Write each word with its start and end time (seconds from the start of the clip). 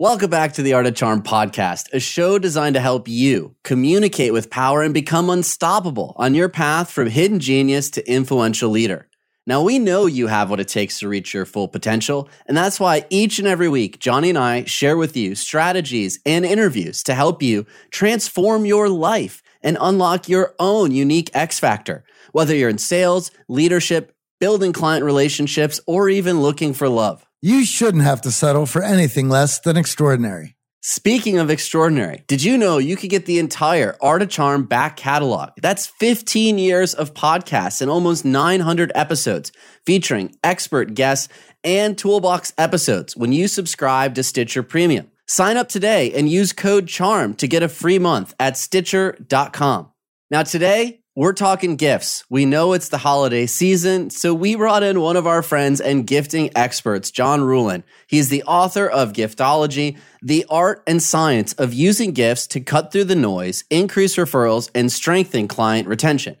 Welcome 0.00 0.30
back 0.30 0.52
to 0.52 0.62
the 0.62 0.74
Art 0.74 0.86
of 0.86 0.94
Charm 0.94 1.24
podcast, 1.24 1.92
a 1.92 1.98
show 1.98 2.38
designed 2.38 2.74
to 2.74 2.80
help 2.80 3.08
you 3.08 3.56
communicate 3.64 4.32
with 4.32 4.48
power 4.48 4.84
and 4.84 4.94
become 4.94 5.28
unstoppable 5.28 6.14
on 6.14 6.36
your 6.36 6.48
path 6.48 6.88
from 6.88 7.10
hidden 7.10 7.40
genius 7.40 7.90
to 7.90 8.08
influential 8.08 8.70
leader. 8.70 9.08
Now, 9.44 9.60
we 9.64 9.80
know 9.80 10.06
you 10.06 10.28
have 10.28 10.50
what 10.50 10.60
it 10.60 10.68
takes 10.68 11.00
to 11.00 11.08
reach 11.08 11.34
your 11.34 11.44
full 11.44 11.66
potential, 11.66 12.28
and 12.46 12.56
that's 12.56 12.78
why 12.78 13.06
each 13.10 13.40
and 13.40 13.48
every 13.48 13.68
week, 13.68 13.98
Johnny 13.98 14.28
and 14.28 14.38
I 14.38 14.62
share 14.66 14.96
with 14.96 15.16
you 15.16 15.34
strategies 15.34 16.20
and 16.24 16.46
interviews 16.46 17.02
to 17.02 17.14
help 17.16 17.42
you 17.42 17.66
transform 17.90 18.66
your 18.66 18.88
life 18.88 19.42
and 19.62 19.76
unlock 19.80 20.28
your 20.28 20.54
own 20.60 20.92
unique 20.92 21.32
X 21.34 21.58
factor. 21.58 22.04
Whether 22.30 22.54
you're 22.54 22.70
in 22.70 22.78
sales, 22.78 23.32
leadership, 23.48 24.14
building 24.38 24.72
client 24.72 25.04
relationships, 25.04 25.80
or 25.88 26.08
even 26.08 26.40
looking 26.40 26.72
for 26.72 26.88
love. 26.88 27.27
You 27.40 27.64
shouldn't 27.64 28.02
have 28.02 28.22
to 28.22 28.32
settle 28.32 28.66
for 28.66 28.82
anything 28.82 29.28
less 29.28 29.60
than 29.60 29.76
extraordinary. 29.76 30.56
Speaking 30.82 31.38
of 31.38 31.50
extraordinary, 31.50 32.24
did 32.26 32.42
you 32.42 32.58
know 32.58 32.78
you 32.78 32.96
could 32.96 33.10
get 33.10 33.26
the 33.26 33.38
entire 33.38 33.96
Art 34.00 34.22
of 34.22 34.28
Charm 34.28 34.64
back 34.64 34.96
catalog? 34.96 35.50
That's 35.62 35.86
15 35.86 36.58
years 36.58 36.94
of 36.94 37.14
podcasts 37.14 37.80
and 37.80 37.88
almost 37.88 38.24
900 38.24 38.90
episodes 38.96 39.52
featuring 39.86 40.34
expert 40.42 40.94
guests 40.94 41.28
and 41.62 41.96
toolbox 41.96 42.54
episodes 42.58 43.16
when 43.16 43.30
you 43.30 43.46
subscribe 43.46 44.16
to 44.16 44.24
Stitcher 44.24 44.64
Premium. 44.64 45.08
Sign 45.28 45.56
up 45.56 45.68
today 45.68 46.12
and 46.14 46.28
use 46.28 46.52
code 46.52 46.88
CHARM 46.88 47.34
to 47.34 47.46
get 47.46 47.62
a 47.62 47.68
free 47.68 48.00
month 48.00 48.34
at 48.40 48.56
Stitcher.com. 48.56 49.92
Now, 50.28 50.42
today, 50.42 51.02
we're 51.18 51.32
talking 51.32 51.74
gifts. 51.74 52.22
We 52.30 52.44
know 52.44 52.74
it's 52.74 52.90
the 52.90 52.98
holiday 52.98 53.46
season, 53.46 54.08
so 54.08 54.32
we 54.32 54.54
brought 54.54 54.84
in 54.84 55.00
one 55.00 55.16
of 55.16 55.26
our 55.26 55.42
friends 55.42 55.80
and 55.80 56.06
gifting 56.06 56.48
experts, 56.54 57.10
John 57.10 57.40
Ruhlin. 57.40 57.82
He's 58.06 58.28
the 58.28 58.44
author 58.44 58.88
of 58.88 59.14
Giftology, 59.14 59.98
the 60.22 60.46
art 60.48 60.80
and 60.86 61.02
science 61.02 61.54
of 61.54 61.74
using 61.74 62.12
gifts 62.12 62.46
to 62.46 62.60
cut 62.60 62.92
through 62.92 63.06
the 63.06 63.16
noise, 63.16 63.64
increase 63.68 64.14
referrals, 64.14 64.70
and 64.76 64.92
strengthen 64.92 65.48
client 65.48 65.88
retention. 65.88 66.36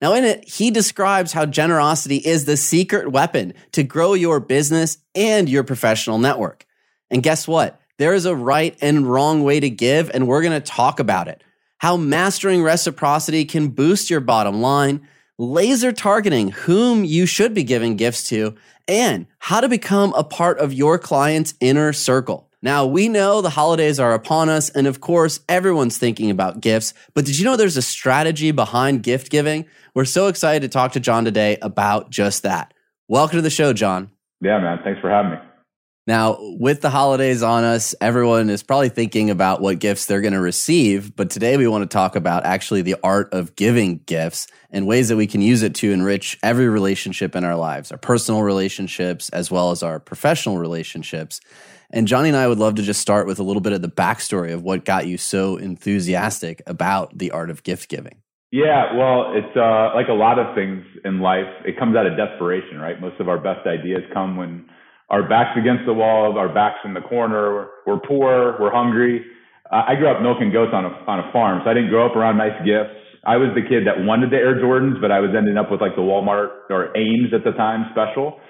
Now, 0.00 0.14
in 0.14 0.24
it, 0.24 0.48
he 0.48 0.70
describes 0.70 1.34
how 1.34 1.44
generosity 1.44 2.16
is 2.16 2.46
the 2.46 2.56
secret 2.56 3.12
weapon 3.12 3.52
to 3.72 3.82
grow 3.82 4.14
your 4.14 4.40
business 4.40 4.96
and 5.14 5.46
your 5.46 5.62
professional 5.62 6.16
network. 6.16 6.64
And 7.10 7.22
guess 7.22 7.46
what? 7.46 7.78
There 7.98 8.14
is 8.14 8.24
a 8.24 8.34
right 8.34 8.78
and 8.80 9.06
wrong 9.06 9.44
way 9.44 9.60
to 9.60 9.68
give, 9.68 10.08
and 10.08 10.26
we're 10.26 10.40
going 10.40 10.58
to 10.58 10.66
talk 10.66 11.00
about 11.00 11.28
it 11.28 11.44
how 11.82 11.96
mastering 11.96 12.62
reciprocity 12.62 13.44
can 13.44 13.66
boost 13.66 14.08
your 14.08 14.20
bottom 14.20 14.60
line, 14.62 15.04
laser 15.36 15.90
targeting 15.90 16.52
whom 16.52 17.04
you 17.04 17.26
should 17.26 17.52
be 17.52 17.64
giving 17.64 17.96
gifts 17.96 18.28
to, 18.28 18.54
and 18.86 19.26
how 19.40 19.60
to 19.60 19.68
become 19.68 20.14
a 20.14 20.22
part 20.22 20.60
of 20.60 20.72
your 20.72 20.96
client's 20.96 21.54
inner 21.58 21.92
circle. 21.92 22.48
Now, 22.62 22.86
we 22.86 23.08
know 23.08 23.40
the 23.40 23.50
holidays 23.50 23.98
are 23.98 24.14
upon 24.14 24.48
us, 24.48 24.70
and 24.70 24.86
of 24.86 25.00
course, 25.00 25.40
everyone's 25.48 25.98
thinking 25.98 26.30
about 26.30 26.60
gifts, 26.60 26.94
but 27.14 27.24
did 27.24 27.36
you 27.36 27.44
know 27.44 27.56
there's 27.56 27.76
a 27.76 27.82
strategy 27.82 28.52
behind 28.52 29.02
gift 29.02 29.28
giving? 29.28 29.66
We're 29.92 30.04
so 30.04 30.28
excited 30.28 30.62
to 30.62 30.68
talk 30.68 30.92
to 30.92 31.00
John 31.00 31.24
today 31.24 31.58
about 31.62 32.10
just 32.10 32.44
that. 32.44 32.72
Welcome 33.08 33.38
to 33.38 33.42
the 33.42 33.50
show, 33.50 33.72
John. 33.72 34.12
Yeah, 34.40 34.60
man. 34.60 34.78
Thanks 34.84 35.00
for 35.00 35.10
having 35.10 35.32
me. 35.32 35.38
Now, 36.04 36.36
with 36.40 36.80
the 36.80 36.90
holidays 36.90 37.44
on 37.44 37.62
us, 37.62 37.94
everyone 38.00 38.50
is 38.50 38.64
probably 38.64 38.88
thinking 38.88 39.30
about 39.30 39.60
what 39.60 39.78
gifts 39.78 40.06
they're 40.06 40.20
going 40.20 40.32
to 40.32 40.40
receive. 40.40 41.14
But 41.14 41.30
today 41.30 41.56
we 41.56 41.68
want 41.68 41.88
to 41.88 41.94
talk 41.94 42.16
about 42.16 42.44
actually 42.44 42.82
the 42.82 42.96
art 43.04 43.32
of 43.32 43.54
giving 43.54 43.98
gifts 43.98 44.48
and 44.72 44.88
ways 44.88 45.10
that 45.10 45.16
we 45.16 45.28
can 45.28 45.40
use 45.40 45.62
it 45.62 45.76
to 45.76 45.92
enrich 45.92 46.40
every 46.42 46.68
relationship 46.68 47.36
in 47.36 47.44
our 47.44 47.54
lives, 47.54 47.92
our 47.92 47.98
personal 47.98 48.42
relationships, 48.42 49.28
as 49.28 49.48
well 49.48 49.70
as 49.70 49.84
our 49.84 50.00
professional 50.00 50.58
relationships. 50.58 51.40
And 51.90 52.08
Johnny 52.08 52.30
and 52.30 52.38
I 52.38 52.48
would 52.48 52.58
love 52.58 52.74
to 52.76 52.82
just 52.82 53.00
start 53.00 53.28
with 53.28 53.38
a 53.38 53.44
little 53.44 53.62
bit 53.62 53.72
of 53.72 53.82
the 53.82 53.88
backstory 53.88 54.52
of 54.52 54.64
what 54.64 54.84
got 54.84 55.06
you 55.06 55.18
so 55.18 55.56
enthusiastic 55.56 56.62
about 56.66 57.16
the 57.16 57.30
art 57.30 57.48
of 57.48 57.62
gift 57.62 57.88
giving. 57.88 58.16
Yeah, 58.50 58.96
well, 58.96 59.32
it's 59.34 59.56
uh, 59.56 59.94
like 59.94 60.08
a 60.08 60.14
lot 60.14 60.40
of 60.40 60.54
things 60.56 60.84
in 61.04 61.20
life, 61.20 61.46
it 61.64 61.78
comes 61.78 61.96
out 61.96 62.06
of 62.06 62.16
desperation, 62.16 62.78
right? 62.80 63.00
Most 63.00 63.20
of 63.20 63.28
our 63.28 63.38
best 63.38 63.66
ideas 63.68 64.02
come 64.12 64.36
when 64.36 64.68
our 65.12 65.28
backs 65.28 65.52
against 65.60 65.84
the 65.84 65.92
wall, 65.92 66.36
our 66.38 66.48
backs 66.48 66.80
in 66.84 66.94
the 66.94 67.02
corner. 67.02 67.68
We're 67.86 68.00
poor, 68.00 68.56
we're 68.58 68.72
hungry. 68.72 69.22
Uh, 69.70 69.84
I 69.86 69.94
grew 69.94 70.08
up 70.08 70.22
milking 70.22 70.50
goats 70.50 70.72
on 70.72 70.84
a 70.84 70.92
on 71.06 71.20
a 71.20 71.30
farm, 71.32 71.60
so 71.62 71.70
I 71.70 71.74
didn't 71.74 71.90
grow 71.90 72.08
up 72.08 72.16
around 72.16 72.38
nice 72.38 72.56
gifts. 72.64 72.96
I 73.24 73.36
was 73.36 73.54
the 73.54 73.62
kid 73.62 73.86
that 73.86 74.02
wanted 74.02 74.32
the 74.32 74.36
Air 74.36 74.56
Jordans, 74.56 75.00
but 75.00 75.12
I 75.12 75.20
was 75.20 75.30
ending 75.36 75.56
up 75.56 75.70
with 75.70 75.80
like 75.80 75.94
the 75.94 76.02
Walmart 76.02 76.66
or 76.70 76.96
Ames 76.96 77.30
at 77.32 77.44
the 77.44 77.52
time 77.52 77.86
special. 77.92 78.40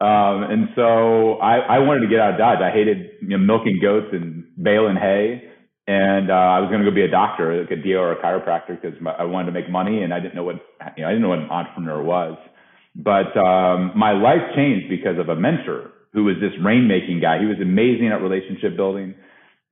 Um, 0.00 0.48
and 0.48 0.68
so 0.74 1.36
I, 1.38 1.76
I 1.76 1.78
wanted 1.80 2.00
to 2.00 2.08
get 2.08 2.20
out 2.20 2.32
of 2.32 2.38
Dodge. 2.38 2.58
I 2.62 2.70
hated 2.70 3.20
you 3.20 3.36
know, 3.36 3.38
milking 3.38 3.80
goats 3.82 4.08
and 4.12 4.44
baling 4.56 4.96
hay. 4.96 5.50
And 5.86 6.30
uh, 6.30 6.56
I 6.56 6.60
was 6.60 6.70
going 6.70 6.80
to 6.82 6.88
go 6.88 6.94
be 6.94 7.04
a 7.04 7.10
doctor, 7.10 7.60
like 7.60 7.70
a 7.70 7.76
DO 7.76 7.92
or 7.98 8.12
a 8.12 8.22
chiropractor, 8.22 8.80
because 8.80 8.96
I 9.18 9.24
wanted 9.24 9.52
to 9.52 9.52
make 9.52 9.68
money, 9.68 10.02
and 10.02 10.14
I 10.14 10.20
didn't 10.20 10.34
know 10.34 10.42
what 10.42 10.56
you 10.96 11.02
know, 11.02 11.08
I 11.08 11.12
didn't 11.12 11.20
know 11.20 11.28
what 11.28 11.40
an 11.40 11.50
entrepreneur 11.50 12.02
was. 12.02 12.38
But 12.96 13.36
um, 13.36 13.92
my 13.94 14.12
life 14.12 14.56
changed 14.56 14.88
because 14.88 15.18
of 15.18 15.28
a 15.28 15.36
mentor 15.36 15.92
who 16.14 16.24
was 16.24 16.38
this 16.40 16.54
rainmaking 16.62 17.20
guy. 17.20 17.42
He 17.42 17.46
was 17.50 17.58
amazing 17.60 18.08
at 18.08 18.22
relationship 18.22 18.78
building. 18.78 19.14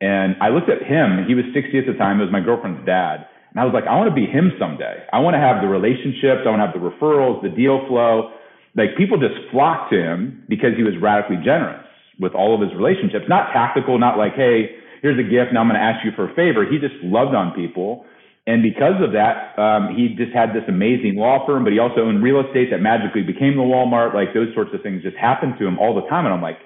And 0.02 0.34
I 0.42 0.50
looked 0.50 0.68
at 0.68 0.82
him, 0.82 1.24
he 1.30 1.38
was 1.38 1.46
60 1.54 1.78
at 1.78 1.86
the 1.86 1.94
time, 1.94 2.18
it 2.18 2.26
was 2.26 2.34
my 2.34 2.42
girlfriend's 2.42 2.84
dad. 2.84 3.30
And 3.54 3.62
I 3.62 3.64
was 3.64 3.70
like, 3.72 3.86
I 3.86 3.94
want 3.94 4.10
to 4.10 4.18
be 4.18 4.26
him 4.26 4.50
someday. 4.58 5.06
I 5.14 5.22
want 5.22 5.38
to 5.38 5.42
have 5.42 5.62
the 5.62 5.70
relationships, 5.70 6.42
I 6.42 6.50
want 6.50 6.58
to 6.58 6.66
have 6.66 6.74
the 6.74 6.82
referrals, 6.82 7.40
the 7.40 7.54
deal 7.54 7.86
flow. 7.86 8.34
Like 8.74 8.98
people 8.98 9.22
just 9.22 9.38
flocked 9.54 9.94
to 9.94 10.02
him 10.02 10.42
because 10.50 10.74
he 10.74 10.82
was 10.82 10.98
radically 10.98 11.38
generous 11.38 11.86
with 12.18 12.34
all 12.34 12.58
of 12.58 12.60
his 12.60 12.74
relationships. 12.74 13.30
Not 13.30 13.54
tactical, 13.54 13.94
not 14.02 14.18
like, 14.18 14.34
hey, 14.34 14.74
here's 15.06 15.20
a 15.22 15.26
gift, 15.26 15.54
now 15.54 15.62
I'm 15.62 15.70
going 15.70 15.78
to 15.78 15.84
ask 15.86 16.02
you 16.02 16.10
for 16.18 16.26
a 16.26 16.34
favor. 16.34 16.66
He 16.66 16.82
just 16.82 16.98
loved 17.06 17.38
on 17.38 17.54
people. 17.54 18.04
And 18.46 18.62
because 18.62 18.98
of 18.98 19.14
that, 19.14 19.54
um, 19.54 19.94
he 19.94 20.18
just 20.18 20.34
had 20.34 20.50
this 20.50 20.66
amazing 20.66 21.14
law 21.14 21.46
firm, 21.46 21.62
but 21.62 21.72
he 21.72 21.78
also 21.78 22.02
owned 22.02 22.22
real 22.26 22.42
estate 22.42 22.74
that 22.74 22.82
magically 22.82 23.22
became 23.22 23.54
the 23.54 23.62
Walmart. 23.62 24.18
Like 24.18 24.34
those 24.34 24.50
sorts 24.54 24.74
of 24.74 24.82
things 24.82 25.02
just 25.02 25.14
happened 25.14 25.54
to 25.62 25.66
him 25.66 25.78
all 25.78 25.94
the 25.94 26.02
time. 26.10 26.26
And 26.26 26.34
I'm 26.34 26.42
like, 26.42 26.58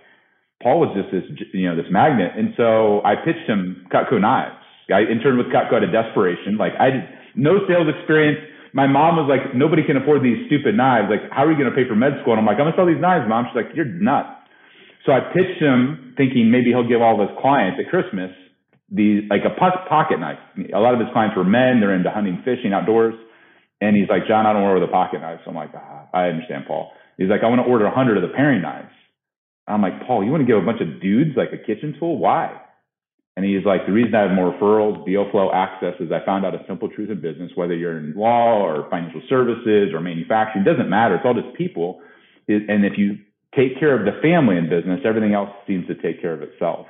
Paul 0.62 0.80
was 0.80 0.96
just 0.96 1.12
this, 1.12 1.28
you 1.52 1.68
know, 1.68 1.76
this 1.76 1.92
magnet. 1.92 2.32
And 2.32 2.56
so 2.56 3.04
I 3.04 3.12
pitched 3.20 3.44
him 3.44 3.84
Cutco 3.92 4.16
knives. 4.16 4.56
I 4.88 5.04
interned 5.04 5.36
with 5.36 5.52
Cutco 5.52 5.76
out 5.76 5.84
of 5.84 5.92
desperation. 5.92 6.56
Like 6.56 6.72
I 6.80 6.88
did 6.88 7.04
no 7.36 7.60
sales 7.68 7.92
experience. 7.92 8.40
My 8.72 8.88
mom 8.88 9.20
was 9.20 9.28
like, 9.28 9.52
nobody 9.52 9.84
can 9.84 10.00
afford 10.00 10.24
these 10.24 10.48
stupid 10.48 10.76
knives. 10.76 11.08
Like, 11.12 11.28
how 11.32 11.44
are 11.44 11.52
you 11.52 11.56
going 11.56 11.68
to 11.68 11.76
pay 11.76 11.88
for 11.88 11.96
med 11.96 12.12
school? 12.20 12.32
And 12.36 12.40
I'm 12.40 12.48
like, 12.48 12.56
I'm 12.56 12.68
gonna 12.68 12.76
sell 12.76 12.88
these 12.88 13.00
knives, 13.00 13.28
mom. 13.28 13.48
She's 13.48 13.56
like, 13.56 13.76
you're 13.76 13.88
nuts. 13.88 14.32
So 15.04 15.12
I 15.12 15.20
pitched 15.32 15.60
him 15.60 16.16
thinking 16.16 16.50
maybe 16.50 16.72
he'll 16.72 16.88
give 16.88 17.04
all 17.04 17.20
of 17.20 17.28
his 17.28 17.36
clients 17.40 17.76
at 17.76 17.92
Christmas 17.92 18.32
the 18.90 19.26
like 19.28 19.42
a 19.44 19.50
pocket 19.50 20.20
knife. 20.20 20.38
A 20.74 20.78
lot 20.78 20.94
of 20.94 21.00
his 21.00 21.08
clients 21.12 21.36
were 21.36 21.44
men. 21.44 21.80
They're 21.80 21.94
into 21.94 22.10
hunting, 22.10 22.42
fishing, 22.44 22.72
outdoors. 22.72 23.14
And 23.80 23.96
he's 23.96 24.08
like, 24.08 24.26
John, 24.26 24.46
I 24.46 24.52
don't 24.52 24.62
order 24.62 24.80
the 24.80 24.92
pocket 24.92 25.20
knives. 25.20 25.42
So 25.44 25.50
I'm 25.50 25.56
like, 25.56 25.70
ah, 25.74 26.08
I 26.14 26.28
understand, 26.28 26.64
Paul. 26.66 26.92
He's 27.18 27.28
like, 27.28 27.42
I 27.42 27.48
want 27.48 27.60
to 27.60 27.70
order 27.70 27.86
a 27.86 27.94
hundred 27.94 28.16
of 28.16 28.22
the 28.22 28.34
paring 28.34 28.62
knives. 28.62 28.92
I'm 29.66 29.82
like, 29.82 30.06
Paul, 30.06 30.24
you 30.24 30.30
want 30.30 30.42
to 30.42 30.46
give 30.46 30.62
a 30.62 30.64
bunch 30.64 30.80
of 30.80 31.00
dudes 31.00 31.36
like 31.36 31.50
a 31.52 31.58
kitchen 31.58 31.96
tool? 31.98 32.18
Why? 32.18 32.60
And 33.36 33.44
he's 33.44 33.66
like, 33.66 33.84
the 33.84 33.92
reason 33.92 34.14
I 34.14 34.22
have 34.22 34.30
more 34.30 34.52
referrals, 34.54 35.04
deal 35.04 35.28
flow 35.30 35.50
access 35.52 35.94
is 36.00 36.10
I 36.10 36.24
found 36.24 36.46
out 36.46 36.54
a 36.54 36.64
simple 36.66 36.88
truth 36.88 37.10
in 37.10 37.20
business, 37.20 37.50
whether 37.54 37.74
you're 37.74 37.98
in 37.98 38.14
law 38.16 38.62
or 38.62 38.88
financial 38.88 39.20
services 39.28 39.92
or 39.92 40.00
manufacturing, 40.00 40.64
doesn't 40.64 40.88
matter. 40.88 41.16
It's 41.16 41.24
all 41.26 41.34
just 41.34 41.54
people. 41.54 42.00
And 42.48 42.86
if 42.86 42.96
you 42.96 43.18
take 43.54 43.78
care 43.78 43.98
of 43.98 44.06
the 44.06 44.18
family 44.22 44.56
in 44.56 44.70
business, 44.70 45.00
everything 45.04 45.34
else 45.34 45.50
seems 45.66 45.86
to 45.88 45.94
take 45.96 46.22
care 46.22 46.32
of 46.32 46.40
itself. 46.40 46.86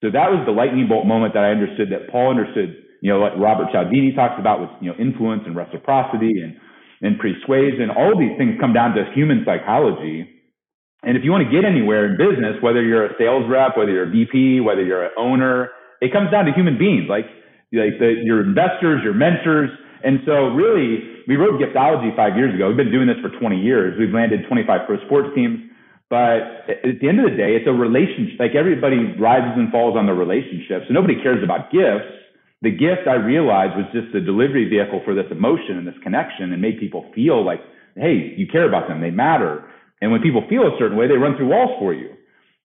So 0.00 0.08
that 0.08 0.32
was 0.32 0.40
the 0.48 0.52
lightning 0.52 0.88
bolt 0.88 1.04
moment 1.04 1.34
that 1.34 1.44
I 1.44 1.52
understood 1.52 1.92
that 1.92 2.08
Paul 2.08 2.32
understood, 2.32 2.72
you 3.02 3.12
know, 3.12 3.20
what 3.20 3.36
Robert 3.38 3.68
Cialdini 3.72 4.16
talks 4.16 4.40
about 4.40 4.60
with, 4.60 4.70
you 4.80 4.88
know, 4.88 4.96
influence 4.96 5.44
and 5.44 5.54
reciprocity 5.54 6.40
and, 6.40 6.56
and 7.04 7.20
persuasion. 7.20 7.92
All 7.92 8.16
these 8.16 8.32
things 8.40 8.56
come 8.60 8.72
down 8.72 8.96
to 8.96 9.04
human 9.12 9.44
psychology. 9.44 10.24
And 11.04 11.16
if 11.16 11.24
you 11.24 11.32
want 11.32 11.44
to 11.44 11.52
get 11.52 11.68
anywhere 11.68 12.08
in 12.08 12.16
business, 12.16 12.56
whether 12.60 12.80
you're 12.82 13.12
a 13.12 13.14
sales 13.20 13.44
rep, 13.48 13.76
whether 13.76 13.92
you're 13.92 14.08
a 14.08 14.12
VP, 14.12 14.60
whether 14.60 14.84
you're 14.84 15.04
an 15.04 15.16
owner, 15.16 15.68
it 16.00 16.12
comes 16.12 16.30
down 16.30 16.44
to 16.46 16.52
human 16.52 16.76
beings, 16.76 17.08
like, 17.08 17.28
like 17.72 18.00
the, 18.00 18.20
your 18.24 18.40
investors, 18.40 19.00
your 19.04 19.14
mentors. 19.14 19.68
And 20.02 20.20
so 20.24 20.48
really, 20.56 21.24
we 21.28 21.36
wrote 21.36 21.60
Giftology 21.60 22.16
five 22.16 22.36
years 22.36 22.54
ago. 22.54 22.68
We've 22.68 22.76
been 22.76 22.92
doing 22.92 23.06
this 23.06 23.20
for 23.20 23.28
20 23.28 23.60
years. 23.60 23.96
We've 24.00 24.12
landed 24.12 24.48
25 24.48 24.80
pro 24.86 24.96
sports 25.04 25.28
teams. 25.36 25.69
But 26.10 26.66
at 26.66 26.98
the 26.98 27.06
end 27.06 27.22
of 27.22 27.30
the 27.30 27.38
day, 27.38 27.54
it's 27.54 27.70
a 27.70 27.72
relationship. 27.72 28.42
Like 28.42 28.58
everybody 28.58 29.14
rises 29.14 29.54
and 29.54 29.70
falls 29.70 29.96
on 29.96 30.10
the 30.10 30.12
relationship. 30.12 30.82
So 30.88 30.92
nobody 30.92 31.14
cares 31.22 31.38
about 31.42 31.70
gifts. 31.70 32.10
The 32.62 32.74
gift 32.74 33.06
I 33.06 33.14
realized 33.14 33.78
was 33.78 33.86
just 33.94 34.12
the 34.12 34.20
delivery 34.20 34.68
vehicle 34.68 35.00
for 35.06 35.14
this 35.14 35.30
emotion 35.30 35.78
and 35.78 35.86
this 35.86 35.94
connection 36.02 36.52
and 36.52 36.60
made 36.60 36.82
people 36.82 37.06
feel 37.14 37.46
like, 37.46 37.62
hey, 37.94 38.34
you 38.36 38.50
care 38.50 38.66
about 38.66 38.88
them. 38.88 39.00
They 39.00 39.14
matter. 39.14 39.70
And 40.02 40.10
when 40.10 40.20
people 40.20 40.42
feel 40.50 40.66
a 40.66 40.74
certain 40.78 40.98
way, 40.98 41.06
they 41.06 41.14
run 41.14 41.38
through 41.38 41.48
walls 41.48 41.78
for 41.78 41.94
you. 41.94 42.10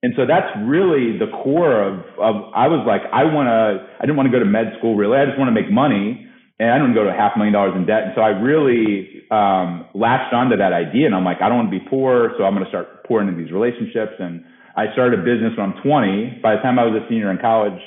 And 0.02 0.14
so 0.18 0.26
that's 0.26 0.50
really 0.66 1.18
the 1.18 1.30
core 1.44 1.82
of, 1.82 2.02
of 2.18 2.50
I 2.54 2.68
was 2.68 2.84
like, 2.86 3.02
I 3.14 3.24
want 3.30 3.48
to, 3.48 3.88
I 3.98 4.02
didn't 4.02 4.18
want 4.18 4.28
to 4.28 4.34
go 4.34 4.40
to 4.40 4.50
med 4.50 4.74
school 4.80 4.98
really. 4.98 5.18
I 5.18 5.26
just 5.26 5.38
want 5.38 5.54
to 5.54 5.56
make 5.56 5.72
money 5.72 6.25
and 6.60 6.72
I 6.72 6.78
don't 6.78 6.94
go 6.94 7.04
to 7.04 7.12
half 7.12 7.34
a 7.36 7.38
million 7.38 7.54
dollars 7.54 7.74
in 7.76 7.86
debt. 7.86 8.04
And 8.04 8.14
so 8.16 8.22
I 8.22 8.30
really 8.30 9.28
um, 9.32 9.88
latched 9.94 10.34
onto 10.34 10.56
that 10.58 10.72
idea, 10.72 11.06
and 11.06 11.16
I'm 11.16 11.26
like, 11.26 11.42
I 11.42 11.50
don't 11.50 11.68
want 11.68 11.72
to 11.72 11.80
be 11.80 11.86
poor, 11.90 12.32
so 12.38 12.44
I'm 12.44 12.54
going 12.54 12.64
to 12.64 12.72
start 12.72 13.04
pouring 13.06 13.28
into 13.28 13.42
these 13.44 13.52
relationships. 13.52 14.16
And 14.20 14.44
I 14.76 14.92
started 14.94 15.20
a 15.20 15.24
business 15.24 15.52
when 15.58 15.72
I'm 15.72 15.78
20. 15.84 16.40
By 16.42 16.56
the 16.56 16.62
time 16.62 16.80
I 16.80 16.84
was 16.84 16.96
a 16.96 17.04
senior 17.10 17.32
in 17.32 17.38
college, 17.38 17.80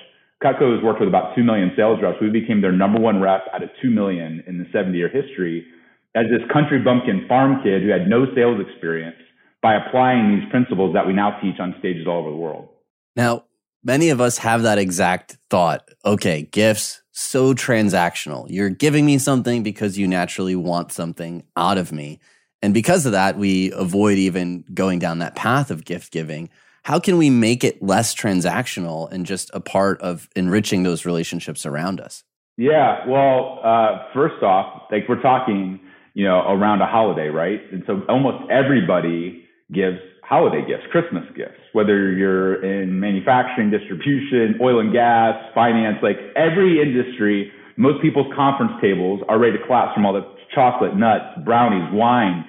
Cutco 0.43 0.75
has 0.75 0.85
worked 0.85 1.01
with 1.01 1.09
about 1.09 1.35
2 1.35 1.43
million 1.43 1.73
sales 1.77 1.99
reps. 2.03 2.19
We 2.21 2.31
became 2.31 2.61
their 2.61 2.73
number 2.73 3.01
one 3.01 3.21
rep 3.21 3.49
out 3.53 3.63
of 3.63 3.71
2 3.83 3.91
million 3.91 4.45
in 4.47 4.59
the 4.59 4.67
70 4.73 4.97
year 4.97 5.09
history 5.09 5.67
as 6.15 6.27
this 6.31 6.45
country 6.53 6.79
bumpkin 6.79 7.27
farm 7.29 7.61
kid 7.63 7.83
who 7.83 7.89
had 7.89 8.09
no 8.09 8.27
sales 8.35 8.61
experience 8.61 9.17
by 9.63 9.75
applying 9.75 10.39
these 10.39 10.49
principles 10.51 10.95
that 10.95 11.07
we 11.07 11.13
now 11.13 11.39
teach 11.43 11.59
on 11.59 11.75
stages 11.79 12.07
all 12.07 12.21
over 12.21 12.31
the 12.31 12.37
world. 12.37 12.69
Now, 13.17 13.45
many 13.83 14.11
of 14.11 14.21
us 14.21 14.39
have 14.39 14.63
that 14.63 14.79
exact 14.79 15.37
thought. 15.51 15.89
Okay, 16.05 16.43
gifts, 16.43 17.03
so 17.19 17.53
transactional. 17.53 18.47
You're 18.49 18.71
giving 18.71 19.05
me 19.05 19.19
something 19.19 19.63
because 19.63 19.99
you 19.99 20.07
naturally 20.07 20.55
want 20.55 20.93
something 20.93 21.43
out 21.57 21.77
of 21.77 21.91
me. 21.91 22.21
And 22.63 22.73
because 22.73 23.07
of 23.07 23.13
that, 23.13 23.37
we 23.37 23.73
avoid 23.73 24.19
even 24.19 24.65
going 24.73 24.99
down 24.99 25.19
that 25.19 25.35
path 25.35 25.71
of 25.71 25.85
gift 25.85 26.13
giving. 26.13 26.49
How 26.85 27.01
can 27.01 27.19
we 27.19 27.29
make 27.29 27.65
it 27.65 27.83
less 27.83 28.15
transactional 28.15 29.11
and 29.11 29.27
just 29.27 29.51
a 29.53 29.61
part 29.61 30.01
of 30.01 30.29
enriching 30.37 30.85
those 30.85 31.05
relationships 31.05 31.67
around 31.67 32.01
us? 32.01 32.23
Yeah, 32.57 33.07
well, 33.07 33.61
uh, 33.63 34.13
first 34.15 34.43
off, 34.43 34.85
like 34.91 35.09
we're 35.09 35.23
talking, 35.23 35.81
you 36.15 36.25
know, 36.25 36.41
around 36.49 36.83
a 36.83 36.87
holiday, 36.87 37.29
right? 37.29 37.61
And 37.73 37.83
so 37.87 38.03
almost 38.09 38.51
everybody 38.51 39.45
gives 39.73 39.99
holiday 40.29 40.61
gifts, 40.61 40.85
Christmas 40.93 41.25
gifts, 41.33 41.57
whether 41.73 42.13
you're 42.13 42.61
in 42.61 43.01
manufacturing, 43.01 43.73
distribution, 43.73 44.61
oil 44.61 44.79
and 44.79 44.93
gas, 44.93 45.41
finance, 45.55 45.97
like 46.05 46.21
every 46.37 46.85
industry, 46.85 47.51
most 47.81 48.03
people's 48.05 48.29
conference 48.37 48.77
tables 48.85 49.25
are 49.27 49.41
ready 49.41 49.57
to 49.57 49.65
collapse 49.65 49.97
from 49.97 50.05
all 50.05 50.13
the 50.13 50.29
chocolate, 50.55 50.93
nuts, 51.01 51.41
brownies, 51.49 51.89
wine. 51.97 52.45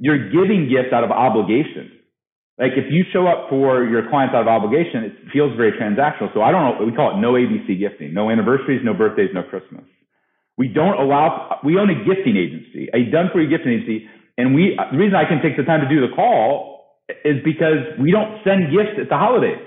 You're 0.00 0.32
giving 0.32 0.72
gifts 0.72 0.88
out 0.96 1.04
of 1.04 1.12
obligation. 1.12 1.92
Like 2.56 2.80
if 2.80 2.88
you 2.88 3.04
show 3.12 3.28
up 3.28 3.52
for 3.52 3.84
your 3.84 4.08
clients 4.08 4.32
out 4.32 4.42
of 4.42 4.48
obligation, 4.48 5.04
it 5.04 5.12
feels 5.30 5.52
very 5.54 5.76
transactional. 5.76 6.32
So 6.32 6.40
I 6.40 6.50
don't 6.50 6.64
know, 6.64 6.86
we 6.86 6.96
call 6.96 7.12
it 7.12 7.20
no 7.20 7.36
ABC 7.36 7.76
gifting, 7.76 8.14
no 8.14 8.32
anniversaries, 8.32 8.80
no 8.82 8.94
birthdays, 8.94 9.30
no 9.36 9.44
Christmas. 9.44 9.84
We 10.56 10.66
don't 10.66 10.96
allow, 10.96 11.60
we 11.62 11.76
own 11.76 11.92
a 11.92 11.98
gifting 12.08 12.40
agency, 12.40 12.88
a 12.96 13.04
done 13.12 13.28
for 13.30 13.40
you 13.44 13.52
gifting 13.52 13.76
agency. 13.76 14.08
And 14.38 14.54
we, 14.54 14.80
the 14.90 14.96
reason 14.96 15.14
I 15.14 15.28
can 15.28 15.44
take 15.44 15.60
the 15.60 15.62
time 15.62 15.84
to 15.84 15.88
do 15.92 16.00
the 16.00 16.14
call 16.16 16.77
is 17.24 17.42
because 17.44 17.84
we 18.00 18.10
don't 18.10 18.40
send 18.44 18.72
gifts 18.72 19.00
at 19.00 19.08
the 19.08 19.16
holidays. 19.16 19.60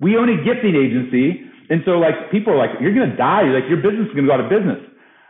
We 0.00 0.16
own 0.16 0.28
a 0.28 0.38
gifting 0.40 0.76
agency. 0.76 1.44
And 1.68 1.82
so 1.84 1.98
like 1.98 2.30
people 2.30 2.52
are 2.52 2.60
like, 2.60 2.78
you're 2.80 2.94
going 2.94 3.10
to 3.10 3.16
die. 3.16 3.48
Like 3.52 3.68
your 3.68 3.82
business 3.82 4.08
is 4.08 4.14
going 4.14 4.24
to 4.24 4.30
go 4.30 4.36
out 4.36 4.44
of 4.44 4.50
business. 4.50 4.80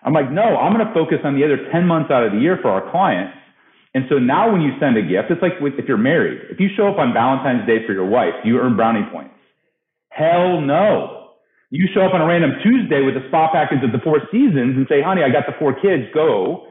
I'm 0.05 0.13
like, 0.13 0.31
no, 0.31 0.57
I'm 0.57 0.73
going 0.73 0.87
to 0.87 0.95
focus 0.95 1.19
on 1.25 1.35
the 1.35 1.43
other 1.43 1.59
10 1.73 1.87
months 1.87 2.11
out 2.11 2.23
of 2.23 2.33
the 2.33 2.39
year 2.39 2.59
for 2.63 2.71
our 2.71 2.91
clients 2.91 3.35
and 3.97 4.05
so 4.13 4.21
now 4.21 4.53
when 4.53 4.61
you 4.61 4.77
send 4.77 5.01
a 5.01 5.01
gift, 5.01 5.33
it's 5.33 5.41
like 5.41 5.57
if 5.57 5.89
you're 5.89 5.97
married. 5.97 6.53
If 6.53 6.61
you 6.61 6.69
show 6.77 6.93
up 6.93 7.01
on 7.01 7.17
Valentine's 7.17 7.65
Day 7.65 7.81
for 7.89 7.97
your 7.97 8.05
wife, 8.05 8.37
you 8.45 8.61
earn 8.61 8.77
brownie 8.77 9.09
points? 9.11 9.33
Hell 10.13 10.61
no. 10.61 11.33
You 11.73 11.89
show 11.97 12.05
up 12.05 12.13
on 12.13 12.21
a 12.21 12.29
random 12.29 12.61
Tuesday 12.63 13.01
with 13.01 13.17
a 13.17 13.25
spa 13.33 13.49
package 13.51 13.81
of 13.81 13.97
the 13.97 14.05
Four 14.05 14.21
Seasons 14.29 14.77
and 14.77 14.85
say, 14.85 15.01
honey, 15.01 15.25
I 15.25 15.33
got 15.33 15.49
the 15.49 15.57
four 15.59 15.73
kids, 15.73 16.13
go. 16.13 16.69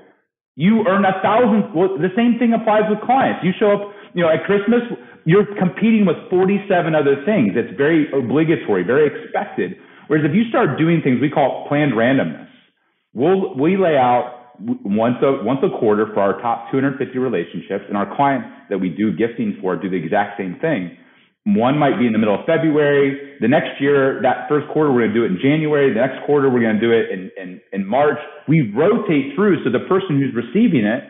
You 0.53 0.85
earn 0.85 1.01
a 1.01 1.17
thousand. 1.25 1.73
Well, 1.73 1.97
the 1.97 2.13
same 2.13 2.37
thing 2.37 2.53
applies 2.53 2.85
with 2.93 3.01
clients. 3.01 3.41
You 3.41 3.57
show 3.57 3.73
up, 3.73 3.81
you 4.15 4.23
know, 4.23 4.31
at 4.31 4.45
Christmas, 4.45 4.81
you're 5.25 5.45
competing 5.59 6.05
with 6.05 6.15
47 6.29 6.95
other 6.95 7.21
things. 7.25 7.51
It's 7.55 7.75
very 7.77 8.07
obligatory, 8.15 8.83
very 8.83 9.11
expected. 9.11 9.75
Whereas 10.07 10.23
if 10.23 10.33
you 10.33 10.47
start 10.49 10.79
doing 10.79 11.01
things, 11.03 11.19
we 11.19 11.29
call 11.29 11.65
planned 11.67 11.93
randomness. 11.93 12.47
We'll, 13.13 13.55
we 13.55 13.75
lay 13.75 13.97
out 13.97 14.55
once 14.59 15.17
a 15.21 15.43
once 15.43 15.59
a 15.63 15.79
quarter 15.79 16.07
for 16.13 16.21
our 16.21 16.39
top 16.39 16.71
250 16.71 17.17
relationships, 17.19 17.83
and 17.89 17.97
our 17.97 18.07
clients 18.15 18.47
that 18.69 18.79
we 18.79 18.87
do 18.87 19.11
gifting 19.11 19.57
for 19.59 19.75
do 19.75 19.89
the 19.89 19.97
exact 19.97 20.39
same 20.39 20.57
thing. 20.61 20.95
One 21.45 21.77
might 21.77 21.99
be 21.99 22.07
in 22.07 22.13
the 22.13 22.17
middle 22.17 22.39
of 22.39 22.45
February. 22.45 23.37
The 23.41 23.47
next 23.47 23.79
year, 23.79 24.21
that 24.23 24.47
first 24.49 24.67
quarter, 24.71 24.91
we're 24.91 25.05
going 25.05 25.13
to 25.13 25.19
do 25.19 25.25
it 25.25 25.31
in 25.35 25.39
January. 25.43 25.93
The 25.93 25.99
next 25.99 26.25
quarter, 26.25 26.49
we're 26.49 26.61
going 26.61 26.79
to 26.79 26.81
do 26.81 26.91
it 26.91 27.11
in, 27.11 27.29
in, 27.37 27.61
in 27.71 27.85
March. 27.85 28.17
We 28.47 28.71
rotate 28.73 29.35
through 29.35 29.63
so 29.63 29.69
the 29.69 29.85
person 29.85 30.17
who's 30.17 30.33
receiving 30.33 30.85
it 30.85 31.03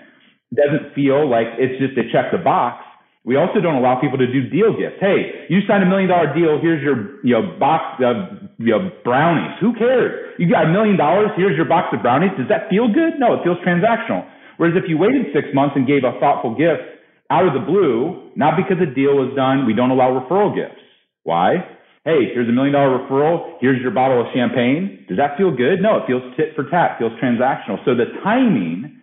doesn't 0.53 0.93
feel 0.93 1.29
like 1.29 1.47
it's 1.57 1.79
just 1.79 1.97
a 1.97 2.11
check 2.11 2.31
the 2.31 2.37
box. 2.37 2.84
We 3.25 3.37
also 3.41 3.57
don't 3.59 3.73
allow 3.73 3.97
people 3.99 4.21
to 4.21 4.29
do 4.29 4.45
deal 4.53 4.77
gifts. 4.77 5.01
Hey, 5.01 5.49
you 5.49 5.65
signed 5.67 5.81
a 5.81 5.89
million 5.89 6.07
dollar 6.07 6.29
deal. 6.29 6.61
Here's 6.61 6.81
your 6.85 7.17
you 7.25 7.33
know 7.33 7.57
box 7.57 7.97
of 8.05 8.53
you 8.61 8.69
know 8.69 8.93
brownies. 9.03 9.57
Who 9.59 9.73
cares? 9.73 10.37
You 10.37 10.45
got 10.45 10.69
a 10.69 10.71
million 10.71 10.95
dollars. 10.95 11.33
Here's 11.35 11.57
your 11.57 11.65
box 11.65 11.89
of 11.89 12.05
brownies. 12.05 12.37
Does 12.37 12.47
that 12.53 12.69
feel 12.69 12.85
good? 12.85 13.17
No, 13.17 13.33
it 13.33 13.41
feels 13.43 13.57
transactional. 13.65 14.29
Whereas 14.57 14.77
if 14.77 14.85
you 14.87 15.01
waited 15.01 15.33
six 15.33 15.49
months 15.57 15.73
and 15.75 15.89
gave 15.89 16.05
a 16.05 16.13
thoughtful 16.21 16.53
gift 16.53 16.85
out 17.33 17.49
of 17.49 17.57
the 17.57 17.65
blue, 17.65 18.29
not 18.37 18.55
because 18.55 18.77
a 18.77 18.85
deal 18.85 19.17
was 19.17 19.33
done, 19.35 19.65
we 19.65 19.73
don't 19.73 19.89
allow 19.89 20.13
referral 20.13 20.53
gifts. 20.53 20.79
Why? 21.23 21.65
Hey, 22.05 22.29
here's 22.29 22.47
a 22.47 22.53
million 22.53 22.77
dollar 22.77 23.01
referral. 23.01 23.57
Here's 23.59 23.81
your 23.81 23.89
bottle 23.89 24.21
of 24.21 24.29
champagne. 24.37 25.03
Does 25.09 25.17
that 25.17 25.33
feel 25.35 25.49
good? 25.49 25.81
No, 25.81 25.97
it 25.97 26.05
feels 26.05 26.21
tit 26.37 26.53
for 26.53 26.69
tat. 26.69 27.01
It 27.01 27.09
feels 27.09 27.17
transactional. 27.17 27.81
So 27.89 27.97
the 27.97 28.13
timing 28.21 29.01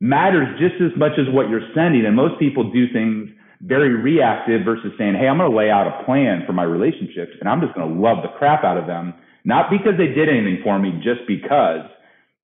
matters 0.00 0.46
just 0.62 0.78
as 0.78 0.94
much 0.94 1.18
as 1.18 1.26
what 1.34 1.50
you're 1.50 1.66
sending. 1.74 2.06
And 2.06 2.14
most 2.14 2.38
people 2.38 2.70
do 2.70 2.86
things 2.94 3.34
very 3.64 3.96
reactive 3.96 4.64
versus 4.64 4.92
saying, 4.98 5.16
Hey, 5.16 5.26
I'm 5.26 5.38
going 5.40 5.50
to 5.50 5.56
lay 5.56 5.70
out 5.70 5.88
a 5.88 6.04
plan 6.04 6.44
for 6.46 6.52
my 6.52 6.64
relationships 6.64 7.32
and 7.40 7.48
I'm 7.48 7.60
just 7.60 7.74
going 7.74 7.88
to 7.88 7.94
love 7.96 8.20
the 8.22 8.28
crap 8.36 8.62
out 8.62 8.76
of 8.76 8.86
them. 8.86 9.14
Not 9.44 9.68
because 9.72 9.96
they 9.96 10.08
did 10.08 10.28
anything 10.28 10.60
for 10.62 10.78
me, 10.78 11.00
just 11.04 11.24
because 11.28 11.84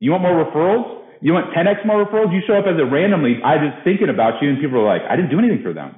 you 0.00 0.10
want 0.12 0.22
more 0.22 0.44
referrals? 0.44 1.00
You 1.20 1.32
want 1.32 1.52
10x 1.52 1.84
more 1.84 2.04
referrals? 2.04 2.32
You 2.32 2.40
show 2.46 2.56
up 2.56 2.64
as 2.64 2.80
a 2.80 2.84
randomly, 2.84 3.36
I 3.44 3.60
just 3.60 3.84
thinking 3.84 4.08
about 4.08 4.40
you 4.40 4.48
and 4.48 4.58
people 4.60 4.80
are 4.80 4.88
like, 4.88 5.04
I 5.08 5.16
didn't 5.16 5.30
do 5.30 5.38
anything 5.38 5.62
for 5.62 5.72
them. 5.72 5.96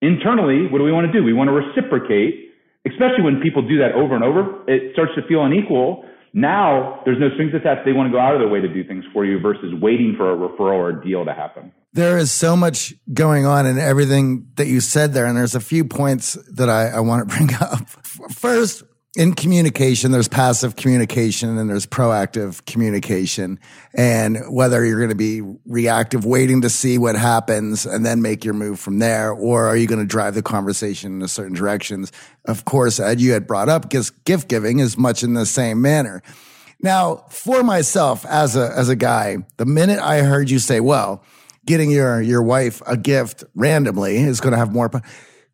Internally, 0.00 0.70
what 0.70 0.78
do 0.78 0.84
we 0.84 0.92
want 0.92 1.10
to 1.10 1.12
do? 1.12 1.22
We 1.22 1.32
want 1.32 1.50
to 1.50 1.54
reciprocate, 1.54 2.54
especially 2.86 3.22
when 3.22 3.42
people 3.42 3.66
do 3.66 3.78
that 3.78 3.94
over 3.94 4.14
and 4.14 4.22
over. 4.22 4.62
It 4.66 4.94
starts 4.94 5.12
to 5.18 5.22
feel 5.26 5.44
unequal. 5.44 6.06
Now 6.32 7.02
there's 7.04 7.18
no 7.20 7.28
strings 7.34 7.52
attached. 7.54 7.84
They 7.84 7.92
want 7.92 8.08
to 8.08 8.12
go 8.12 8.18
out 8.18 8.34
of 8.34 8.40
their 8.40 8.48
way 8.48 8.60
to 8.60 8.68
do 8.68 8.84
things 8.84 9.04
for 9.12 9.24
you 9.24 9.38
versus 9.38 9.74
waiting 9.80 10.14
for 10.16 10.32
a 10.32 10.36
referral 10.36 10.74
or 10.74 10.88
a 10.90 11.04
deal 11.04 11.24
to 11.24 11.32
happen. 11.32 11.72
There 11.92 12.16
is 12.16 12.32
so 12.32 12.56
much 12.56 12.94
going 13.12 13.44
on 13.44 13.66
in 13.66 13.78
everything 13.78 14.46
that 14.56 14.66
you 14.66 14.80
said 14.80 15.12
there. 15.12 15.26
And 15.26 15.36
there's 15.36 15.54
a 15.54 15.60
few 15.60 15.84
points 15.84 16.38
that 16.52 16.70
I, 16.70 16.88
I 16.88 17.00
want 17.00 17.28
to 17.28 17.36
bring 17.36 17.54
up. 17.60 17.86
First, 18.30 18.84
in 19.14 19.34
communication, 19.34 20.10
there's 20.10 20.28
passive 20.28 20.74
communication 20.74 21.58
and 21.58 21.68
there's 21.68 21.86
proactive 21.86 22.64
communication. 22.64 23.60
And 23.92 24.38
whether 24.48 24.84
you're 24.84 24.98
going 24.98 25.10
to 25.10 25.14
be 25.14 25.42
reactive, 25.66 26.24
waiting 26.24 26.62
to 26.62 26.70
see 26.70 26.96
what 26.96 27.14
happens 27.14 27.84
and 27.84 28.06
then 28.06 28.22
make 28.22 28.42
your 28.42 28.54
move 28.54 28.80
from 28.80 29.00
there, 29.00 29.30
or 29.32 29.66
are 29.66 29.76
you 29.76 29.86
going 29.86 30.00
to 30.00 30.06
drive 30.06 30.34
the 30.34 30.42
conversation 30.42 31.16
in 31.16 31.22
a 31.22 31.28
certain 31.28 31.54
directions? 31.54 32.10
Of 32.46 32.64
course, 32.64 32.98
Ed, 32.98 33.20
you 33.20 33.32
had 33.32 33.46
brought 33.46 33.68
up 33.68 33.90
gift 33.90 34.48
giving 34.48 34.78
is 34.78 34.96
much 34.96 35.22
in 35.22 35.34
the 35.34 35.44
same 35.44 35.82
manner. 35.82 36.22
Now, 36.80 37.26
for 37.28 37.62
myself 37.62 38.24
as 38.24 38.56
a, 38.56 38.72
as 38.74 38.88
a 38.88 38.96
guy, 38.96 39.44
the 39.58 39.66
minute 39.66 40.00
I 40.00 40.22
heard 40.22 40.48
you 40.48 40.58
say, 40.58 40.80
well, 40.80 41.22
getting 41.66 41.90
your 41.90 42.20
your 42.20 42.42
wife 42.42 42.82
a 42.86 42.96
gift 42.96 43.44
randomly 43.54 44.16
is 44.16 44.40
going 44.40 44.52
to 44.52 44.58
have 44.58 44.72
more. 44.72 44.90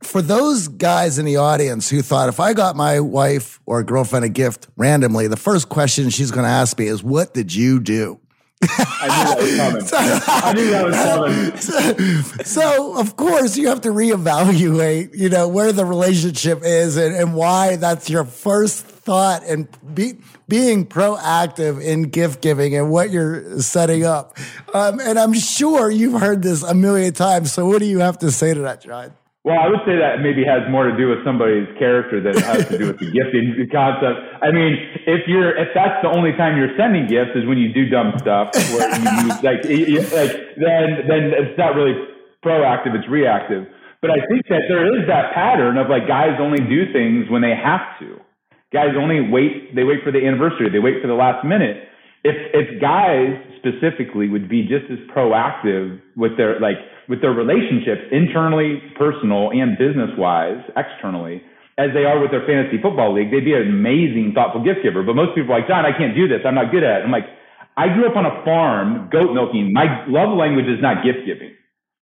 For 0.02 0.23
those 0.23 0.69
guys 0.69 1.19
in 1.19 1.25
the 1.25 1.37
audience 1.37 1.90
who 1.90 2.02
thought 2.02 2.28
if 2.28 2.38
I 2.38 2.52
got 2.52 2.76
my 2.76 3.00
wife 3.00 3.61
or 3.67 3.83
girlfriend 3.83 4.25
a 4.25 4.28
gift 4.28 4.69
randomly, 4.76 5.26
the 5.26 5.37
first 5.37 5.69
question 5.69 6.11
she's 6.11 6.31
going 6.31 6.45
to 6.45 6.50
ask 6.50 6.78
me 6.78 6.87
is, 6.87 7.02
"What 7.02 7.35
did 7.35 7.55
you 7.55 7.81
do?" 7.81 8.21
I 8.61 9.37
knew 9.38 9.57
that 9.57 9.75
was 9.75 9.90
coming. 9.90 10.21
I 10.26 10.52
knew 10.52 10.71
that 10.71 10.87
was 10.87 10.97
coming. 10.97 12.43
So, 12.43 12.43
so, 12.45 12.99
of 12.99 13.17
course, 13.17 13.57
you 13.57 13.69
have 13.69 13.83
to 13.83 13.90
reevaluate, 13.90 15.17
you 15.17 15.28
know, 15.28 15.47
where 15.47 15.73
the 15.73 15.85
relationship 15.85 16.62
is 16.64 16.97
and, 16.97 17.14
and 17.14 17.35
why 17.35 17.76
that's 17.76 18.11
your 18.11 18.25
first 18.25 18.85
thought 18.85 19.45
and 19.45 19.69
be, 19.95 20.14
being 20.49 20.87
proactive 20.87 21.83
in 21.83 22.05
gift 22.05 22.40
giving 22.40 22.75
and 22.75 22.90
what 22.90 23.11
you're 23.11 23.61
setting 23.61 24.05
up. 24.05 24.37
Um, 24.75 24.99
and 25.00 25.19
I'm 25.19 25.35
sure 25.35 25.90
you've 25.90 26.21
heard 26.21 26.43
this 26.43 26.62
a 26.62 26.75
million 26.75 27.12
times. 27.14 27.52
So, 27.52 27.67
what 27.67 27.78
do 27.78 27.87
you 27.87 28.00
have 28.00 28.19
to 28.19 28.33
say 28.33 28.55
to 28.55 28.61
that, 28.61 28.83
John? 28.83 29.12
Well, 29.49 29.57
I 29.57 29.64
would 29.73 29.81
say 29.88 29.97
that 29.97 30.21
maybe 30.21 30.45
has 30.45 30.69
more 30.69 30.85
to 30.85 30.93
do 30.93 31.09
with 31.09 31.25
somebody's 31.25 31.73
character 31.81 32.21
than 32.21 32.37
it 32.37 32.45
has 32.45 32.69
to 32.69 32.76
do 32.76 32.93
with 32.93 33.00
the 33.00 33.09
gifting 33.17 33.57
concept. 33.73 34.21
I 34.45 34.52
mean, 34.52 34.76
if 35.09 35.25
you're 35.25 35.57
if 35.57 35.73
that's 35.73 36.05
the 36.05 36.12
only 36.12 36.37
time 36.37 36.61
you're 36.61 36.76
sending 36.76 37.09
gifts 37.09 37.33
is 37.33 37.49
when 37.49 37.57
you 37.57 37.73
do 37.73 37.88
dumb 37.88 38.12
stuff, 38.21 38.52
where 38.76 38.93
you, 38.93 39.33
like 39.40 39.64
like 39.64 40.37
then 40.61 41.09
then 41.09 41.33
it's 41.33 41.57
not 41.57 41.73
really 41.73 41.97
proactive; 42.45 42.93
it's 42.93 43.09
reactive. 43.09 43.64
But 44.05 44.12
I 44.12 44.21
think 44.28 44.45
that 44.52 44.69
there 44.69 44.85
is 44.85 45.09
that 45.09 45.33
pattern 45.33 45.81
of 45.81 45.88
like 45.88 46.05
guys 46.05 46.37
only 46.37 46.61
do 46.61 46.93
things 46.93 47.33
when 47.33 47.40
they 47.40 47.57
have 47.57 47.97
to. 48.05 48.21
Guys 48.69 48.93
only 49.00 49.33
wait; 49.33 49.73
they 49.73 49.88
wait 49.88 50.05
for 50.05 50.12
the 50.12 50.21
anniversary, 50.21 50.69
they 50.69 50.78
wait 50.78 51.00
for 51.00 51.09
the 51.09 51.17
last 51.17 51.40
minute. 51.40 51.88
If 52.21 52.37
if 52.52 52.83
guys 52.85 53.33
specifically 53.57 54.28
would 54.28 54.45
be 54.45 54.69
just 54.69 54.93
as 54.93 55.00
proactive 55.09 56.05
with 56.21 56.37
their 56.37 56.61
like 56.61 56.76
with 57.09 57.21
their 57.21 57.33
relationships 57.33 58.05
internally, 58.12 58.81
personal, 58.97 59.50
and 59.50 59.77
business 59.81 60.12
wise, 60.17 60.61
externally, 60.77 61.43
as 61.79 61.91
they 61.95 62.05
are 62.05 62.21
with 62.21 62.31
their 62.31 62.45
fantasy 62.45 62.77
football 62.83 63.15
league, 63.15 63.31
they'd 63.31 63.47
be 63.47 63.55
an 63.55 63.71
amazing, 63.71 64.33
thoughtful 64.35 64.62
gift 64.62 64.83
giver. 64.83 65.03
But 65.03 65.15
most 65.15 65.33
people 65.35 65.55
are 65.55 65.61
like, 65.61 65.69
John, 65.71 65.87
I 65.87 65.97
can't 65.97 66.12
do 66.12 66.27
this. 66.27 66.43
I'm 66.45 66.59
not 66.59 66.71
good 66.75 66.83
at 66.83 67.00
it. 67.00 67.05
I'm 67.07 67.15
like, 67.15 67.31
I 67.79 67.87
grew 67.95 68.11
up 68.11 68.19
on 68.19 68.27
a 68.27 68.43
farm, 68.45 69.09
goat 69.09 69.33
milking. 69.33 69.73
My 69.73 70.05
love 70.11 70.35
language 70.35 70.67
is 70.67 70.83
not 70.83 71.07
gift 71.07 71.23
giving. 71.25 71.55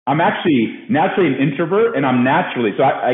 I'm 0.07 0.21
actually 0.21 0.87
naturally 0.87 1.33
an 1.33 1.37
introvert 1.41 1.97
and 1.97 2.05
I'm 2.05 2.23
naturally, 2.23 2.71
so 2.77 2.83
I, 2.83 2.93
I 2.93 3.13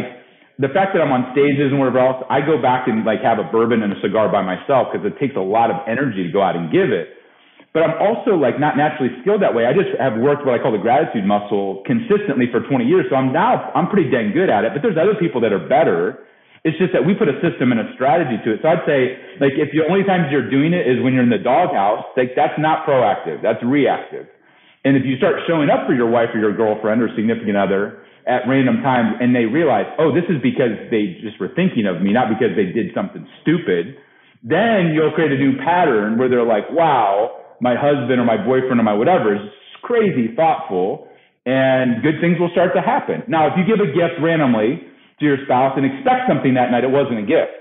the 0.60 0.70
fact 0.70 0.94
that 0.94 1.02
I'm 1.02 1.10
on 1.10 1.34
stages 1.34 1.74
and 1.74 1.80
whatever 1.82 1.98
else, 1.98 2.22
I 2.30 2.46
go 2.46 2.62
back 2.62 2.86
and 2.86 3.02
like 3.02 3.26
have 3.26 3.40
a 3.40 3.48
bourbon 3.50 3.82
and 3.82 3.90
a 3.90 4.00
cigar 4.04 4.30
by 4.30 4.46
myself 4.46 4.94
because 4.94 5.02
it 5.02 5.18
takes 5.18 5.34
a 5.34 5.42
lot 5.42 5.72
of 5.74 5.82
energy 5.90 6.22
to 6.22 6.30
go 6.30 6.44
out 6.44 6.54
and 6.54 6.70
give 6.70 6.94
it. 6.94 7.18
But 7.74 7.88
I'm 7.88 7.96
also 8.04 8.36
like 8.36 8.60
not 8.60 8.76
naturally 8.76 9.16
skilled 9.24 9.42
that 9.42 9.56
way. 9.56 9.64
I 9.64 9.72
just 9.72 9.96
have 9.96 10.20
worked 10.20 10.44
what 10.44 10.52
I 10.52 10.60
call 10.60 10.76
the 10.76 10.84
gratitude 10.84 11.24
muscle 11.24 11.84
consistently 11.88 12.52
for 12.52 12.60
20 12.60 12.84
years. 12.84 13.08
So 13.08 13.16
I'm 13.16 13.32
now, 13.32 13.72
I'm 13.72 13.88
pretty 13.88 14.12
dang 14.12 14.36
good 14.36 14.52
at 14.52 14.68
it, 14.68 14.76
but 14.76 14.84
there's 14.84 15.00
other 15.00 15.16
people 15.16 15.40
that 15.40 15.56
are 15.56 15.64
better. 15.72 16.28
It's 16.68 16.76
just 16.78 16.92
that 16.92 17.08
we 17.08 17.16
put 17.16 17.32
a 17.32 17.40
system 17.40 17.72
and 17.72 17.80
a 17.80 17.88
strategy 17.96 18.44
to 18.44 18.54
it. 18.54 18.60
So 18.60 18.68
I'd 18.68 18.84
say 18.84 19.16
like 19.40 19.56
if 19.56 19.72
the 19.72 19.88
only 19.88 20.04
times 20.04 20.28
you're 20.36 20.52
doing 20.52 20.76
it 20.76 20.84
is 20.84 21.00
when 21.00 21.16
you're 21.16 21.24
in 21.24 21.32
the 21.32 21.40
doghouse, 21.40 22.04
like 22.20 22.36
that's 22.36 22.60
not 22.60 22.84
proactive. 22.84 23.40
That's 23.40 23.64
reactive. 23.64 24.28
And 24.84 25.00
if 25.00 25.08
you 25.08 25.16
start 25.16 25.40
showing 25.48 25.72
up 25.72 25.88
for 25.88 25.96
your 25.96 26.12
wife 26.12 26.36
or 26.36 26.44
your 26.44 26.52
girlfriend 26.52 27.02
or 27.02 27.08
significant 27.16 27.56
other 27.56 28.04
at 28.28 28.44
random 28.52 28.84
times 28.84 29.16
and 29.24 29.32
they 29.32 29.48
realize, 29.48 29.88
oh, 29.98 30.12
this 30.12 30.28
is 30.28 30.44
because 30.44 30.76
they 30.92 31.18
just 31.24 31.40
were 31.40 31.50
thinking 31.56 31.88
of 31.88 32.04
me, 32.04 32.12
not 32.12 32.28
because 32.28 32.52
they 32.60 32.68
did 32.68 32.92
something 32.94 33.24
stupid, 33.42 33.96
then 34.44 34.92
you'll 34.94 35.14
create 35.16 35.32
a 35.32 35.38
new 35.38 35.56
pattern 35.64 36.18
where 36.18 36.28
they're 36.28 36.46
like, 36.46 36.68
wow, 36.72 37.41
my 37.62 37.78
husband 37.78 38.20
or 38.20 38.26
my 38.26 38.38
boyfriend 38.38 38.82
or 38.82 38.84
my 38.84 38.94
whatever 38.94 39.36
is 39.38 39.42
crazy 39.82 40.34
thoughtful 40.36 41.08
and 41.46 42.02
good 42.04 42.22
things 42.22 42.38
will 42.38 42.52
start 42.54 42.74
to 42.76 42.82
happen. 42.82 43.24
Now, 43.28 43.48
if 43.50 43.54
you 43.58 43.66
give 43.66 43.82
a 43.82 43.90
gift 43.90 44.22
randomly 44.22 44.82
to 45.18 45.24
your 45.26 45.38
spouse 45.46 45.74
and 45.78 45.86
expect 45.86 46.30
something 46.30 46.54
that 46.54 46.70
night, 46.70 46.84
it 46.84 46.94
wasn't 46.94 47.22
a 47.22 47.26
gift. 47.26 47.58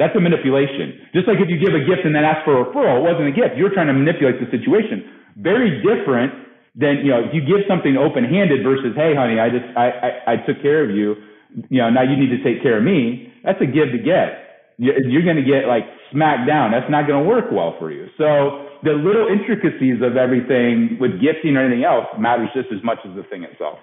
That's 0.00 0.16
a 0.16 0.20
manipulation. 0.20 1.12
Just 1.12 1.28
like 1.28 1.36
if 1.36 1.52
you 1.52 1.60
give 1.60 1.76
a 1.76 1.84
gift 1.84 2.08
and 2.08 2.16
then 2.16 2.24
ask 2.24 2.44
for 2.44 2.56
a 2.56 2.64
referral, 2.64 3.00
it 3.00 3.04
wasn't 3.04 3.28
a 3.28 3.36
gift. 3.36 3.60
You're 3.60 3.72
trying 3.72 3.92
to 3.92 3.96
manipulate 3.96 4.40
the 4.40 4.48
situation. 4.48 5.04
Very 5.36 5.84
different 5.84 6.32
than, 6.72 7.04
you 7.04 7.12
know, 7.12 7.20
if 7.28 7.36
you 7.36 7.44
give 7.44 7.68
something 7.68 8.00
open 8.00 8.24
handed 8.24 8.64
versus, 8.64 8.96
hey, 8.96 9.12
honey, 9.12 9.36
I 9.36 9.52
just, 9.52 9.68
I, 9.76 9.86
I, 9.92 10.10
I 10.32 10.34
took 10.48 10.64
care 10.64 10.80
of 10.80 10.96
you. 10.96 11.20
You 11.68 11.84
know, 11.84 11.90
now 11.92 12.08
you 12.08 12.16
need 12.16 12.32
to 12.32 12.40
take 12.40 12.64
care 12.64 12.80
of 12.80 12.84
me. 12.84 13.28
That's 13.44 13.60
a 13.60 13.68
give 13.68 13.92
to 13.92 14.00
get. 14.00 14.72
You're 14.80 15.22
going 15.22 15.36
to 15.36 15.44
get 15.44 15.68
like 15.68 15.84
smacked 16.10 16.48
down. 16.48 16.72
That's 16.72 16.88
not 16.88 17.06
going 17.06 17.22
to 17.22 17.28
work 17.28 17.52
well 17.52 17.76
for 17.78 17.92
you. 17.92 18.08
So 18.16 18.71
the 18.82 18.92
little 18.92 19.28
intricacies 19.28 20.02
of 20.02 20.16
everything 20.16 20.96
with 21.00 21.20
gifting 21.20 21.56
or 21.56 21.64
anything 21.64 21.84
else 21.84 22.06
matters 22.18 22.48
just 22.54 22.68
as 22.72 22.82
much 22.82 22.98
as 23.04 23.14
the 23.14 23.22
thing 23.24 23.44
itself. 23.44 23.78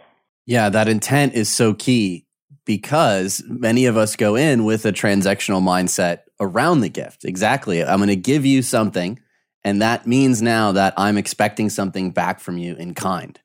Yeah, 0.46 0.70
that 0.70 0.88
intent 0.88 1.34
is 1.34 1.53
so 1.53 1.74
key 1.74 2.25
because 2.65 3.41
many 3.48 3.86
of 3.86 3.98
us 3.98 4.15
go 4.15 4.36
in 4.36 4.65
with 4.65 4.86
a 4.86 4.91
transactional 4.91 5.62
mindset 5.62 6.20
around 6.39 6.82
the 6.82 6.89
gift. 6.89 7.24
Exactly. 7.24 7.84
I'm 7.84 7.98
going 7.98 8.10
to 8.10 8.15
give 8.15 8.46
you 8.46 8.62
something, 8.62 9.20
and 9.63 9.82
that 9.82 10.06
means 10.06 10.41
now 10.41 10.72
that 10.74 10.94
I'm 10.98 11.18
expecting 11.18 11.70
something 11.70 12.12
back 12.12 12.39
from 12.39 12.58
you 12.58 12.75
in 12.75 12.94
kind. 12.94 13.39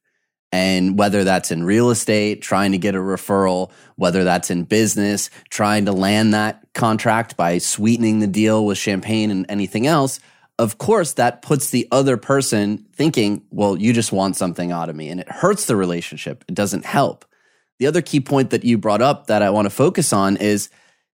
And 0.52 0.96
whether 0.96 1.24
that's 1.24 1.50
in 1.50 1.64
real 1.64 1.90
estate, 1.90 2.40
trying 2.40 2.70
to 2.72 2.78
get 2.78 2.94
a 2.94 2.98
referral, 2.98 3.72
whether 3.96 4.22
that's 4.22 4.50
in 4.50 4.62
business, 4.62 5.28
trying 5.50 5.84
to 5.86 5.92
land 5.92 6.32
that 6.32 6.64
contract 6.74 7.36
by 7.36 7.58
sweetening 7.58 8.20
the 8.20 8.28
deal 8.28 8.64
with 8.64 8.78
champagne 8.78 9.32
and 9.32 9.46
anything 9.48 9.86
else, 9.86 10.20
of 10.58 10.78
course, 10.78 11.14
that 11.14 11.42
puts 11.42 11.70
the 11.70 11.88
other 11.90 12.16
person 12.16 12.86
thinking, 12.92 13.42
well, 13.50 13.76
you 13.76 13.92
just 13.92 14.12
want 14.12 14.36
something 14.36 14.70
out 14.70 14.88
of 14.88 14.96
me. 14.96 15.08
And 15.08 15.20
it 15.20 15.28
hurts 15.28 15.66
the 15.66 15.76
relationship. 15.76 16.44
It 16.48 16.54
doesn't 16.54 16.84
help. 16.84 17.24
The 17.78 17.86
other 17.86 18.02
key 18.02 18.20
point 18.20 18.50
that 18.50 18.64
you 18.64 18.78
brought 18.78 19.02
up 19.02 19.26
that 19.26 19.42
I 19.42 19.50
want 19.50 19.66
to 19.66 19.70
focus 19.70 20.12
on 20.12 20.36
is 20.36 20.70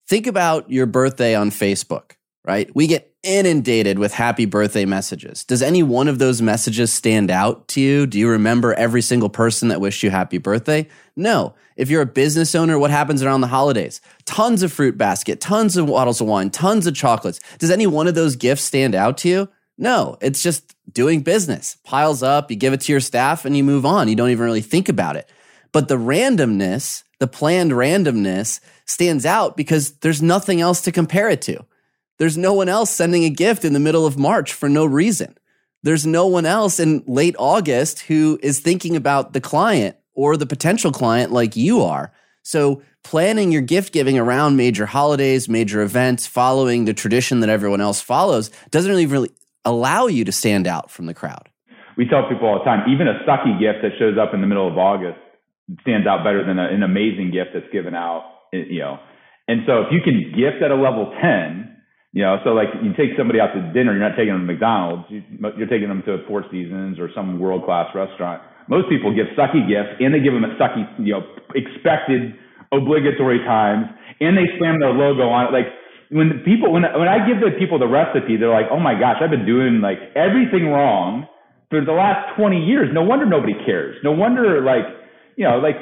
think 0.07 0.27
about 0.27 0.69
your 0.69 0.85
birthday 0.85 1.35
on 1.35 1.51
Facebook, 1.51 2.11
right? 2.43 2.69
We 2.75 2.87
get 2.87 3.08
inundated 3.23 3.99
with 3.99 4.13
happy 4.13 4.45
birthday 4.45 4.85
messages. 4.85 5.43
Does 5.43 5.61
any 5.61 5.83
one 5.83 6.07
of 6.07 6.19
those 6.19 6.41
messages 6.41 6.93
stand 6.93 7.29
out 7.29 7.67
to 7.69 7.81
you? 7.81 8.05
Do 8.05 8.17
you 8.17 8.29
remember 8.29 8.73
every 8.73 9.01
single 9.01 9.29
person 9.29 9.67
that 9.69 9.81
wished 9.81 10.03
you 10.03 10.09
happy 10.09 10.37
birthday? 10.37 10.87
No. 11.15 11.53
If 11.75 11.89
you're 11.89 12.01
a 12.01 12.05
business 12.05 12.55
owner, 12.55 12.77
what 12.77 12.91
happens 12.91 13.23
around 13.23 13.41
the 13.41 13.47
holidays? 13.47 14.01
Tons 14.25 14.63
of 14.63 14.71
fruit 14.71 14.97
basket, 14.97 15.41
tons 15.41 15.77
of 15.77 15.87
bottles 15.87 16.21
of 16.21 16.27
wine, 16.27 16.49
tons 16.49 16.87
of 16.87 16.95
chocolates. 16.95 17.39
Does 17.57 17.71
any 17.71 17.87
one 17.87 18.07
of 18.07 18.15
those 18.15 18.35
gifts 18.35 18.63
stand 18.63 18.95
out 18.95 19.17
to 19.19 19.29
you? 19.29 19.49
No, 19.77 20.17
it's 20.21 20.43
just 20.43 20.75
doing 20.91 21.21
business. 21.21 21.77
Piles 21.83 22.21
up, 22.21 22.51
you 22.51 22.57
give 22.57 22.73
it 22.73 22.81
to 22.81 22.91
your 22.91 22.99
staff 22.99 23.45
and 23.45 23.55
you 23.55 23.63
move 23.63 23.85
on. 23.85 24.07
You 24.09 24.15
don't 24.15 24.29
even 24.29 24.43
really 24.43 24.61
think 24.61 24.89
about 24.89 25.15
it. 25.15 25.29
But 25.71 25.87
the 25.87 25.97
randomness, 25.97 27.03
the 27.19 27.27
planned 27.27 27.71
randomness 27.71 28.59
stands 28.85 29.25
out 29.25 29.55
because 29.55 29.93
there's 29.99 30.21
nothing 30.21 30.59
else 30.61 30.81
to 30.81 30.91
compare 30.91 31.29
it 31.29 31.41
to. 31.43 31.63
There's 32.19 32.37
no 32.37 32.53
one 32.53 32.69
else 32.69 32.91
sending 32.91 33.23
a 33.23 33.29
gift 33.29 33.65
in 33.65 33.73
the 33.73 33.79
middle 33.79 34.05
of 34.05 34.17
March 34.17 34.53
for 34.53 34.69
no 34.69 34.85
reason. 34.85 35.37
There's 35.83 36.05
no 36.05 36.27
one 36.27 36.45
else 36.45 36.79
in 36.79 37.03
late 37.07 37.35
August 37.39 38.01
who 38.01 38.37
is 38.43 38.59
thinking 38.59 38.97
about 38.97 39.31
the 39.31 39.39
client 39.39 39.95
or 40.13 40.35
the 40.35 40.45
potential 40.45 40.91
client 40.91 41.31
like 41.31 41.55
you 41.55 41.81
are. 41.81 42.11
So, 42.43 42.81
planning 43.03 43.51
your 43.51 43.61
gift 43.61 43.93
giving 43.93 44.17
around 44.17 44.57
major 44.57 44.85
holidays, 44.85 45.47
major 45.47 45.81
events, 45.81 46.27
following 46.27 46.83
the 46.83 46.93
tradition 46.93 47.39
that 47.39 47.49
everyone 47.49 47.79
else 47.79 48.01
follows 48.01 48.51
doesn't 48.71 48.89
really, 48.89 49.05
really 49.05 49.31
allow 49.63 50.07
you 50.07 50.25
to 50.25 50.31
stand 50.31 50.67
out 50.67 50.91
from 50.91 51.05
the 51.05 51.13
crowd. 51.13 51.47
We 51.95 52.05
tell 52.05 52.27
people 52.29 52.47
all 52.47 52.59
the 52.59 52.65
time, 52.65 52.89
even 52.91 53.07
a 53.07 53.23
sucky 53.27 53.57
gift 53.59 53.79
that 53.83 53.91
shows 53.97 54.17
up 54.17 54.33
in 54.33 54.41
the 54.41 54.47
middle 54.47 54.67
of 54.67 54.77
August 54.77 55.19
stands 55.81 56.07
out 56.07 56.23
better 56.23 56.45
than 56.45 56.59
a, 56.59 56.67
an 56.67 56.83
amazing 56.83 57.31
gift 57.31 57.51
that's 57.53 57.71
given 57.71 57.93
out, 57.93 58.23
you 58.51 58.79
know. 58.79 58.99
And 59.47 59.61
so 59.65 59.81
if 59.81 59.87
you 59.91 59.99
can 60.03 60.31
gift 60.35 60.63
at 60.63 60.71
a 60.71 60.75
level 60.75 61.13
10, 61.21 61.78
you 62.11 62.23
know, 62.23 62.37
so 62.43 62.57
like 62.57 62.69
you 62.81 62.89
take 62.97 63.13
somebody 63.17 63.39
out 63.39 63.53
to 63.53 63.61
dinner, 63.71 63.93
you're 63.93 64.01
not 64.01 64.17
taking 64.17 64.33
them 64.33 64.47
to 64.47 64.53
McDonald's, 64.53 65.05
you, 65.09 65.21
are 65.45 65.69
taking 65.69 65.89
them 65.89 66.01
to 66.09 66.25
Four 66.27 66.43
Seasons 66.49 66.97
or 66.97 67.09
some 67.13 67.39
world 67.39 67.65
class 67.65 67.85
restaurant. 67.93 68.41
Most 68.67 68.89
people 68.89 69.13
give 69.13 69.27
sucky 69.37 69.65
gifts 69.69 70.01
and 70.01 70.13
they 70.13 70.19
give 70.19 70.33
them 70.33 70.43
a 70.43 70.53
sucky, 70.57 70.89
you 70.97 71.13
know, 71.13 71.21
expected 71.53 72.33
obligatory 72.71 73.39
times 73.45 73.85
and 74.21 74.37
they 74.37 74.49
slam 74.57 74.79
their 74.79 74.93
logo 74.93 75.29
on 75.29 75.49
it. 75.49 75.51
Like 75.53 75.69
when 76.09 76.41
people, 76.41 76.73
when, 76.73 76.81
when 76.97 77.07
I 77.07 77.21
give 77.29 77.41
the 77.41 77.53
people 77.57 77.77
the 77.77 77.89
recipe, 77.89 78.37
they're 78.37 78.53
like, 78.53 78.73
oh 78.73 78.79
my 78.79 78.97
gosh, 78.97 79.21
I've 79.21 79.29
been 79.29 79.45
doing 79.45 79.81
like 79.81 80.01
everything 80.17 80.65
wrong 80.65 81.27
for 81.69 81.85
the 81.85 81.93
last 81.93 82.35
20 82.37 82.65
years. 82.65 82.89
No 82.91 83.03
wonder 83.03 83.25
nobody 83.25 83.53
cares. 83.65 83.97
No 84.03 84.11
wonder 84.11 84.61
like, 84.65 84.85
you 85.37 85.45
know, 85.45 85.61
like 85.61 85.77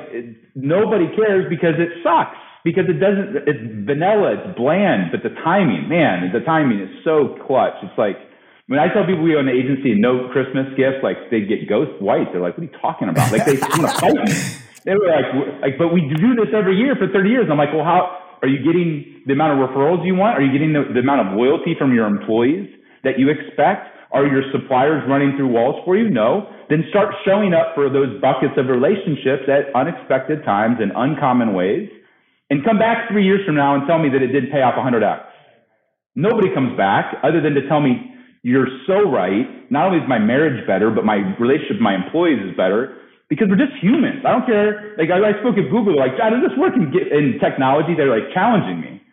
nobody 0.55 1.07
cares 1.15 1.47
because 1.49 1.79
it 1.79 2.03
sucks 2.03 2.35
because 2.67 2.91
it 2.91 2.99
doesn't, 2.99 3.47
it's 3.47 3.63
vanilla, 3.87 4.35
it's 4.35 4.51
bland, 4.59 5.07
but 5.15 5.23
the 5.23 5.31
timing, 5.39 5.87
man, 5.87 6.27
the 6.35 6.43
timing 6.43 6.83
is 6.83 6.91
so 7.07 7.39
clutch. 7.47 7.79
It's 7.79 7.95
like, 7.95 8.19
when 8.67 8.75
I 8.75 8.91
tell 8.91 9.07
people 9.07 9.23
we 9.23 9.39
own 9.39 9.47
the 9.47 9.55
agency 9.55 9.95
no 9.95 10.27
Christmas 10.35 10.67
gifts, 10.75 10.99
like 10.99 11.31
they 11.31 11.47
get 11.47 11.63
ghost 11.71 11.95
white. 12.03 12.27
They're 12.35 12.43
like, 12.43 12.59
what 12.59 12.67
are 12.67 12.71
you 12.71 12.77
talking 12.83 13.07
about? 13.07 13.31
Like 13.31 13.47
they 13.47 13.55
want 13.71 13.87
to 13.87 13.95
fight 13.95 14.19
me. 14.19 14.35
They 14.83 14.99
were 14.99 15.07
like, 15.07 15.31
like, 15.63 15.75
but 15.79 15.95
we 15.95 16.11
do 16.11 16.35
this 16.35 16.51
every 16.51 16.75
year 16.75 16.99
for 16.99 17.07
30 17.07 17.31
years. 17.31 17.47
I'm 17.47 17.55
like, 17.55 17.71
well, 17.71 17.87
how 17.87 18.35
are 18.43 18.51
you 18.51 18.59
getting 18.59 19.23
the 19.23 19.31
amount 19.31 19.55
of 19.55 19.63
referrals 19.63 20.03
you 20.03 20.19
want? 20.19 20.35
Are 20.35 20.43
you 20.43 20.51
getting 20.51 20.75
the, 20.75 20.83
the 20.91 20.99
amount 20.99 21.23
of 21.23 21.39
loyalty 21.39 21.71
from 21.79 21.95
your 21.95 22.03
employees 22.03 22.67
that 23.07 23.15
you 23.15 23.31
expect? 23.31 23.95
Are 24.11 24.27
your 24.27 24.43
suppliers 24.51 25.07
running 25.07 25.39
through 25.39 25.55
walls 25.55 25.79
for 25.87 25.95
you? 25.95 26.11
No. 26.11 26.51
Then 26.67 26.83
start 26.91 27.15
showing 27.23 27.55
up 27.55 27.71
for 27.75 27.87
those 27.87 28.19
buckets 28.19 28.59
of 28.59 28.67
relationships 28.67 29.47
at 29.47 29.71
unexpected 29.71 30.43
times 30.43 30.83
in 30.83 30.91
uncommon 30.91 31.55
ways 31.55 31.87
and 32.49 32.63
come 32.63 32.79
back 32.79 33.09
three 33.11 33.25
years 33.25 33.45
from 33.45 33.55
now 33.55 33.75
and 33.75 33.87
tell 33.87 33.99
me 33.99 34.09
that 34.09 34.21
it 34.21 34.31
didn't 34.31 34.51
pay 34.51 34.61
off 34.61 34.75
100x. 34.75 35.23
Nobody 36.15 36.53
comes 36.53 36.75
back 36.77 37.19
other 37.23 37.41
than 37.41 37.53
to 37.53 37.67
tell 37.67 37.81
me 37.81 38.15
you're 38.43 38.67
so 38.87 39.09
right. 39.09 39.45
Not 39.69 39.87
only 39.87 39.99
is 39.99 40.07
my 40.07 40.19
marriage 40.19 40.65
better, 40.65 40.89
but 40.89 41.03
my 41.03 41.19
relationship 41.37 41.77
with 41.77 41.85
my 41.85 41.95
employees 41.95 42.39
is 42.41 42.55
better 42.55 42.95
because 43.29 43.47
we're 43.51 43.59
just 43.59 43.75
humans. 43.83 44.23
I 44.23 44.31
don't 44.31 44.47
care. 44.47 44.95
Like 44.97 45.11
I, 45.11 45.19
I 45.19 45.33
spoke 45.43 45.59
at 45.59 45.67
Google, 45.69 45.99
like, 45.99 46.15
how 46.15 46.31
does 46.31 46.41
this 46.41 46.55
work 46.57 46.73
in, 46.73 46.87
in 46.89 47.39
technology? 47.43 47.93
They're 47.93 48.09
like 48.09 48.31
challenging 48.33 48.79
me. 48.79 49.03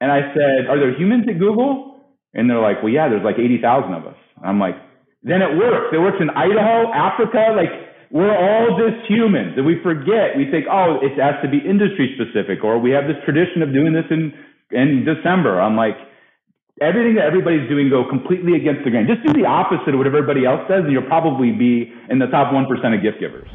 And 0.00 0.10
I 0.10 0.32
said, 0.32 0.66
are 0.66 0.80
there 0.80 0.96
humans 0.96 1.28
at 1.28 1.38
Google? 1.38 2.00
And 2.32 2.48
they're 2.48 2.62
like, 2.62 2.80
well, 2.82 2.92
yeah, 2.92 3.08
there's 3.08 3.24
like 3.24 3.36
80,000 3.36 3.92
of 3.92 4.06
us. 4.06 4.16
I'm 4.42 4.58
like, 4.58 4.76
then 5.22 5.42
it 5.42 5.52
works. 5.60 5.92
It 5.92 6.00
works 6.00 6.16
in 6.20 6.30
Idaho, 6.30 6.88
Africa, 6.88 7.52
like 7.52 7.68
we're 8.10 8.34
all 8.34 8.76
just 8.76 9.06
humans 9.08 9.54
and 9.56 9.64
we 9.64 9.78
forget. 9.82 10.36
We 10.36 10.50
think, 10.50 10.66
oh, 10.70 10.98
it 11.00 11.14
has 11.18 11.38
to 11.42 11.48
be 11.48 11.58
industry 11.58 12.18
specific 12.18 12.64
or 12.64 12.78
we 12.78 12.90
have 12.90 13.06
this 13.06 13.16
tradition 13.24 13.62
of 13.62 13.72
doing 13.72 13.92
this 13.94 14.06
in, 14.10 14.34
in 14.70 15.06
December. 15.06 15.60
I'm 15.60 15.76
like, 15.76 15.94
everything 16.82 17.14
that 17.14 17.24
everybody's 17.24 17.68
doing 17.68 17.88
go 17.88 18.02
completely 18.08 18.56
against 18.58 18.82
the 18.82 18.90
grain. 18.90 19.06
Just 19.06 19.22
do 19.22 19.32
the 19.32 19.46
opposite 19.46 19.94
of 19.94 19.98
what 19.98 20.08
everybody 20.08 20.44
else 20.44 20.66
says 20.66 20.82
and 20.82 20.92
you'll 20.92 21.06
probably 21.06 21.52
be 21.52 21.92
in 22.10 22.18
the 22.18 22.26
top 22.26 22.52
1% 22.52 22.66
of 22.66 23.02
gift 23.02 23.20
givers. 23.20 23.48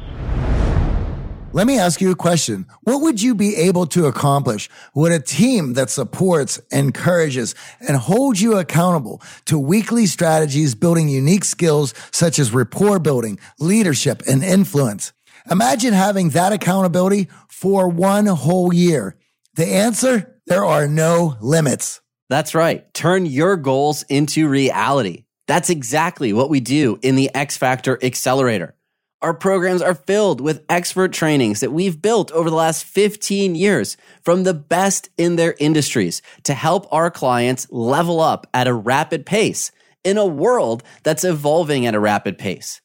Let 1.56 1.66
me 1.66 1.78
ask 1.78 2.02
you 2.02 2.10
a 2.10 2.14
question. 2.14 2.66
What 2.82 3.00
would 3.00 3.22
you 3.22 3.34
be 3.34 3.56
able 3.56 3.86
to 3.86 4.04
accomplish 4.04 4.68
with 4.94 5.10
a 5.10 5.18
team 5.18 5.72
that 5.72 5.88
supports, 5.88 6.60
encourages, 6.70 7.54
and 7.80 7.96
holds 7.96 8.42
you 8.42 8.58
accountable 8.58 9.22
to 9.46 9.58
weekly 9.58 10.04
strategies 10.04 10.74
building 10.74 11.08
unique 11.08 11.46
skills 11.46 11.94
such 12.12 12.38
as 12.38 12.52
rapport 12.52 12.98
building, 12.98 13.38
leadership, 13.58 14.22
and 14.28 14.44
influence? 14.44 15.14
Imagine 15.50 15.94
having 15.94 16.28
that 16.30 16.52
accountability 16.52 17.28
for 17.48 17.88
one 17.88 18.26
whole 18.26 18.74
year. 18.74 19.16
The 19.54 19.66
answer? 19.66 20.38
There 20.46 20.66
are 20.66 20.86
no 20.86 21.38
limits. 21.40 22.02
That's 22.28 22.54
right. 22.54 22.92
Turn 22.92 23.24
your 23.24 23.56
goals 23.56 24.02
into 24.10 24.46
reality. 24.46 25.24
That's 25.46 25.70
exactly 25.70 26.34
what 26.34 26.50
we 26.50 26.60
do 26.60 26.98
in 27.00 27.16
the 27.16 27.34
X 27.34 27.56
Factor 27.56 27.98
Accelerator. 28.04 28.75
Our 29.22 29.32
programs 29.32 29.80
are 29.80 29.94
filled 29.94 30.42
with 30.42 30.64
expert 30.68 31.10
trainings 31.10 31.60
that 31.60 31.72
we've 31.72 32.02
built 32.02 32.30
over 32.32 32.50
the 32.50 32.56
last 32.56 32.84
15 32.84 33.54
years 33.54 33.96
from 34.22 34.44
the 34.44 34.52
best 34.52 35.08
in 35.16 35.36
their 35.36 35.54
industries 35.58 36.20
to 36.42 36.52
help 36.52 36.86
our 36.92 37.10
clients 37.10 37.66
level 37.70 38.20
up 38.20 38.46
at 38.52 38.68
a 38.68 38.74
rapid 38.74 39.24
pace 39.24 39.72
in 40.04 40.18
a 40.18 40.26
world 40.26 40.82
that's 41.02 41.24
evolving 41.24 41.86
at 41.86 41.94
a 41.94 42.00
rapid 42.00 42.36
pace. 42.36 42.82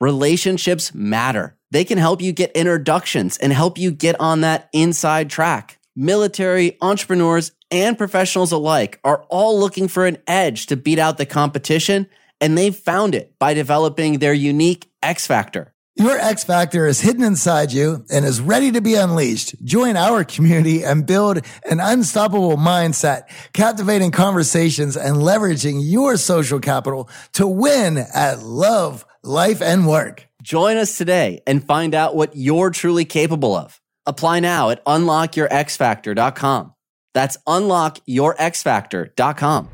Relationships 0.00 0.94
matter. 0.94 1.56
They 1.70 1.84
can 1.84 1.98
help 1.98 2.22
you 2.22 2.32
get 2.32 2.52
introductions 2.52 3.36
and 3.36 3.52
help 3.52 3.76
you 3.76 3.90
get 3.90 4.18
on 4.18 4.40
that 4.40 4.70
inside 4.72 5.28
track. 5.28 5.78
Military, 5.94 6.78
entrepreneurs, 6.80 7.52
and 7.70 7.98
professionals 7.98 8.52
alike 8.52 8.98
are 9.04 9.24
all 9.28 9.60
looking 9.60 9.88
for 9.88 10.06
an 10.06 10.16
edge 10.26 10.66
to 10.66 10.76
beat 10.76 10.98
out 10.98 11.18
the 11.18 11.26
competition, 11.26 12.08
and 12.40 12.56
they've 12.56 12.74
found 12.74 13.14
it 13.14 13.38
by 13.38 13.52
developing 13.52 14.18
their 14.18 14.32
unique 14.32 14.90
X 15.02 15.26
Factor. 15.26 15.73
Your 15.96 16.18
X 16.18 16.42
Factor 16.42 16.88
is 16.88 17.00
hidden 17.00 17.22
inside 17.22 17.70
you 17.70 18.04
and 18.10 18.24
is 18.24 18.40
ready 18.40 18.72
to 18.72 18.80
be 18.80 18.96
unleashed. 18.96 19.54
Join 19.62 19.96
our 19.96 20.24
community 20.24 20.84
and 20.84 21.06
build 21.06 21.46
an 21.70 21.78
unstoppable 21.78 22.56
mindset, 22.56 23.28
captivating 23.52 24.10
conversations, 24.10 24.96
and 24.96 25.18
leveraging 25.18 25.78
your 25.84 26.16
social 26.16 26.58
capital 26.58 27.08
to 27.34 27.46
win 27.46 27.98
at 28.12 28.42
love, 28.42 29.06
life, 29.22 29.62
and 29.62 29.86
work. 29.86 30.26
Join 30.42 30.78
us 30.78 30.98
today 30.98 31.42
and 31.46 31.64
find 31.64 31.94
out 31.94 32.16
what 32.16 32.34
you're 32.34 32.70
truly 32.70 33.04
capable 33.04 33.54
of. 33.54 33.80
Apply 34.04 34.40
now 34.40 34.70
at 34.70 34.84
unlockyourxfactor.com. 34.86 36.74
That's 37.14 37.36
unlockyourxfactor.com. 37.46 39.68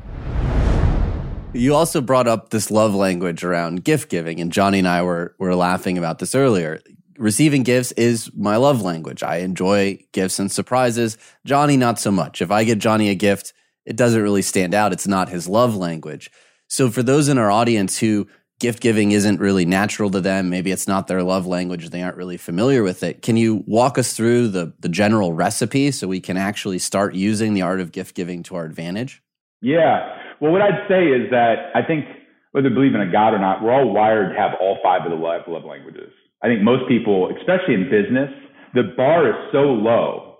You 1.53 1.75
also 1.75 1.99
brought 1.99 2.27
up 2.27 2.49
this 2.49 2.71
love 2.71 2.95
language 2.95 3.43
around 3.43 3.83
gift 3.83 4.09
giving, 4.09 4.39
and 4.39 4.53
Johnny 4.53 4.79
and 4.79 4.87
I 4.87 5.01
were 5.01 5.35
were 5.37 5.53
laughing 5.53 5.97
about 5.97 6.19
this 6.19 6.33
earlier. 6.33 6.81
Receiving 7.17 7.63
gifts 7.63 7.91
is 7.93 8.31
my 8.33 8.55
love 8.55 8.81
language. 8.81 9.21
I 9.21 9.37
enjoy 9.37 9.99
gifts 10.13 10.39
and 10.39 10.49
surprises. 10.49 11.17
Johnny, 11.45 11.75
not 11.75 11.99
so 11.99 12.09
much. 12.09 12.41
If 12.41 12.51
I 12.51 12.63
get 12.63 12.79
Johnny 12.79 13.09
a 13.09 13.15
gift, 13.15 13.53
it 13.85 13.97
doesn't 13.97 14.21
really 14.21 14.41
stand 14.41 14.73
out. 14.73 14.93
It's 14.93 15.07
not 15.07 15.29
his 15.29 15.47
love 15.47 15.75
language. 15.75 16.31
So, 16.67 16.89
for 16.89 17.03
those 17.03 17.27
in 17.27 17.37
our 17.37 17.51
audience 17.51 17.99
who 17.99 18.27
gift 18.61 18.81
giving 18.81 19.11
isn't 19.11 19.41
really 19.41 19.65
natural 19.65 20.09
to 20.11 20.21
them, 20.21 20.49
maybe 20.49 20.71
it's 20.71 20.87
not 20.87 21.07
their 21.07 21.21
love 21.21 21.45
language, 21.45 21.89
they 21.89 22.01
aren't 22.01 22.17
really 22.17 22.37
familiar 22.37 22.81
with 22.81 23.03
it. 23.03 23.21
Can 23.21 23.35
you 23.35 23.63
walk 23.67 23.97
us 23.97 24.13
through 24.13 24.47
the, 24.47 24.73
the 24.79 24.89
general 24.89 25.33
recipe 25.33 25.91
so 25.91 26.07
we 26.07 26.21
can 26.21 26.37
actually 26.37 26.79
start 26.79 27.13
using 27.13 27.53
the 27.53 27.63
art 27.63 27.81
of 27.81 27.91
gift 27.91 28.15
giving 28.15 28.41
to 28.43 28.55
our 28.55 28.63
advantage? 28.63 29.21
Yeah. 29.61 30.20
Well, 30.41 30.51
what 30.51 30.61
I'd 30.61 30.87
say 30.89 31.05
is 31.05 31.29
that 31.29 31.69
I 31.75 31.85
think 31.85 32.05
whether 32.51 32.67
you 32.67 32.73
believe 32.73 32.95
in 32.95 33.01
a 33.01 33.11
God 33.11 33.33
or 33.33 33.39
not, 33.39 33.63
we're 33.63 33.71
all 33.71 33.93
wired 33.93 34.33
to 34.33 34.39
have 34.41 34.51
all 34.59 34.79
five 34.83 35.05
of 35.05 35.11
the 35.11 35.17
love, 35.17 35.43
love 35.47 35.63
languages. 35.63 36.11
I 36.43 36.47
think 36.47 36.63
most 36.63 36.89
people, 36.89 37.29
especially 37.37 37.75
in 37.75 37.89
business, 37.89 38.33
the 38.73 38.91
bar 38.97 39.29
is 39.29 39.35
so 39.51 39.71
low. 39.71 40.39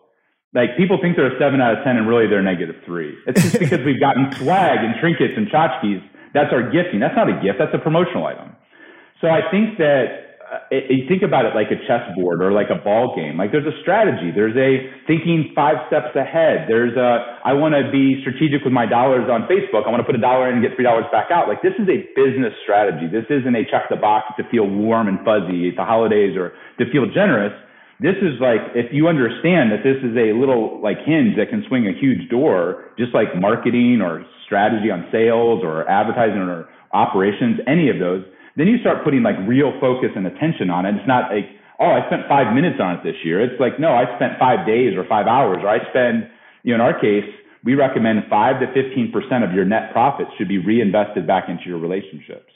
Like 0.54 0.76
people 0.76 0.98
think 1.00 1.16
they're 1.16 1.34
a 1.34 1.40
seven 1.40 1.62
out 1.62 1.78
of 1.78 1.84
10 1.86 1.96
and 1.96 2.10
really 2.10 2.28
they're 2.28 2.42
negative 2.42 2.76
three. 2.84 3.16
It's 3.28 3.42
just 3.42 3.60
because 3.64 3.86
we've 3.86 4.00
gotten 4.00 4.32
swag 4.34 4.80
and 4.80 5.00
trinkets 5.00 5.34
and 5.38 5.48
tchotchkes. 5.48 6.04
That's 6.34 6.52
our 6.52 6.64
gifting. 6.72 7.00
That's 7.00 7.16
not 7.16 7.30
a 7.30 7.40
gift. 7.40 7.60
That's 7.60 7.74
a 7.74 7.80
promotional 7.80 8.26
item. 8.26 8.56
So 9.22 9.30
I 9.30 9.50
think 9.52 9.78
that 9.78 10.31
uh, 10.52 10.60
you 10.70 11.08
think 11.08 11.24
about 11.24 11.48
it 11.48 11.56
like 11.56 11.72
a 11.72 11.80
chessboard 11.88 12.44
or 12.44 12.52
like 12.52 12.68
a 12.68 12.76
ball 12.76 13.16
game. 13.16 13.40
Like 13.40 13.56
there's 13.56 13.66
a 13.66 13.78
strategy. 13.80 14.36
There's 14.36 14.56
a 14.60 14.92
thinking 15.08 15.56
five 15.56 15.80
steps 15.88 16.12
ahead. 16.12 16.68
There's 16.68 16.92
a 17.00 17.40
I 17.48 17.56
want 17.56 17.72
to 17.80 17.88
be 17.88 18.20
strategic 18.20 18.68
with 18.68 18.76
my 18.76 18.84
dollars 18.84 19.32
on 19.32 19.48
Facebook. 19.48 19.88
I 19.88 19.90
want 19.96 20.04
to 20.04 20.08
put 20.08 20.20
a 20.20 20.20
dollar 20.20 20.52
in 20.52 20.60
and 20.60 20.64
get 20.64 20.76
three 20.76 20.84
dollars 20.84 21.08
back 21.08 21.32
out. 21.32 21.48
Like 21.48 21.64
this 21.64 21.72
is 21.80 21.88
a 21.88 22.04
business 22.20 22.52
strategy. 22.68 23.08
This 23.08 23.24
isn't 23.32 23.56
a 23.56 23.64
check 23.72 23.88
the 23.88 23.96
box 23.96 24.36
to 24.36 24.44
feel 24.52 24.68
warm 24.68 25.08
and 25.08 25.24
fuzzy 25.24 25.72
at 25.72 25.80
the 25.80 25.88
holidays 25.88 26.36
or 26.36 26.52
to 26.80 26.92
feel 26.92 27.08
generous. 27.08 27.56
This 28.04 28.20
is 28.20 28.36
like 28.44 28.76
if 28.76 28.92
you 28.92 29.08
understand 29.08 29.72
that 29.72 29.88
this 29.88 30.04
is 30.04 30.20
a 30.20 30.36
little 30.36 30.84
like 30.84 31.00
hinge 31.08 31.40
that 31.40 31.48
can 31.48 31.64
swing 31.72 31.88
a 31.88 31.96
huge 31.96 32.28
door, 32.28 32.92
just 33.00 33.16
like 33.16 33.40
marketing 33.40 34.04
or 34.04 34.28
strategy 34.44 34.92
on 34.92 35.08
sales 35.16 35.64
or 35.64 35.88
advertising 35.88 36.44
or 36.44 36.68
operations, 36.92 37.64
any 37.72 37.88
of 37.88 38.04
those 38.04 38.28
then 38.56 38.68
you 38.68 38.78
start 38.80 39.04
putting 39.04 39.24
like 39.24 39.36
real 39.48 39.72
focus 39.80 40.10
and 40.16 40.28
attention 40.28 40.70
on 40.70 40.86
it. 40.86 40.96
It's 40.96 41.08
not 41.08 41.32
like, 41.32 41.48
oh, 41.80 41.92
I 41.98 42.06
spent 42.08 42.28
five 42.28 42.54
minutes 42.54 42.78
on 42.80 42.96
it 42.96 43.04
this 43.04 43.16
year. 43.24 43.42
It's 43.42 43.60
like, 43.60 43.80
no, 43.80 43.94
I 43.96 44.06
spent 44.16 44.38
five 44.38 44.68
days 44.68 44.96
or 44.96 45.06
five 45.08 45.28
hours, 45.28 45.60
or 45.64 45.70
I 45.70 45.80
spend, 45.90 46.30
you 46.64 46.76
know, 46.76 46.84
in 46.84 46.94
our 46.94 47.00
case, 47.00 47.26
we 47.64 47.76
recommend 47.76 48.24
five 48.30 48.60
to 48.60 48.68
15% 48.68 49.14
of 49.48 49.54
your 49.54 49.66
net 49.66 49.92
profits 49.92 50.32
should 50.38 50.48
be 50.48 50.58
reinvested 50.58 51.28
back 51.28 51.46
into 51.48 51.64
your 51.66 51.78
relationships. 51.78 52.52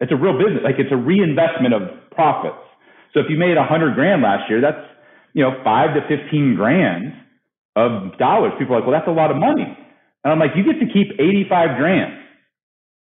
It's 0.00 0.12
a 0.12 0.16
real 0.16 0.38
business. 0.38 0.62
Like 0.62 0.78
it's 0.78 0.92
a 0.92 0.96
reinvestment 0.96 1.74
of 1.74 1.82
profits. 2.10 2.62
So 3.14 3.20
if 3.20 3.26
you 3.28 3.38
made 3.38 3.56
a 3.56 3.64
hundred 3.64 3.94
grand 3.94 4.22
last 4.22 4.48
year, 4.48 4.60
that's, 4.60 4.82
you 5.32 5.42
know, 5.42 5.56
five 5.64 5.94
to 5.94 6.00
15 6.06 6.54
grand 6.54 7.14
of 7.74 8.18
dollars. 8.18 8.52
People 8.58 8.74
are 8.74 8.80
like, 8.80 8.88
well, 8.88 8.96
that's 8.98 9.08
a 9.08 9.14
lot 9.14 9.30
of 9.30 9.36
money. 9.36 9.66
And 10.24 10.32
I'm 10.32 10.38
like, 10.38 10.52
you 10.56 10.64
get 10.64 10.78
to 10.80 10.92
keep 10.92 11.14
85 11.18 11.78
grand. 11.78 12.12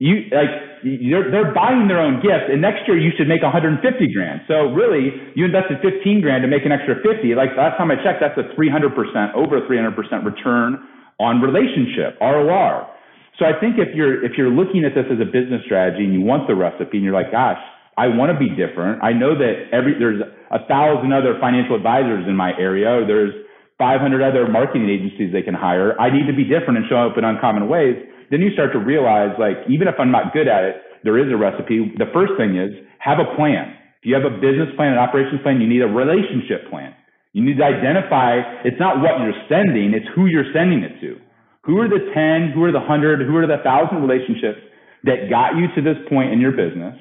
You 0.05 0.29
like 0.29 0.53
you're, 0.85 1.33
they're 1.33 1.49
buying 1.49 1.89
their 1.89 1.97
own 1.97 2.21
gift, 2.21 2.53
and 2.53 2.61
next 2.61 2.85
year 2.85 2.93
you 2.93 3.09
should 3.17 3.25
make 3.25 3.41
150 3.41 3.81
grand. 4.13 4.45
So 4.45 4.69
really, 4.69 5.09
you 5.33 5.49
invested 5.49 5.81
15 5.81 6.21
grand 6.21 6.45
to 6.45 6.47
make 6.47 6.61
an 6.61 6.69
extra 6.69 7.01
50. 7.01 7.33
Like 7.33 7.57
last 7.57 7.81
time 7.81 7.89
I 7.89 7.97
checked, 8.05 8.21
that's 8.21 8.37
a 8.37 8.53
300 8.53 8.93
percent, 8.93 9.33
over 9.33 9.65
300 9.65 9.97
percent 9.97 10.21
return 10.21 10.77
on 11.17 11.41
relationship 11.41 12.21
ROR. 12.21 12.85
So 13.41 13.49
I 13.49 13.57
think 13.57 13.81
if 13.81 13.97
you're 13.97 14.21
if 14.21 14.37
you're 14.37 14.53
looking 14.53 14.85
at 14.85 14.93
this 14.93 15.09
as 15.09 15.17
a 15.17 15.25
business 15.25 15.65
strategy 15.65 16.05
and 16.05 16.13
you 16.13 16.21
want 16.21 16.45
the 16.45 16.53
recipe, 16.53 17.01
and 17.01 17.03
you're 17.03 17.17
like, 17.17 17.33
gosh, 17.33 17.57
I 17.97 18.13
want 18.13 18.29
to 18.29 18.37
be 18.37 18.53
different. 18.53 19.01
I 19.01 19.09
know 19.09 19.33
that 19.33 19.73
every 19.73 19.97
there's 19.97 20.21
a 20.21 20.61
thousand 20.69 21.17
other 21.17 21.41
financial 21.41 21.73
advisors 21.73 22.29
in 22.29 22.37
my 22.37 22.53
area. 22.61 23.01
There's 23.09 23.33
500 23.81 24.21
other 24.21 24.45
marketing 24.45 24.85
agencies 24.85 25.33
they 25.33 25.41
can 25.41 25.57
hire. 25.57 25.97
I 25.97 26.13
need 26.13 26.29
to 26.29 26.37
be 26.37 26.45
different 26.45 26.77
and 26.77 26.85
show 26.85 27.09
up 27.09 27.17
in 27.17 27.25
uncommon 27.25 27.67
ways 27.67 27.97
then 28.31 28.41
you 28.41 28.51
start 28.53 28.73
to 28.73 28.79
realize 28.79 29.35
like 29.39 29.57
even 29.69 29.87
if 29.87 29.95
I'm 29.99 30.11
not 30.11 30.33
good 30.33 30.47
at 30.47 30.63
it, 30.63 30.75
there 31.03 31.17
is 31.21 31.31
a 31.31 31.37
recipe. 31.37 31.93
The 31.97 32.09
first 32.13 32.33
thing 32.37 32.57
is 32.57 32.73
have 32.99 33.19
a 33.19 33.29
plan. 33.37 33.77
If 34.01 34.09
you 34.09 34.13
have 34.17 34.25
a 34.25 34.33
business 34.37 34.69
plan, 34.75 34.93
an 34.93 34.99
operations 34.99 35.41
plan, 35.41 35.61
you 35.61 35.69
need 35.69 35.81
a 35.81 35.89
relationship 35.89 36.69
plan. 36.69 36.93
You 37.33 37.43
need 37.43 37.57
to 37.57 37.67
identify 37.67 38.39
it's 38.63 38.79
not 38.79 39.03
what 39.03 39.19
you're 39.19 39.37
sending, 39.49 39.93
it's 39.93 40.07
who 40.15 40.25
you're 40.25 40.49
sending 40.53 40.81
it 40.81 41.01
to. 41.01 41.19
Who 41.67 41.81
are 41.81 41.89
the 41.89 42.13
10, 42.13 42.53
who 42.53 42.63
are 42.63 42.71
the 42.71 42.79
100, 42.79 43.25
who 43.25 43.35
are 43.35 43.45
the 43.45 43.59
1,000 43.59 43.97
relationships 44.01 44.61
that 45.03 45.29
got 45.29 45.57
you 45.57 45.67
to 45.75 45.81
this 45.81 45.97
point 46.07 46.31
in 46.31 46.39
your 46.39 46.53
business? 46.53 46.95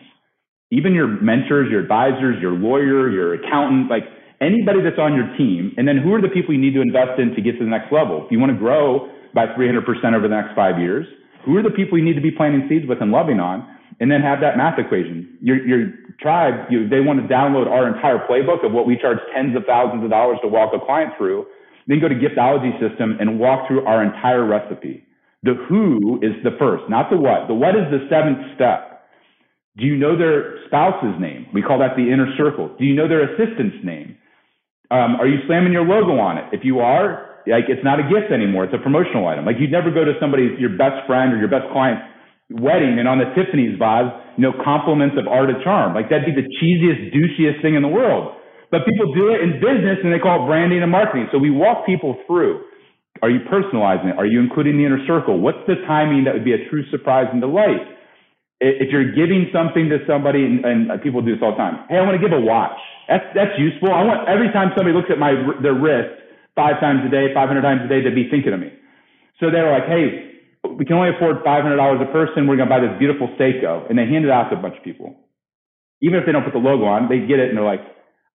Even 0.72 0.92
your 0.92 1.06
mentors, 1.06 1.70
your 1.70 1.80
advisors, 1.80 2.40
your 2.40 2.52
lawyer, 2.52 3.12
your 3.12 3.34
accountant, 3.34 3.88
like 3.88 4.04
anybody 4.40 4.80
that's 4.82 4.98
on 4.98 5.14
your 5.14 5.28
team. 5.36 5.72
And 5.76 5.86
then 5.86 5.98
who 6.02 6.12
are 6.14 6.20
the 6.20 6.32
people 6.32 6.52
you 6.52 6.60
need 6.60 6.74
to 6.74 6.82
invest 6.82 7.20
in 7.20 7.36
to 7.36 7.40
get 7.40 7.60
to 7.60 7.64
the 7.64 7.70
next 7.70 7.92
level? 7.92 8.24
If 8.24 8.32
you 8.32 8.40
want 8.40 8.50
to 8.52 8.58
grow 8.58 9.12
by 9.34 9.46
300% 9.46 9.84
over 10.14 10.28
the 10.28 10.34
next 10.34 10.54
five 10.54 10.78
years? 10.78 11.06
Who 11.44 11.56
are 11.56 11.62
the 11.62 11.70
people 11.70 11.98
you 11.98 12.04
need 12.04 12.14
to 12.14 12.22
be 12.24 12.30
planting 12.30 12.66
seeds 12.68 12.86
with 12.88 13.02
and 13.02 13.10
loving 13.10 13.40
on? 13.40 13.68
And 14.00 14.10
then 14.10 14.22
have 14.22 14.40
that 14.40 14.56
math 14.56 14.78
equation. 14.78 15.38
Your, 15.40 15.64
your 15.66 15.92
tribe, 16.18 16.66
you, 16.70 16.88
they 16.88 17.00
want 17.00 17.20
to 17.20 17.26
download 17.32 17.68
our 17.68 17.86
entire 17.86 18.26
playbook 18.26 18.64
of 18.64 18.72
what 18.72 18.86
we 18.86 18.98
charge 18.98 19.18
tens 19.34 19.54
of 19.56 19.64
thousands 19.66 20.02
of 20.02 20.10
dollars 20.10 20.38
to 20.42 20.48
walk 20.48 20.72
a 20.74 20.84
client 20.84 21.12
through. 21.16 21.46
Then 21.86 22.00
go 22.00 22.08
to 22.08 22.14
Giftology 22.14 22.72
system 22.80 23.18
and 23.20 23.38
walk 23.38 23.68
through 23.68 23.84
our 23.86 24.02
entire 24.02 24.44
recipe. 24.44 25.06
The 25.42 25.54
who 25.68 26.18
is 26.22 26.32
the 26.42 26.56
first, 26.58 26.88
not 26.88 27.10
the 27.10 27.18
what. 27.18 27.46
The 27.46 27.54
what 27.54 27.76
is 27.76 27.84
the 27.92 28.08
seventh 28.08 28.56
step. 28.56 29.04
Do 29.76 29.84
you 29.84 29.96
know 29.96 30.16
their 30.16 30.64
spouse's 30.66 31.20
name? 31.20 31.46
We 31.52 31.60
call 31.60 31.78
that 31.80 31.96
the 31.96 32.10
inner 32.10 32.32
circle. 32.38 32.74
Do 32.78 32.84
you 32.84 32.94
know 32.94 33.06
their 33.06 33.34
assistant's 33.34 33.84
name? 33.84 34.16
Um, 34.90 35.16
are 35.16 35.26
you 35.26 35.38
slamming 35.46 35.72
your 35.72 35.84
logo 35.84 36.18
on 36.18 36.38
it? 36.38 36.44
If 36.52 36.64
you 36.64 36.80
are, 36.80 37.33
like 37.46 37.68
it's 37.68 37.84
not 37.84 38.00
a 38.00 38.06
gift 38.08 38.32
anymore. 38.32 38.64
It's 38.64 38.74
a 38.74 38.82
promotional 38.82 39.28
item. 39.28 39.44
Like 39.44 39.56
you'd 39.60 39.72
never 39.72 39.90
go 39.90 40.04
to 40.04 40.12
somebody's 40.20 40.58
your 40.58 40.72
best 40.76 41.04
friend 41.06 41.32
or 41.32 41.36
your 41.36 41.52
best 41.52 41.68
client's 41.72 42.02
wedding 42.50 42.98
and 43.00 43.08
on 43.08 43.18
the 43.18 43.28
Tiffany's 43.36 43.76
vase, 43.78 44.08
you 44.36 44.44
know, 44.44 44.52
compliments 44.64 45.16
of 45.16 45.28
art 45.28 45.48
of 45.48 45.56
charm. 45.64 45.94
Like 45.94 46.08
that'd 46.08 46.28
be 46.28 46.36
the 46.36 46.48
cheesiest, 46.60 47.12
douchiest 47.12 47.60
thing 47.60 47.74
in 47.74 47.82
the 47.82 47.92
world. 47.92 48.36
But 48.70 48.84
people 48.88 49.12
do 49.14 49.32
it 49.32 49.40
in 49.44 49.60
business 49.60 50.00
and 50.02 50.12
they 50.12 50.18
call 50.18 50.44
it 50.44 50.46
branding 50.48 50.82
and 50.82 50.90
marketing. 50.90 51.28
So 51.32 51.38
we 51.38 51.50
walk 51.50 51.86
people 51.86 52.16
through. 52.26 52.64
Are 53.22 53.30
you 53.30 53.40
personalizing 53.46 54.10
it? 54.10 54.18
Are 54.18 54.26
you 54.26 54.40
including 54.40 54.76
the 54.76 54.84
inner 54.84 55.00
circle? 55.06 55.38
What's 55.38 55.62
the 55.66 55.76
timing 55.86 56.24
that 56.24 56.34
would 56.34 56.44
be 56.44 56.52
a 56.52 56.68
true 56.68 56.82
surprise 56.90 57.28
and 57.30 57.40
delight? 57.40 57.86
If 58.60 58.90
you're 58.90 59.12
giving 59.12 59.50
something 59.52 59.88
to 59.90 59.98
somebody, 60.06 60.44
and, 60.44 60.64
and 60.64 61.02
people 61.02 61.20
do 61.20 61.34
this 61.34 61.42
all 61.42 61.52
the 61.52 61.60
time. 61.60 61.84
Hey, 61.88 61.98
I 61.98 62.02
want 62.02 62.16
to 62.16 62.22
give 62.22 62.32
a 62.32 62.40
watch. 62.40 62.78
That's 63.08 63.24
that's 63.34 63.52
useful. 63.58 63.92
I 63.92 64.02
want 64.02 64.26
every 64.28 64.48
time 64.56 64.72
somebody 64.72 64.96
looks 64.96 65.12
at 65.12 65.18
my 65.18 65.36
their 65.60 65.76
wrist, 65.76 66.23
five 66.56 66.80
times 66.80 67.02
a 67.06 67.10
day, 67.10 67.34
500 67.34 67.62
times 67.62 67.82
a 67.84 67.88
day 67.88 68.00
to 68.02 68.10
be 68.10 68.30
thinking 68.30 68.52
of 68.52 68.60
me. 68.60 68.72
So 69.40 69.50
they 69.50 69.60
were 69.60 69.70
like, 69.70 69.86
hey, 69.86 70.34
we 70.64 70.84
can 70.84 70.96
only 70.96 71.10
afford 71.14 71.44
$500 71.44 71.76
a 71.76 72.12
person. 72.12 72.46
We're 72.46 72.56
going 72.56 72.68
to 72.68 72.74
buy 72.74 72.80
this 72.80 72.96
beautiful 72.98 73.28
Seiko. 73.38 73.88
And 73.90 73.98
they 73.98 74.06
hand 74.06 74.24
it 74.24 74.30
out 74.30 74.50
to 74.50 74.56
a 74.56 74.62
bunch 74.62 74.76
of 74.78 74.84
people. 74.84 75.14
Even 76.00 76.18
if 76.18 76.26
they 76.26 76.32
don't 76.32 76.44
put 76.44 76.52
the 76.54 76.62
logo 76.62 76.84
on, 76.84 77.08
they 77.08 77.26
get 77.26 77.38
it 77.38 77.48
and 77.48 77.58
they're 77.58 77.64
like, 77.66 77.82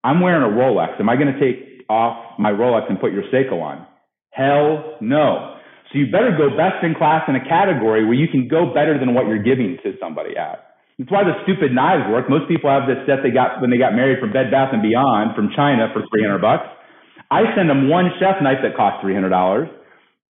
I'm 0.03 0.21
wearing 0.21 0.43
a 0.43 0.51
Rolex. 0.51 0.99
Am 0.99 1.09
I 1.09 1.15
going 1.15 1.33
to 1.33 1.39
take 1.39 1.85
off 1.89 2.39
my 2.39 2.51
Rolex 2.51 2.89
and 2.89 2.99
put 2.99 3.11
your 3.11 3.23
Seiko 3.33 3.61
on? 3.61 3.85
Hell 4.31 4.95
no. 5.01 5.57
So 5.91 5.97
you 5.97 6.11
better 6.11 6.35
go 6.37 6.53
best 6.53 6.85
in 6.85 6.93
class 6.93 7.25
in 7.27 7.35
a 7.35 7.43
category 7.43 8.05
where 8.05 8.13
you 8.13 8.27
can 8.27 8.47
go 8.47 8.71
better 8.73 8.99
than 8.99 9.13
what 9.13 9.25
you're 9.25 9.41
giving 9.41 9.77
to 9.83 9.97
somebody 9.99 10.37
at. 10.37 10.69
That's 10.99 11.09
why 11.09 11.23
the 11.23 11.33
stupid 11.43 11.73
knives 11.73 12.05
work. 12.11 12.29
Most 12.29 12.47
people 12.47 12.69
have 12.69 12.83
this 12.85 12.99
set 13.07 13.23
they 13.23 13.31
got 13.31 13.61
when 13.61 13.71
they 13.71 13.79
got 13.79 13.95
married 13.95 14.19
from 14.19 14.31
Bed 14.31 14.51
Bath 14.51 14.69
and 14.71 14.83
Beyond 14.83 15.33
from 15.33 15.49
China 15.55 15.89
for 15.95 16.03
300 16.11 16.37
bucks. 16.37 16.67
I 17.31 17.55
send 17.55 17.69
them 17.69 17.89
one 17.89 18.09
chef 18.19 18.41
knife 18.41 18.59
that 18.63 18.75
costs 18.75 19.05
$300 19.05 19.69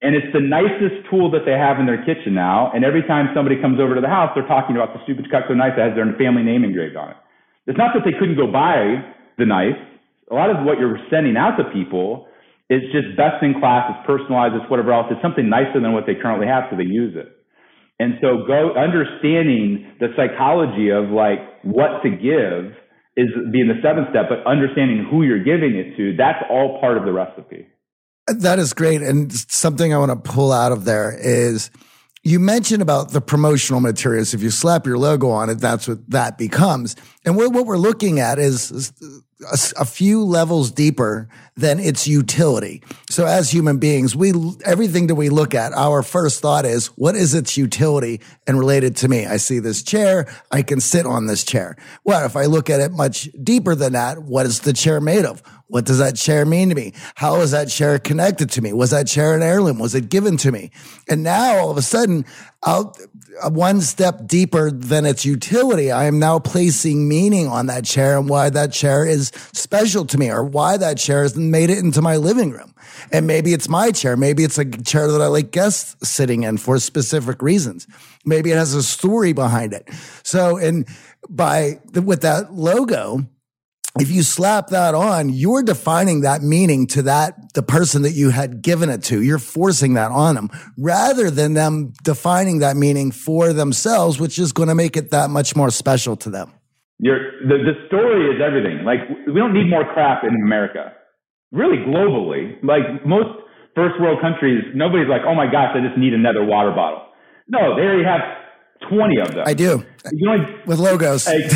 and 0.01 0.15
it's 0.15 0.31
the 0.31 0.39
nicest 0.39 1.03
tool 1.11 1.29
that 1.31 1.43
they 1.43 1.59
have 1.59 1.79
in 1.79 1.85
their 1.85 1.99
kitchen 2.07 2.31
now. 2.31 2.71
And 2.71 2.85
every 2.85 3.03
time 3.03 3.35
somebody 3.35 3.59
comes 3.59 3.79
over 3.83 3.95
to 3.95 4.01
the 4.01 4.07
house, 4.07 4.31
they're 4.31 4.47
talking 4.47 4.79
about 4.79 4.95
the 4.95 5.03
stupid 5.03 5.27
Cutco 5.27 5.55
knife 5.55 5.75
that 5.75 5.91
has 5.91 5.95
their 5.95 6.07
family 6.15 6.43
name 6.43 6.63
engraved 6.63 6.95
on 6.95 7.11
it. 7.11 7.17
It's 7.67 7.77
not 7.77 7.91
that 7.93 8.07
they 8.07 8.15
couldn't 8.15 8.39
go 8.39 8.47
buy 8.47 9.03
the 9.37 9.45
knife. 9.45 9.75
A 10.31 10.35
lot 10.35 10.49
of 10.49 10.63
what 10.63 10.79
you're 10.79 10.99
sending 11.11 11.35
out 11.35 11.59
to 11.59 11.67
people 11.75 12.27
is 12.69 12.79
just 12.95 13.11
best 13.17 13.43
in 13.43 13.59
class, 13.59 13.91
it's 13.91 14.05
personalized, 14.07 14.55
it's 14.55 14.69
whatever 14.71 14.93
else. 14.93 15.07
It's 15.11 15.21
something 15.21 15.49
nicer 15.49 15.81
than 15.81 15.91
what 15.91 16.05
they 16.05 16.15
currently 16.15 16.47
have, 16.47 16.69
so 16.71 16.77
they 16.77 16.87
use 16.87 17.17
it. 17.17 17.35
And 17.99 18.15
so 18.21 18.47
go 18.47 18.71
understanding 18.79 19.99
the 19.99 20.15
psychology 20.15 20.89
of 20.89 21.09
like 21.11 21.43
what 21.63 21.99
to 22.03 22.09
give 22.09 22.71
is 23.19 23.51
being 23.51 23.67
the 23.67 23.79
seventh 23.83 24.09
step, 24.09 24.25
but 24.29 24.45
understanding 24.49 25.07
who 25.09 25.23
you're 25.23 25.43
giving 25.43 25.75
it 25.75 25.97
to, 25.97 26.15
that's 26.15 26.39
all 26.49 26.79
part 26.79 26.97
of 26.97 27.03
the 27.03 27.11
recipe. 27.11 27.67
That 28.27 28.59
is 28.59 28.73
great. 28.73 29.01
And 29.01 29.31
something 29.33 29.93
I 29.93 29.97
want 29.97 30.11
to 30.11 30.31
pull 30.31 30.51
out 30.51 30.71
of 30.71 30.85
there 30.85 31.17
is 31.19 31.71
you 32.23 32.39
mentioned 32.39 32.81
about 32.81 33.11
the 33.11 33.21
promotional 33.21 33.79
materials. 33.79 34.33
If 34.33 34.43
you 34.43 34.51
slap 34.51 34.85
your 34.85 34.97
logo 34.97 35.29
on 35.29 35.49
it, 35.49 35.55
that's 35.55 35.87
what 35.87 36.09
that 36.09 36.37
becomes. 36.37 36.95
And 37.25 37.35
what, 37.35 37.51
what 37.53 37.65
we're 37.65 37.77
looking 37.77 38.19
at 38.19 38.39
is 38.39 38.91
a, 39.41 39.57
a, 39.81 39.85
few 39.85 40.23
levels 40.23 40.71
deeper 40.71 41.29
than 41.55 41.79
its 41.79 42.07
utility. 42.07 42.83
So 43.09 43.25
as 43.25 43.51
human 43.51 43.77
beings, 43.77 44.15
we, 44.15 44.33
everything 44.65 45.07
that 45.07 45.15
we 45.15 45.29
look 45.29 45.55
at, 45.55 45.71
our 45.73 46.03
first 46.03 46.41
thought 46.41 46.65
is, 46.65 46.87
what 46.97 47.15
is 47.15 47.33
its 47.33 47.55
utility 47.57 48.21
and 48.47 48.59
related 48.59 48.97
to 48.97 49.07
me? 49.07 49.25
I 49.25 49.37
see 49.37 49.59
this 49.59 49.81
chair. 49.81 50.27
I 50.51 50.61
can 50.61 50.81
sit 50.81 51.05
on 51.05 51.27
this 51.27 51.43
chair. 51.43 51.77
Well, 52.03 52.25
if 52.25 52.35
I 52.35 52.45
look 52.45 52.69
at 52.69 52.81
it 52.81 52.91
much 52.91 53.29
deeper 53.41 53.75
than 53.75 53.93
that, 53.93 54.23
what 54.23 54.45
is 54.45 54.61
the 54.61 54.73
chair 54.73 54.99
made 54.99 55.25
of? 55.25 55.41
What 55.69 55.85
does 55.85 55.99
that 55.99 56.15
chair 56.15 56.45
mean 56.47 56.69
to 56.69 56.75
me? 56.75 56.93
How 57.13 57.41
is 57.41 57.51
that 57.51 57.69
chair 57.69 57.99
connected 57.99 58.49
to 58.51 58.61
me? 58.61 58.73
Was 58.73 58.89
that 58.89 59.05
chair 59.05 59.35
an 59.35 59.43
heirloom? 59.43 59.77
Was 59.77 59.93
it 59.93 60.09
given 60.09 60.35
to 60.37 60.51
me? 60.51 60.71
And 61.07 61.23
now 61.23 61.57
all 61.57 61.69
of 61.69 61.77
a 61.77 61.83
sudden, 61.83 62.25
out 62.65 62.97
one 63.51 63.81
step 63.81 64.25
deeper 64.25 64.71
than 64.71 65.05
its 65.05 65.25
utility, 65.25 65.91
I 65.91 66.05
am 66.05 66.17
now 66.17 66.39
placing 66.39 67.07
meaning 67.07 67.47
on 67.47 67.67
that 67.67 67.85
chair 67.85 68.17
and 68.17 68.27
why 68.27 68.49
that 68.49 68.73
chair 68.73 69.05
is 69.05 69.31
special 69.53 70.05
to 70.07 70.17
me 70.17 70.31
or 70.31 70.43
why 70.43 70.75
that 70.77 70.97
chair 70.97 71.21
has 71.21 71.35
made 71.35 71.69
it 71.69 71.77
into 71.77 72.01
my 72.01 72.17
living 72.17 72.49
room. 72.49 72.73
And 73.11 73.27
maybe 73.27 73.53
it's 73.53 73.69
my 73.69 73.91
chair. 73.91 74.17
Maybe 74.17 74.43
it's 74.43 74.57
a 74.57 74.65
chair 74.65 75.11
that 75.11 75.21
I 75.21 75.27
like 75.27 75.51
guests 75.51 75.95
sitting 76.09 76.43
in 76.43 76.57
for 76.57 76.79
specific 76.79 77.43
reasons. 77.43 77.85
Maybe 78.25 78.51
it 78.51 78.57
has 78.57 78.73
a 78.73 78.81
story 78.81 79.33
behind 79.33 79.73
it. 79.73 79.87
So, 80.23 80.57
and 80.57 80.87
by 81.29 81.79
with 81.93 82.23
that 82.23 82.53
logo, 82.53 83.27
if 83.97 84.11
you 84.11 84.21
slap 84.21 84.67
that 84.67 84.93
on, 84.93 85.29
you're 85.29 85.63
defining 85.63 86.21
that 86.21 86.43
meaning 86.43 86.85
to 86.87 87.01
that, 87.03 87.53
the 87.53 87.63
person 87.63 88.03
that 88.03 88.11
you 88.11 88.29
had 88.29 88.61
given 88.61 88.89
it 88.89 89.03
to. 89.05 89.21
You're 89.21 89.39
forcing 89.39 89.95
that 89.95 90.11
on 90.11 90.35
them 90.35 90.49
rather 90.77 91.31
than 91.31 91.53
them 91.53 91.93
defining 92.03 92.59
that 92.59 92.77
meaning 92.77 93.11
for 93.11 93.51
themselves, 93.51 94.19
which 94.19 94.37
is 94.37 94.51
going 94.51 94.69
to 94.69 94.75
make 94.75 94.95
it 94.95 95.11
that 95.11 95.29
much 95.29 95.55
more 95.55 95.71
special 95.71 96.15
to 96.17 96.29
them. 96.29 96.53
You're, 96.99 97.41
the, 97.47 97.57
the 97.63 97.87
story 97.87 98.35
is 98.35 98.41
everything. 98.45 98.85
Like, 98.85 98.99
we 99.25 99.39
don't 99.39 99.53
need 99.53 99.69
more 99.69 99.85
crap 99.93 100.23
in 100.23 100.35
America. 100.35 100.93
Really 101.51 101.77
globally. 101.77 102.61
Like 102.63 103.05
most 103.05 103.29
first 103.75 103.99
world 103.99 104.21
countries, 104.21 104.61
nobody's 104.75 105.09
like, 105.09 105.21
oh 105.25 105.33
my 105.33 105.49
gosh, 105.49 105.73
I 105.73 105.79
just 105.79 105.97
need 105.97 106.13
another 106.13 106.45
water 106.45 106.71
bottle. 106.71 107.07
No, 107.47 107.75
they 107.75 107.81
already 107.81 108.03
have 108.03 108.21
20 108.87 109.19
of 109.19 109.33
them. 109.35 109.43
I 109.45 109.53
do. 109.53 109.83
You 110.11 110.25
know, 110.25 110.61
with 110.65 110.79
logos. 110.79 111.27
Like, 111.27 111.39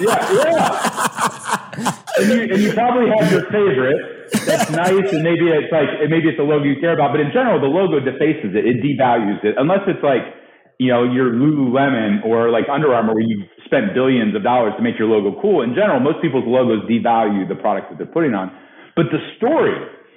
yeah, 0.00 0.32
yeah 0.32 2.02
and, 2.18 2.28
you, 2.28 2.54
and 2.54 2.62
you 2.62 2.72
probably 2.72 3.10
have 3.18 3.30
your 3.30 3.44
favorite 3.50 4.16
that's 4.32 4.70
nice, 4.70 5.06
and 5.12 5.22
maybe 5.22 5.46
it's 5.54 5.70
like 5.70 5.86
maybe 6.10 6.28
it's 6.28 6.38
a 6.38 6.42
logo 6.42 6.64
you 6.64 6.80
care 6.80 6.94
about, 6.94 7.12
but 7.12 7.20
in 7.20 7.30
general, 7.30 7.60
the 7.60 7.70
logo 7.70 8.02
defaces 8.02 8.58
it, 8.58 8.66
it 8.66 8.82
devalues 8.82 9.42
it, 9.44 9.54
unless 9.58 9.86
it's 9.86 10.02
like 10.02 10.34
you 10.78 10.90
know 10.90 11.04
your 11.06 11.30
Lululemon 11.30 12.24
or 12.24 12.50
like 12.50 12.66
Under 12.66 12.92
Armour, 12.94 13.14
where 13.14 13.22
you've 13.22 13.46
spent 13.64 13.94
billions 13.94 14.34
of 14.34 14.42
dollars 14.42 14.74
to 14.76 14.82
make 14.82 14.98
your 14.98 15.08
logo 15.08 15.38
cool. 15.40 15.62
In 15.62 15.74
general, 15.74 16.00
most 16.00 16.18
people's 16.22 16.46
logos 16.46 16.82
devalue 16.90 17.46
the 17.46 17.54
product 17.54 17.90
that 17.90 17.98
they're 17.98 18.10
putting 18.10 18.34
on, 18.34 18.50
but 18.94 19.06
the 19.14 19.22
story. 19.36 19.74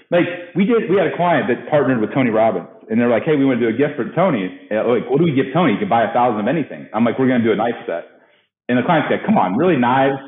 Like 0.09 0.25
we 0.55 0.65
did, 0.65 0.89
we 0.89 0.97
had 0.97 1.05
a 1.05 1.15
client 1.15 1.45
that 1.53 1.69
partnered 1.69 2.01
with 2.01 2.09
Tony 2.17 2.31
Robbins, 2.33 2.65
and 2.89 2.99
they're 2.99 3.09
like, 3.09 3.23
"Hey, 3.23 3.37
we 3.37 3.45
want 3.45 3.61
to 3.61 3.65
do 3.69 3.73
a 3.73 3.77
gift 3.77 3.95
for 3.95 4.09
Tony. 4.13 4.49
Like, 4.69 5.09
what 5.09 5.17
do 5.17 5.23
we 5.23 5.33
give 5.33 5.53
Tony? 5.53 5.73
You 5.73 5.79
can 5.79 5.89
buy 5.89 6.03
a 6.03 6.13
thousand 6.13 6.41
of 6.41 6.47
anything." 6.47 6.89
I'm 6.93 7.05
like, 7.05 7.17
"We're 7.17 7.29
going 7.29 7.41
to 7.41 7.47
do 7.47 7.53
a 7.53 7.59
knife 7.59 7.77
set," 7.85 8.05
and 8.67 8.77
the 8.77 8.83
client 8.83 9.05
said, 9.09 9.25
"Come 9.25 9.37
on, 9.37 9.55
really 9.55 9.77
knives?" 9.77 10.19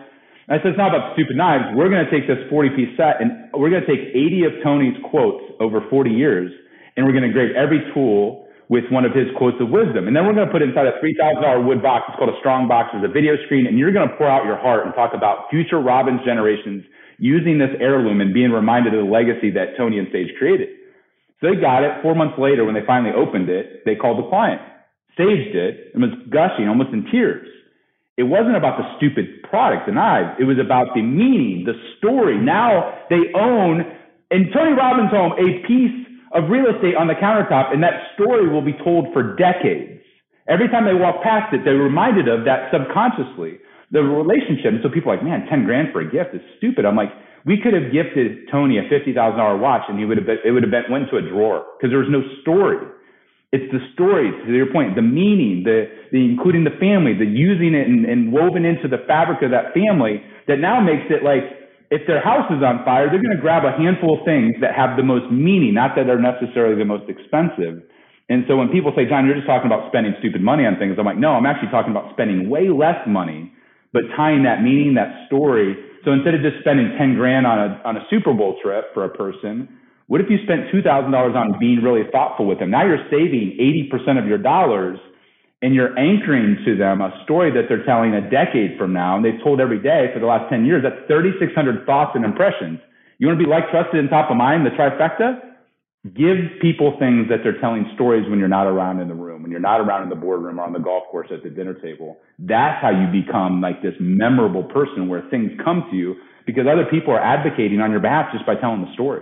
And 0.52 0.60
I 0.60 0.64
said, 0.64 0.76
it's 0.76 0.82
not 0.84 0.92
about 0.92 1.16
stupid 1.16 1.38
knives. 1.38 1.64
We're 1.80 1.88
going 1.88 2.04
to 2.04 2.12
take 2.12 2.28
this 2.28 2.44
40 2.50 2.76
piece 2.76 2.92
set 2.98 3.24
and 3.24 3.48
we're 3.56 3.70
going 3.70 3.86
to 3.86 3.88
take 3.88 4.12
80 4.12 4.44
of 4.52 4.54
Tony's 4.60 4.98
quotes 5.08 5.48
over 5.64 5.80
40 5.88 6.12
years 6.12 6.52
and 6.98 7.06
we're 7.06 7.14
going 7.14 7.24
to 7.24 7.32
engrave 7.32 7.56
every 7.56 7.80
tool 7.94 8.52
with 8.68 8.84
one 8.92 9.08
of 9.08 9.16
his 9.16 9.32
quotes 9.40 9.56
of 9.64 9.72
wisdom. 9.72 10.08
And 10.08 10.16
then 10.16 10.28
we're 10.28 10.36
going 10.36 10.48
to 10.48 10.52
put 10.52 10.60
inside 10.60 10.92
a 10.92 11.00
$3,000 11.00 11.40
wood 11.64 11.80
box. 11.80 12.04
It's 12.12 12.20
called 12.20 12.36
a 12.36 12.40
strong 12.44 12.68
box. 12.68 12.90
There's 12.92 13.08
a 13.08 13.14
video 13.14 13.40
screen 13.48 13.64
and 13.64 13.80
you're 13.80 13.96
going 13.96 14.08
to 14.08 14.16
pour 14.20 14.28
out 14.28 14.44
your 14.44 14.60
heart 14.60 14.84
and 14.84 14.92
talk 14.96 15.16
about 15.16 15.48
future 15.48 15.80
Robbins 15.80 16.20
generations 16.26 16.84
using 17.16 17.56
this 17.56 17.72
heirloom 17.80 18.20
and 18.20 18.34
being 18.34 18.52
reminded 18.52 18.92
of 18.92 19.06
the 19.06 19.12
legacy 19.12 19.52
that 19.56 19.78
Tony 19.78 20.00
and 20.00 20.08
Sage 20.12 20.36
created. 20.36 20.68
So 21.42 21.50
they 21.50 21.60
got 21.60 21.84
it. 21.84 22.02
Four 22.02 22.14
months 22.14 22.38
later, 22.38 22.64
when 22.64 22.76
they 22.76 22.86
finally 22.86 23.12
opened 23.12 23.50
it, 23.50 23.84
they 23.86 23.96
called 23.96 24.24
the 24.24 24.30
client, 24.30 24.62
staged 25.14 25.56
it, 25.58 25.92
and 25.94 26.02
was 26.02 26.14
gushing 26.30 26.70
almost 26.70 26.94
in 26.94 27.10
tears. 27.12 27.48
It 28.18 28.30
wasn't 28.30 28.56
about 28.56 28.78
the 28.78 28.86
stupid 28.98 29.42
product, 29.50 29.90
knives. 29.90 30.38
It 30.40 30.46
was 30.46 30.60
about 30.62 30.94
the 30.94 31.02
meaning, 31.02 31.66
the 31.66 31.74
story. 31.98 32.38
Now 32.38 32.94
they 33.10 33.34
own, 33.34 33.82
in 34.30 34.54
Tony 34.54 34.78
Robbins' 34.78 35.10
home, 35.10 35.34
a 35.42 35.66
piece 35.66 35.98
of 36.34 36.50
real 36.50 36.70
estate 36.70 36.96
on 36.96 37.08
the 37.08 37.18
countertop, 37.18 37.74
and 37.74 37.82
that 37.82 38.14
story 38.14 38.48
will 38.48 38.62
be 38.62 38.78
told 38.84 39.12
for 39.12 39.36
decades. 39.36 40.00
Every 40.48 40.70
time 40.70 40.86
they 40.86 40.94
walk 40.94 41.24
past 41.24 41.54
it, 41.54 41.62
they're 41.66 41.82
reminded 41.82 42.28
of 42.28 42.46
that 42.46 42.70
subconsciously, 42.70 43.58
the 43.90 44.04
relationship. 44.04 44.78
And 44.78 44.80
so 44.84 44.90
people 44.90 45.12
are 45.12 45.16
like, 45.18 45.26
man, 45.26 45.48
10 45.50 45.66
grand 45.66 45.90
for 45.92 46.02
a 46.02 46.10
gift 46.10 46.36
is 46.36 46.42
stupid. 46.58 46.86
I'm 46.86 46.96
like, 46.96 47.12
we 47.46 47.58
could 47.58 47.74
have 47.74 47.92
gifted 47.92 48.50
Tony 48.52 48.78
a 48.78 48.84
$50,000 48.84 49.16
watch 49.60 49.84
and 49.90 49.98
he 49.98 50.06
would 50.06 50.18
have 50.18 50.26
been, 50.26 50.40
it 50.46 50.52
would 50.52 50.64
have 50.64 50.72
been, 50.72 50.86
went 50.90 51.10
to 51.10 51.18
a 51.18 51.22
drawer 51.22 51.66
because 51.78 51.90
there 51.92 52.00
was 52.00 52.12
no 52.12 52.22
story. 52.42 52.78
It's 53.52 53.68
the 53.74 53.84
story, 53.94 54.32
to 54.32 54.54
your 54.54 54.72
point, 54.72 54.96
the 54.96 55.04
meaning, 55.04 55.64
the, 55.66 55.92
the 56.12 56.24
including 56.24 56.64
the 56.64 56.78
family, 56.80 57.12
the 57.12 57.28
using 57.28 57.76
it 57.76 57.88
and, 57.88 58.06
and 58.06 58.32
woven 58.32 58.64
into 58.64 58.88
the 58.88 59.04
fabric 59.08 59.44
of 59.44 59.52
that 59.52 59.74
family 59.76 60.24
that 60.48 60.60
now 60.64 60.80
makes 60.80 61.12
it 61.12 61.24
like 61.24 61.44
if 61.92 62.08
their 62.08 62.24
house 62.24 62.48
is 62.48 62.64
on 62.64 62.88
fire, 62.88 63.12
they're 63.12 63.22
going 63.22 63.36
to 63.36 63.44
grab 63.44 63.68
a 63.68 63.76
handful 63.76 64.18
of 64.18 64.24
things 64.24 64.56
that 64.64 64.72
have 64.74 64.96
the 64.96 65.04
most 65.04 65.28
meaning, 65.28 65.76
not 65.76 65.92
that 66.00 66.08
they're 66.08 66.24
necessarily 66.24 66.80
the 66.80 66.88
most 66.88 67.04
expensive. 67.12 67.84
And 68.32 68.48
so 68.48 68.56
when 68.56 68.72
people 68.72 68.96
say, 68.96 69.04
John, 69.04 69.28
you're 69.28 69.36
just 69.36 69.46
talking 69.46 69.68
about 69.68 69.92
spending 69.92 70.16
stupid 70.24 70.40
money 70.40 70.64
on 70.64 70.80
things, 70.80 70.96
I'm 70.96 71.04
like, 71.04 71.20
no, 71.20 71.36
I'm 71.36 71.46
actually 71.46 71.68
talking 71.68 71.92
about 71.92 72.16
spending 72.16 72.48
way 72.48 72.72
less 72.72 73.04
money, 73.04 73.52
but 73.92 74.08
tying 74.16 74.48
that 74.48 74.64
meaning, 74.64 74.96
that 74.96 75.28
story. 75.28 75.76
So 76.04 76.12
instead 76.12 76.34
of 76.34 76.42
just 76.42 76.60
spending 76.62 76.96
10 76.98 77.16
grand 77.16 77.46
on 77.46 77.60
a, 77.60 77.82
on 77.86 77.98
a 77.98 78.06
Super 78.10 78.34
Bowl 78.34 78.58
trip 78.62 78.94
for 78.94 79.06
a 79.06 79.10
person, 79.10 79.70
what 80.08 80.20
if 80.20 80.30
you 80.30 80.38
spent 80.44 80.68
$2,000 80.74 81.14
on 81.14 81.60
being 81.60 81.82
really 81.82 82.04
thoughtful 82.12 82.46
with 82.46 82.60
them? 82.60 82.72
Now 82.72 82.86
you're 82.86 83.06
saving 83.10 83.58
80% 83.92 84.20
of 84.20 84.28
your 84.28 84.38
dollars 84.38 85.00
and 85.62 85.76
you're 85.76 85.98
anchoring 85.98 86.58
to 86.66 86.76
them 86.76 87.02
a 87.02 87.12
story 87.24 87.52
that 87.52 87.70
they're 87.70 87.86
telling 87.86 88.14
a 88.16 88.30
decade 88.30 88.78
from 88.78 88.94
now. 88.94 89.16
And 89.16 89.24
they've 89.24 89.42
told 89.44 89.62
every 89.62 89.80
day 89.80 90.10
for 90.14 90.20
the 90.20 90.26
last 90.26 90.50
10 90.50 90.66
years. 90.66 90.82
That's 90.84 91.06
3,600 91.08 91.86
thoughts 91.86 92.12
and 92.16 92.26
impressions. 92.26 92.80
You 93.20 93.28
want 93.28 93.40
to 93.40 93.46
be 93.46 93.50
like 93.50 93.70
trusted 93.70 94.00
and 94.00 94.10
top 94.10 94.32
of 94.32 94.38
mind, 94.38 94.66
the 94.66 94.72
trifecta? 94.72 95.51
Give 96.04 96.58
people 96.60 96.96
things 96.98 97.30
that 97.30 97.44
they're 97.44 97.60
telling 97.62 97.86
stories 97.94 98.28
when 98.28 98.40
you're 98.40 98.48
not 98.48 98.66
around 98.66 99.02
in 99.02 99.08
the 99.08 99.14
room, 99.14 99.44
when 99.44 99.52
you're 99.52 99.60
not 99.60 99.82
around 99.82 100.02
in 100.02 100.10
the 100.10 100.16
boardroom 100.16 100.60
or 100.60 100.64
on 100.64 100.74
the 100.74 100.80
golf 100.80 101.04
course 101.12 101.28
at 101.32 101.44
the 101.44 101.50
dinner 101.50 101.76
table. 101.76 102.18
That's 102.40 102.82
how 102.82 102.90
you 102.90 103.22
become 103.24 103.62
like 103.62 103.84
this 103.84 103.94
memorable 104.00 104.64
person 104.64 105.10
where 105.10 105.22
things 105.30 105.52
come 105.64 105.86
to 105.92 105.96
you 105.96 106.16
because 106.48 106.66
other 106.66 106.86
people 106.90 107.14
are 107.14 107.22
advocating 107.22 107.82
on 107.82 107.92
your 107.92 108.00
behalf 108.00 108.34
just 108.34 108.48
by 108.48 108.56
telling 108.56 108.82
the 108.82 108.92
story. 108.94 109.22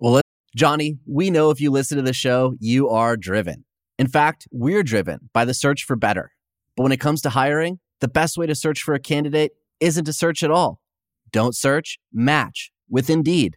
Well, 0.00 0.20
Johnny, 0.56 0.98
we 1.06 1.30
know 1.30 1.50
if 1.50 1.60
you 1.60 1.70
listen 1.70 1.96
to 1.96 2.02
the 2.02 2.12
show, 2.12 2.54
you 2.58 2.88
are 2.88 3.16
driven. 3.16 3.64
In 3.96 4.08
fact, 4.08 4.48
we're 4.50 4.82
driven 4.82 5.30
by 5.32 5.44
the 5.44 5.54
search 5.54 5.84
for 5.84 5.94
better. 5.94 6.32
But 6.76 6.82
when 6.82 6.92
it 6.92 6.98
comes 6.98 7.20
to 7.22 7.30
hiring, 7.30 7.78
the 8.00 8.08
best 8.08 8.36
way 8.36 8.46
to 8.46 8.56
search 8.56 8.82
for 8.82 8.94
a 8.94 8.98
candidate 8.98 9.52
isn't 9.78 10.06
to 10.06 10.12
search 10.12 10.42
at 10.42 10.50
all. 10.50 10.80
Don't 11.30 11.54
search, 11.54 12.00
match 12.12 12.72
with 12.88 13.08
Indeed. 13.08 13.56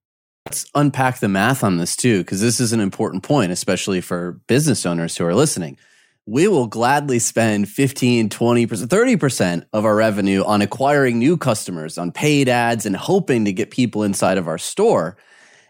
Let's 0.47 0.65
unpack 0.73 1.19
the 1.19 1.27
math 1.27 1.63
on 1.63 1.77
this 1.77 1.95
too, 1.95 2.19
because 2.19 2.41
this 2.41 2.59
is 2.59 2.73
an 2.73 2.79
important 2.79 3.23
point, 3.23 3.51
especially 3.51 4.01
for 4.01 4.33
business 4.47 4.85
owners 4.85 5.15
who 5.15 5.25
are 5.25 5.35
listening. 5.35 5.77
We 6.25 6.47
will 6.47 6.67
gladly 6.67 7.19
spend 7.19 7.69
15, 7.69 8.29
20%, 8.29 8.67
30% 8.67 9.65
of 9.71 9.85
our 9.85 9.95
revenue 9.95 10.43
on 10.43 10.61
acquiring 10.61 11.19
new 11.19 11.37
customers, 11.37 11.97
on 11.97 12.11
paid 12.11 12.49
ads, 12.49 12.85
and 12.85 12.95
hoping 12.95 13.45
to 13.45 13.53
get 13.53 13.71
people 13.71 14.03
inside 14.03 14.37
of 14.37 14.47
our 14.47 14.57
store. 14.57 15.15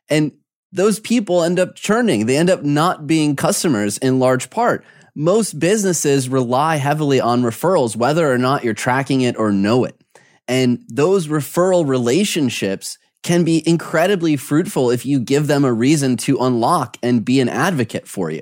And 0.10 0.32
those 0.72 1.00
people 1.00 1.44
end 1.44 1.60
up 1.60 1.76
churning. 1.76 2.26
They 2.26 2.38
end 2.38 2.50
up 2.50 2.64
not 2.64 3.08
being 3.08 3.36
customers 3.36 3.98
in 3.98 4.20
large 4.20 4.50
part. 4.50 4.86
Most 5.16 5.60
businesses 5.60 6.30
rely 6.30 6.78
heavily 6.78 7.20
on 7.20 7.44
referrals, 7.44 7.96
whether 7.96 8.32
or 8.32 8.38
not 8.38 8.64
you're 8.64 8.74
tracking 8.74 9.22
it 9.22 9.38
or 9.38 9.52
know 9.52 9.84
it. 9.84 9.96
And 10.48 10.84
those 10.88 11.28
referral 11.28 11.86
relationships 11.86 12.98
can 13.24 13.44
be 13.44 13.68
incredibly 13.68 14.36
fruitful 14.36 14.90
if 14.90 15.06
you 15.06 15.20
give 15.20 15.48
them 15.48 15.64
a 15.64 15.74
reason 15.74 16.18
to 16.18 16.38
unlock 16.40 16.98
and 17.04 17.24
be 17.24 17.40
an 17.40 17.50
advocate 17.50 18.08
for 18.08 18.32
you. 18.32 18.42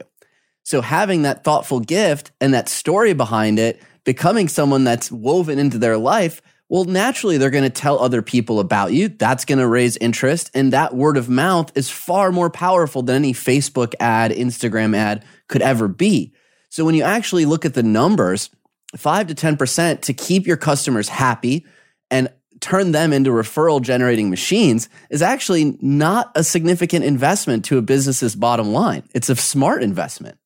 So 0.64 0.82
having 0.82 1.24
that 1.24 1.44
thoughtful 1.44 1.80
gift 1.80 2.32
and 2.40 2.54
that 2.54 2.70
story 2.70 3.14
behind 3.14 3.60
it, 3.60 3.82
becoming 4.06 4.48
someone 4.48 4.84
that's 4.84 5.12
woven 5.12 5.60
into 5.60 5.78
their 5.78 5.98
life 5.98 6.42
well, 6.70 6.84
naturally, 6.84 7.40
they're 7.40 7.50
going 7.50 7.64
to 7.64 7.72
tell 7.72 8.00
other 8.00 8.22
people 8.22 8.60
about 8.60 8.94
you. 8.94 9.10
That's 9.10 9.44
going 9.44 9.58
to 9.58 9.68
raise 9.68 9.98
interest. 9.98 10.52
And 10.54 10.72
that 10.72 10.96
word 10.96 11.18
of 11.18 11.28
mouth 11.28 11.76
is 11.76 11.90
far 11.90 12.32
more 12.32 12.52
powerful 12.52 13.02
than 13.02 13.16
any 13.16 13.34
Facebook 13.34 13.96
ad, 14.00 14.32
Instagram 14.32 14.96
ad 14.96 15.26
could 15.48 15.64
ever 15.64 15.88
be. 15.88 16.32
So 16.70 16.86
when 16.86 16.94
you 16.94 17.02
actually 17.02 17.46
look 17.46 17.66
at 17.66 17.74
the 17.74 17.82
numbers, 17.82 18.52
five 18.96 19.28
to 19.28 19.36
10% 19.36 20.02
to 20.02 20.14
keep 20.14 20.46
your 20.46 20.58
customers 20.58 21.10
happy 21.10 21.66
and 22.12 22.30
turn 22.62 22.92
them 22.92 23.14
into 23.14 23.30
referral 23.30 23.82
generating 23.82 24.30
machines 24.30 24.90
is 25.10 25.22
actually 25.22 25.78
not 25.82 26.32
a 26.36 26.44
significant 26.44 27.06
investment 27.06 27.66
to 27.66 27.78
a 27.78 27.82
business's 27.82 28.36
bottom 28.36 28.70
line. 28.74 29.04
It's 29.14 29.30
a 29.30 29.36
smart 29.36 29.84
investment. 29.84 30.38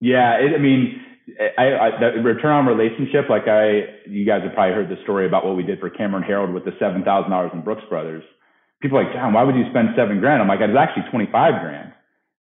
Yeah. 0.00 0.34
It, 0.34 0.54
I 0.54 0.58
mean, 0.58 1.00
I, 1.58 1.62
I, 1.74 1.90
the 2.00 2.22
return 2.22 2.52
on 2.52 2.66
relationship, 2.66 3.28
like 3.28 3.48
I, 3.48 3.82
you 4.08 4.24
guys 4.24 4.42
have 4.44 4.54
probably 4.54 4.74
heard 4.74 4.88
the 4.88 5.02
story 5.02 5.26
about 5.26 5.44
what 5.44 5.56
we 5.56 5.64
did 5.64 5.80
for 5.80 5.90
Cameron 5.90 6.22
Herold 6.22 6.54
with 6.54 6.64
the 6.64 6.72
seven 6.78 7.02
thousand 7.02 7.30
dollars 7.30 7.50
in 7.52 7.62
Brooks 7.62 7.82
Brothers. 7.88 8.22
People 8.80 8.98
are 8.98 9.04
like, 9.04 9.12
John, 9.12 9.32
why 9.32 9.42
would 9.42 9.56
you 9.56 9.64
spend 9.70 9.88
seven 9.96 10.20
grand? 10.20 10.40
I'm 10.40 10.48
like, 10.48 10.60
it 10.60 10.68
was 10.68 10.78
actually 10.78 11.10
twenty 11.10 11.26
five 11.32 11.60
grand. 11.60 11.92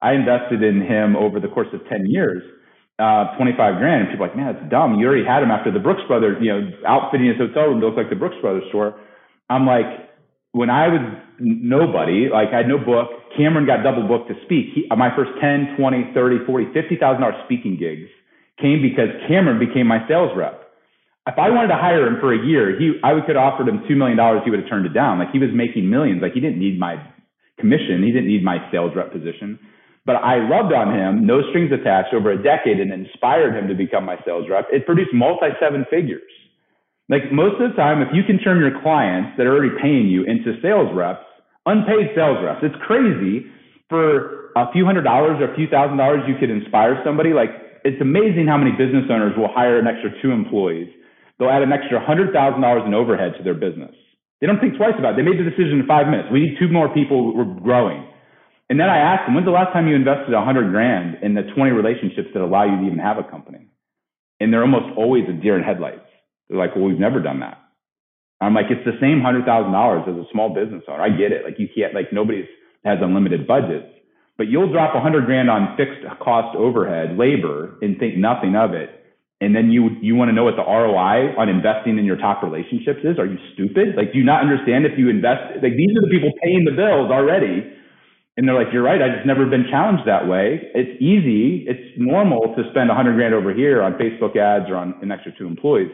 I 0.03 0.13
invested 0.13 0.63
in 0.63 0.83
him 0.83 1.17
over 1.17 1.41
the 1.41 1.49
course 1.49 1.69
of 1.73 1.81
ten 1.89 2.05
years, 2.05 2.43
uh, 2.99 3.35
twenty 3.39 3.57
five 3.57 3.81
grand. 3.81 4.03
And 4.03 4.11
people 4.11 4.27
are 4.27 4.29
like, 4.29 4.37
man, 4.37 4.53
that's 4.53 4.69
dumb. 4.69 5.01
You 5.01 5.07
already 5.07 5.25
had 5.25 5.43
him 5.43 5.51
after 5.51 5.73
the 5.73 5.81
Brooks 5.81 6.03
Brothers, 6.07 6.37
you 6.43 6.53
know, 6.53 6.69
outfitting 6.87 7.27
his 7.27 7.39
hotel 7.39 7.73
room 7.73 7.81
to 7.81 7.89
look 7.89 7.97
like 7.97 8.11
the 8.11 8.21
Brooks 8.21 8.37
Brothers 8.43 8.69
store. 8.69 9.01
I'm 9.49 9.67
like, 9.67 9.87
when 10.53 10.71
I 10.71 10.89
was 10.89 11.03
nobody, 11.41 12.29
like 12.31 12.49
I 12.55 12.59
had 12.59 12.69
no 12.69 12.79
book. 12.79 13.11
Cameron 13.37 13.67
got 13.67 13.83
double 13.83 14.07
booked 14.07 14.29
to 14.31 14.37
speak. 14.45 14.71
He, 14.75 14.87
my 14.95 15.11
first 15.17 15.33
10, 15.41 15.75
20, 15.77 16.15
30, 16.15 16.47
40, 16.47 16.65
$50,000 16.67 17.45
speaking 17.45 17.77
gigs 17.77 18.09
came 18.63 18.81
because 18.81 19.11
Cameron 19.27 19.59
became 19.59 19.87
my 19.87 20.07
sales 20.07 20.31
rep. 20.37 20.63
If 21.27 21.35
I 21.39 21.51
wanted 21.51 21.69
to 21.69 21.81
hire 21.81 22.07
him 22.07 22.21
for 22.21 22.37
a 22.37 22.39
year, 22.39 22.79
he 22.79 23.01
I 23.03 23.17
could 23.27 23.35
have 23.35 23.43
offered 23.43 23.67
him 23.67 23.83
two 23.89 23.97
million 23.97 24.17
dollars. 24.17 24.43
He 24.45 24.51
would 24.51 24.61
have 24.61 24.69
turned 24.69 24.85
it 24.85 24.93
down. 24.93 25.19
Like 25.19 25.33
he 25.33 25.41
was 25.41 25.49
making 25.55 25.89
millions. 25.89 26.21
Like 26.21 26.35
he 26.35 26.41
didn't 26.41 26.61
need 26.61 26.79
my 26.79 27.01
commission. 27.59 28.05
He 28.05 28.13
didn't 28.13 28.29
need 28.29 28.45
my 28.45 28.61
sales 28.71 28.93
rep 28.95 29.11
position. 29.11 29.59
But 30.05 30.17
I 30.17 30.37
loved 30.37 30.75
on 30.75 30.93
him, 30.93 31.27
no 31.27 31.41
strings 31.49 31.73
attached, 31.73 32.13
over 32.13 32.31
a 32.31 32.37
decade, 32.37 32.79
and 32.79 32.93
inspired 32.93 33.57
him 33.57 33.69
to 33.69 33.75
become 33.75 34.05
my 34.05 34.21
sales 34.27 34.45
rep. 34.51 34.69
It 34.71 34.85
produced 34.85 35.15
multi 35.15 35.49
seven 35.59 35.87
figures. 35.89 36.29
Like 37.09 37.29
most 37.33 37.61
of 37.61 37.71
the 37.71 37.77
time, 37.77 38.01
if 38.01 38.09
you 38.13 38.25
can 38.25 38.39
turn 38.41 38.61
your 38.61 38.81
clients 38.81 39.37
that 39.37 39.47
are 39.47 39.53
already 39.53 39.77
paying 39.81 40.09
you 40.09 40.25
into 40.25 40.57
sales 40.63 40.89
reps, 40.95 41.25
unpaid 41.67 42.17
sales 42.17 42.41
reps, 42.41 42.65
it's 42.65 42.77
crazy 42.87 43.45
for 43.89 44.53
a 44.57 44.73
few 44.73 44.85
hundred 44.85 45.05
dollars 45.05 45.37
or 45.41 45.53
a 45.53 45.57
few 45.57 45.69
thousand 45.69 45.99
dollars 45.99 46.25
you 46.27 46.35
could 46.41 46.49
inspire 46.49 46.97
somebody. 47.05 47.37
Like 47.37 47.51
it's 47.85 48.01
amazing 48.01 48.49
how 48.49 48.57
many 48.57 48.73
business 48.73 49.05
owners 49.13 49.37
will 49.37 49.53
hire 49.53 49.79
an 49.79 49.87
extra 49.87 50.11
two 50.23 50.33
employees. 50.33 50.89
They'll 51.39 51.51
add 51.51 51.63
an 51.63 51.73
extra 51.73 52.01
$100,000 52.01 52.33
in 52.87 52.95
overhead 52.95 53.35
to 53.37 53.43
their 53.43 53.59
business. 53.59 53.93
They 54.41 54.47
don't 54.47 54.61
think 54.61 54.77
twice 54.77 54.95
about 54.99 55.15
it. 55.15 55.17
They 55.17 55.27
made 55.29 55.39
the 55.39 55.45
decision 55.45 55.81
in 55.81 55.87
five 55.87 56.07
minutes. 56.07 56.29
We 56.33 56.41
need 56.41 56.57
two 56.59 56.69
more 56.69 56.89
people. 56.89 57.35
We're 57.35 57.49
growing. 57.61 58.07
And 58.71 58.81
then 58.81 58.89
I 58.89 58.97
asked 58.97 59.27
them, 59.27 59.35
when's 59.35 59.47
the 59.47 59.53
last 59.53 59.73
time 59.73 59.89
you 59.89 59.95
invested 59.95 60.33
a 60.33 60.41
100 60.41 60.71
grand 60.71 61.23
in 61.23 61.35
the 61.35 61.43
20 61.55 61.73
relationships 61.73 62.29
that 62.33 62.43
allow 62.43 62.65
you 62.65 62.81
to 62.81 62.87
even 62.87 62.99
have 62.99 63.19
a 63.19 63.25
company? 63.25 63.69
And 64.41 64.53
they're 64.53 64.63
almost 64.63 64.97
always 64.97 65.25
a 65.29 65.33
deer 65.33 65.59
in 65.59 65.65
headlights. 65.65 66.07
They're 66.49 66.59
like, 66.59 66.75
well, 66.75 66.85
we've 66.85 66.99
never 66.99 67.21
done 67.21 67.41
that. 67.41 67.59
I'm 68.41 68.55
like, 68.55 68.67
it's 68.69 68.85
the 68.85 68.99
same 69.01 69.21
hundred 69.23 69.45
thousand 69.47 69.73
dollars 69.73 70.05
as 70.09 70.17
a 70.17 70.29
small 70.33 70.53
business 70.53 70.83
owner. 70.89 71.03
I 71.03 71.09
get 71.09 71.33
it. 71.33 71.45
Like 71.45 71.59
you 71.59 71.69
can't, 71.73 71.95
like 71.95 72.13
nobody's 72.13 72.49
has 72.85 72.99
unlimited 73.01 73.47
budgets, 73.47 73.89
but 74.37 74.49
you'll 74.49 74.71
drop 74.71 74.95
a 74.95 75.01
hundred 75.01 75.25
grand 75.25 75.49
on 75.49 75.77
fixed 75.77 76.05
cost 76.21 76.55
overhead, 76.57 77.17
labor, 77.17 77.79
and 77.81 77.99
think 77.99 78.17
nothing 78.17 78.57
of 78.57 78.75
it. 78.75 78.91
And 79.41 79.57
then 79.57 79.71
you 79.71 79.97
you 80.03 80.15
want 80.15 80.29
to 80.29 80.33
know 80.33 80.45
what 80.45 80.57
the 80.57 80.67
ROI 80.67 81.35
on 81.39 81.49
investing 81.49 81.99
in 81.99 82.05
your 82.05 82.17
top 82.17 82.43
relationships 82.43 83.01
is? 83.05 83.19
Are 83.19 83.27
you 83.27 83.39
stupid? 83.55 83.97
Like, 83.97 84.13
do 84.13 84.19
you 84.19 84.25
not 84.25 84.43
understand 84.43 84.85
if 84.85 84.99
you 84.99 85.09
invest? 85.09 85.63
Like, 85.63 85.77
these 85.77 85.91
are 85.97 86.03
the 86.05 86.11
people 86.11 86.33
paying 86.43 86.65
the 86.65 86.77
bills 86.77 87.11
already. 87.11 87.65
And 88.37 88.49
they're 88.49 88.59
like, 88.59 88.73
you're 88.73 88.83
right. 88.83 89.01
I 89.01 89.15
just 89.15 89.27
never 89.27 89.47
been 89.47 89.67
challenged 89.71 90.09
that 90.09 90.27
way. 90.27 90.59
It's 90.75 91.01
easy. 91.01 91.65
It's 91.71 91.95
normal 91.97 92.55
to 92.57 92.63
spend 92.71 92.91
a 92.91 92.95
hundred 92.95 93.15
grand 93.15 93.33
over 93.33 93.55
here 93.55 93.81
on 93.81 93.95
Facebook 93.95 94.37
ads 94.37 94.69
or 94.69 94.77
on 94.77 94.95
an 95.03 95.13
extra 95.13 95.31
two 95.39 95.47
employees 95.47 95.91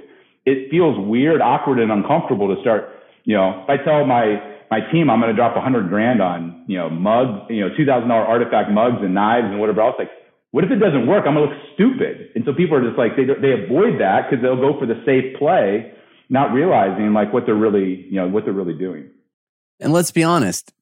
it 0.46 0.70
feels 0.70 0.96
weird, 0.98 1.40
awkward, 1.40 1.78
and 1.78 1.92
uncomfortable 1.92 2.54
to 2.54 2.60
start. 2.60 2.88
You 3.24 3.36
know, 3.36 3.62
if 3.62 3.68
I 3.68 3.82
tell 3.84 4.06
my 4.06 4.40
my 4.70 4.80
team 4.92 5.10
I'm 5.10 5.20
going 5.20 5.30
to 5.30 5.36
drop 5.36 5.56
a 5.56 5.60
hundred 5.60 5.88
grand 5.88 6.22
on 6.22 6.64
you 6.66 6.78
know 6.78 6.88
mugs, 6.88 7.46
you 7.50 7.60
know, 7.60 7.74
two 7.76 7.84
thousand 7.84 8.08
dollar 8.08 8.24
artifact 8.24 8.70
mugs 8.70 8.98
and 9.02 9.14
knives 9.14 9.46
and 9.46 9.60
whatever 9.60 9.80
else, 9.80 9.96
like. 9.98 10.10
What 10.52 10.64
if 10.64 10.72
it 10.72 10.80
doesn't 10.80 11.06
work? 11.06 11.26
I'm 11.28 11.34
gonna 11.34 11.46
look 11.46 11.58
stupid, 11.74 12.30
and 12.34 12.44
so 12.44 12.52
people 12.52 12.76
are 12.76 12.84
just 12.84 12.98
like 12.98 13.14
they 13.14 13.22
they 13.22 13.52
avoid 13.52 14.00
that 14.00 14.26
because 14.28 14.42
they'll 14.42 14.56
go 14.56 14.76
for 14.80 14.84
the 14.84 15.00
safe 15.06 15.38
play, 15.38 15.92
not 16.28 16.52
realizing 16.52 17.12
like 17.12 17.32
what 17.32 17.46
they're 17.46 17.54
really 17.54 18.04
you 18.10 18.16
know 18.16 18.26
what 18.26 18.44
they're 18.44 18.52
really 18.52 18.76
doing. 18.76 19.10
And 19.78 19.92
let's 19.92 20.10
be 20.10 20.24
honest, 20.24 20.72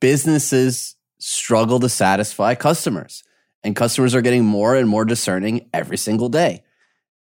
businesses 0.00 0.96
struggle 1.18 1.78
to 1.78 1.88
satisfy 1.88 2.56
customers, 2.56 3.22
and 3.62 3.76
customers 3.76 4.12
are 4.12 4.22
getting 4.22 4.44
more 4.44 4.74
and 4.74 4.88
more 4.88 5.04
discerning 5.04 5.70
every 5.72 5.98
single 5.98 6.28
day. 6.28 6.64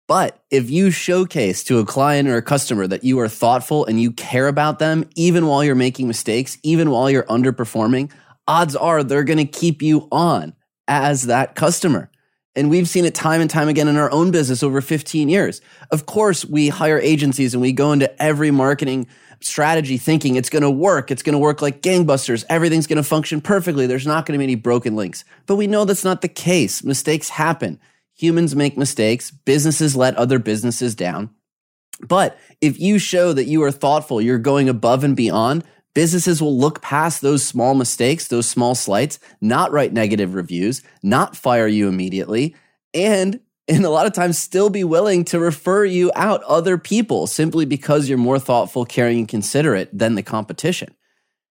But 0.07 0.41
if 0.49 0.69
you 0.69 0.89
showcase 0.89 1.63
to 1.65 1.79
a 1.79 1.85
client 1.85 2.29
or 2.29 2.37
a 2.37 2.41
customer 2.41 2.87
that 2.87 3.03
you 3.03 3.19
are 3.19 3.27
thoughtful 3.27 3.85
and 3.85 3.99
you 4.01 4.11
care 4.11 4.47
about 4.47 4.79
them, 4.79 5.07
even 5.15 5.47
while 5.47 5.63
you're 5.63 5.75
making 5.75 6.07
mistakes, 6.07 6.57
even 6.63 6.89
while 6.89 7.09
you're 7.09 7.23
underperforming, 7.23 8.09
odds 8.47 8.75
are 8.75 9.03
they're 9.03 9.25
going 9.25 9.37
to 9.37 9.45
keep 9.45 9.81
you 9.81 10.07
on 10.11 10.53
as 10.87 11.23
that 11.23 11.55
customer. 11.55 12.09
And 12.55 12.69
we've 12.69 12.87
seen 12.87 13.05
it 13.05 13.13
time 13.13 13.41
and 13.41 13.49
time 13.49 13.67
again 13.67 13.87
in 13.87 13.97
our 13.97 14.09
own 14.11 14.31
business 14.31 14.63
over 14.63 14.81
15 14.81 15.29
years. 15.29 15.61
Of 15.91 16.05
course, 16.05 16.43
we 16.45 16.69
hire 16.69 16.99
agencies 16.99 17.53
and 17.53 17.61
we 17.61 17.73
go 17.73 17.91
into 17.91 18.19
every 18.21 18.49
marketing 18.49 19.07
strategy 19.41 19.97
thinking 19.97 20.35
it's 20.35 20.49
going 20.49 20.63
to 20.63 20.71
work. 20.71 21.11
It's 21.11 21.21
going 21.21 21.33
to 21.33 21.39
work 21.39 21.61
like 21.61 21.81
gangbusters. 21.81 22.45
Everything's 22.49 22.87
going 22.87 22.97
to 22.97 23.03
function 23.03 23.41
perfectly. 23.41 23.85
There's 23.85 24.07
not 24.07 24.25
going 24.25 24.33
to 24.33 24.39
be 24.39 24.45
any 24.45 24.55
broken 24.55 24.95
links. 24.95 25.23
But 25.45 25.57
we 25.57 25.67
know 25.67 25.85
that's 25.85 26.03
not 26.03 26.21
the 26.21 26.27
case. 26.27 26.83
Mistakes 26.83 27.29
happen. 27.29 27.79
Humans 28.17 28.55
make 28.55 28.77
mistakes. 28.77 29.31
Businesses 29.31 29.95
let 29.95 30.15
other 30.15 30.39
businesses 30.39 30.95
down. 30.95 31.29
But 32.01 32.37
if 32.61 32.79
you 32.79 32.99
show 32.99 33.33
that 33.33 33.45
you 33.45 33.63
are 33.63 33.71
thoughtful, 33.71 34.21
you're 34.21 34.37
going 34.37 34.69
above 34.69 35.03
and 35.03 35.15
beyond, 35.15 35.63
businesses 35.93 36.41
will 36.41 36.57
look 36.57 36.81
past 36.81 37.21
those 37.21 37.43
small 37.43 37.73
mistakes, 37.73 38.27
those 38.27 38.47
small 38.47 38.75
slights, 38.75 39.19
not 39.41 39.71
write 39.71 39.93
negative 39.93 40.35
reviews, 40.35 40.83
not 41.01 41.35
fire 41.35 41.67
you 41.67 41.87
immediately, 41.87 42.55
and 42.93 43.39
and 43.69 43.83
a 43.83 43.89
lot 43.89 44.05
of 44.05 44.13
times 44.13 44.37
still 44.37 44.69
be 44.69 44.85
willing 44.85 45.25
to 45.25 45.39
refer 45.39 45.83
you 45.83 46.09
out 46.15 46.41
other 46.43 46.77
people 46.77 47.27
simply 47.27 47.65
because 47.65 48.07
you're 48.07 48.17
more 48.17 48.39
thoughtful, 48.39 48.85
caring, 48.85 49.19
and 49.19 49.27
considerate 49.27 49.89
than 49.91 50.15
the 50.15 50.23
competition. 50.23 50.95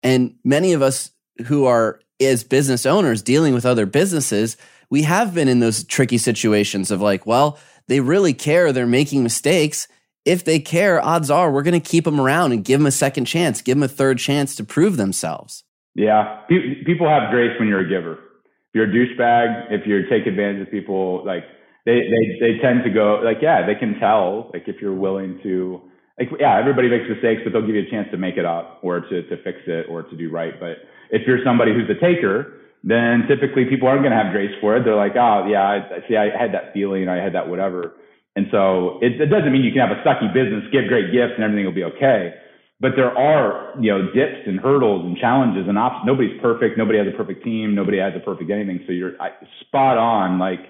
And 0.02 0.36
many 0.42 0.72
of 0.72 0.80
us 0.80 1.10
who 1.46 1.66
are 1.66 2.00
as 2.20 2.44
business 2.44 2.86
owners 2.86 3.20
dealing 3.22 3.54
with 3.54 3.66
other 3.66 3.86
businesses, 3.86 4.56
we 4.90 5.02
have 5.02 5.34
been 5.34 5.48
in 5.48 5.60
those 5.60 5.84
tricky 5.84 6.18
situations 6.18 6.90
of 6.90 7.00
like, 7.00 7.26
well, 7.26 7.58
they 7.88 8.00
really 8.00 8.34
care. 8.34 8.72
They're 8.72 8.86
making 8.86 9.22
mistakes. 9.22 9.88
If 10.24 10.44
they 10.44 10.60
care, 10.60 11.02
odds 11.04 11.30
are 11.30 11.50
we're 11.50 11.62
going 11.62 11.80
to 11.80 11.88
keep 11.88 12.04
them 12.04 12.20
around 12.20 12.52
and 12.52 12.64
give 12.64 12.80
them 12.80 12.86
a 12.86 12.90
second 12.90 13.24
chance, 13.24 13.62
give 13.62 13.76
them 13.76 13.82
a 13.82 13.88
third 13.88 14.18
chance 14.18 14.54
to 14.56 14.64
prove 14.64 14.96
themselves. 14.96 15.64
Yeah. 15.94 16.42
People 16.48 17.08
have 17.08 17.30
grace 17.30 17.58
when 17.58 17.68
you're 17.68 17.80
a 17.80 17.88
giver. 17.88 18.12
If 18.12 18.74
you're 18.74 18.84
a 18.84 18.92
douchebag, 18.92 19.72
if 19.72 19.86
you 19.86 20.06
take 20.08 20.26
advantage 20.26 20.66
of 20.66 20.70
people, 20.70 21.24
like 21.24 21.44
they, 21.86 22.00
they, 22.00 22.38
they 22.40 22.58
tend 22.60 22.84
to 22.84 22.90
go 22.90 23.20
like, 23.24 23.38
yeah, 23.40 23.66
they 23.66 23.74
can 23.74 23.98
tell, 23.98 24.50
like 24.52 24.68
if 24.68 24.76
you're 24.80 24.94
willing 24.94 25.40
to, 25.42 25.80
like, 26.18 26.28
yeah, 26.38 26.58
everybody 26.58 26.88
makes 26.88 27.08
mistakes, 27.08 27.40
but 27.44 27.52
they'll 27.52 27.66
give 27.66 27.76
you 27.76 27.86
a 27.86 27.90
chance 27.90 28.08
to 28.10 28.18
make 28.18 28.36
it 28.36 28.44
up 28.44 28.80
or 28.82 29.00
to, 29.00 29.22
to 29.22 29.36
fix 29.42 29.58
it 29.66 29.86
or 29.88 30.02
to 30.02 30.16
do 30.16 30.30
right. 30.30 30.60
But 30.60 30.78
if 31.10 31.26
you're 31.26 31.42
somebody 31.44 31.72
who's 31.72 31.88
a 31.88 31.98
taker, 31.98 32.52
then 32.88 33.28
typically 33.28 33.66
people 33.68 33.86
aren't 33.86 34.00
going 34.00 34.16
to 34.16 34.22
have 34.22 34.32
grace 34.32 34.54
for 34.60 34.76
it. 34.76 34.84
They're 34.84 34.96
like, 34.96 35.12
oh 35.14 35.44
yeah, 35.44 35.84
I 35.84 36.08
see, 36.08 36.16
I 36.16 36.32
had 36.32 36.54
that 36.54 36.72
feeling, 36.72 37.08
I 37.08 37.22
had 37.22 37.34
that 37.34 37.48
whatever. 37.48 37.92
And 38.34 38.46
so 38.50 38.98
it, 39.02 39.20
it 39.20 39.26
doesn't 39.26 39.52
mean 39.52 39.62
you 39.62 39.72
can 39.72 39.84
have 39.84 39.92
a 39.92 40.00
sucky 40.00 40.32
business, 40.32 40.64
give 40.72 40.88
great 40.88 41.12
gifts, 41.12 41.34
and 41.36 41.44
everything 41.44 41.66
will 41.66 41.76
be 41.76 41.84
okay. 41.84 42.34
But 42.80 42.92
there 42.96 43.10
are, 43.10 43.74
you 43.80 43.90
know, 43.90 44.06
dips 44.14 44.46
and 44.46 44.58
hurdles 44.60 45.04
and 45.04 45.18
challenges 45.18 45.68
and. 45.68 45.76
Nobody's 46.06 46.40
perfect. 46.40 46.78
Nobody 46.78 46.98
has 46.98 47.08
a 47.12 47.16
perfect 47.16 47.44
team. 47.44 47.74
Nobody 47.74 47.98
has 47.98 48.14
a 48.16 48.20
perfect 48.20 48.50
anything. 48.50 48.84
So 48.86 48.92
you're 48.92 49.14
spot 49.60 49.98
on. 49.98 50.38
Like 50.38 50.60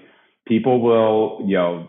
people 0.47 0.81
will, 0.81 1.45
you 1.47 1.55
know, 1.55 1.87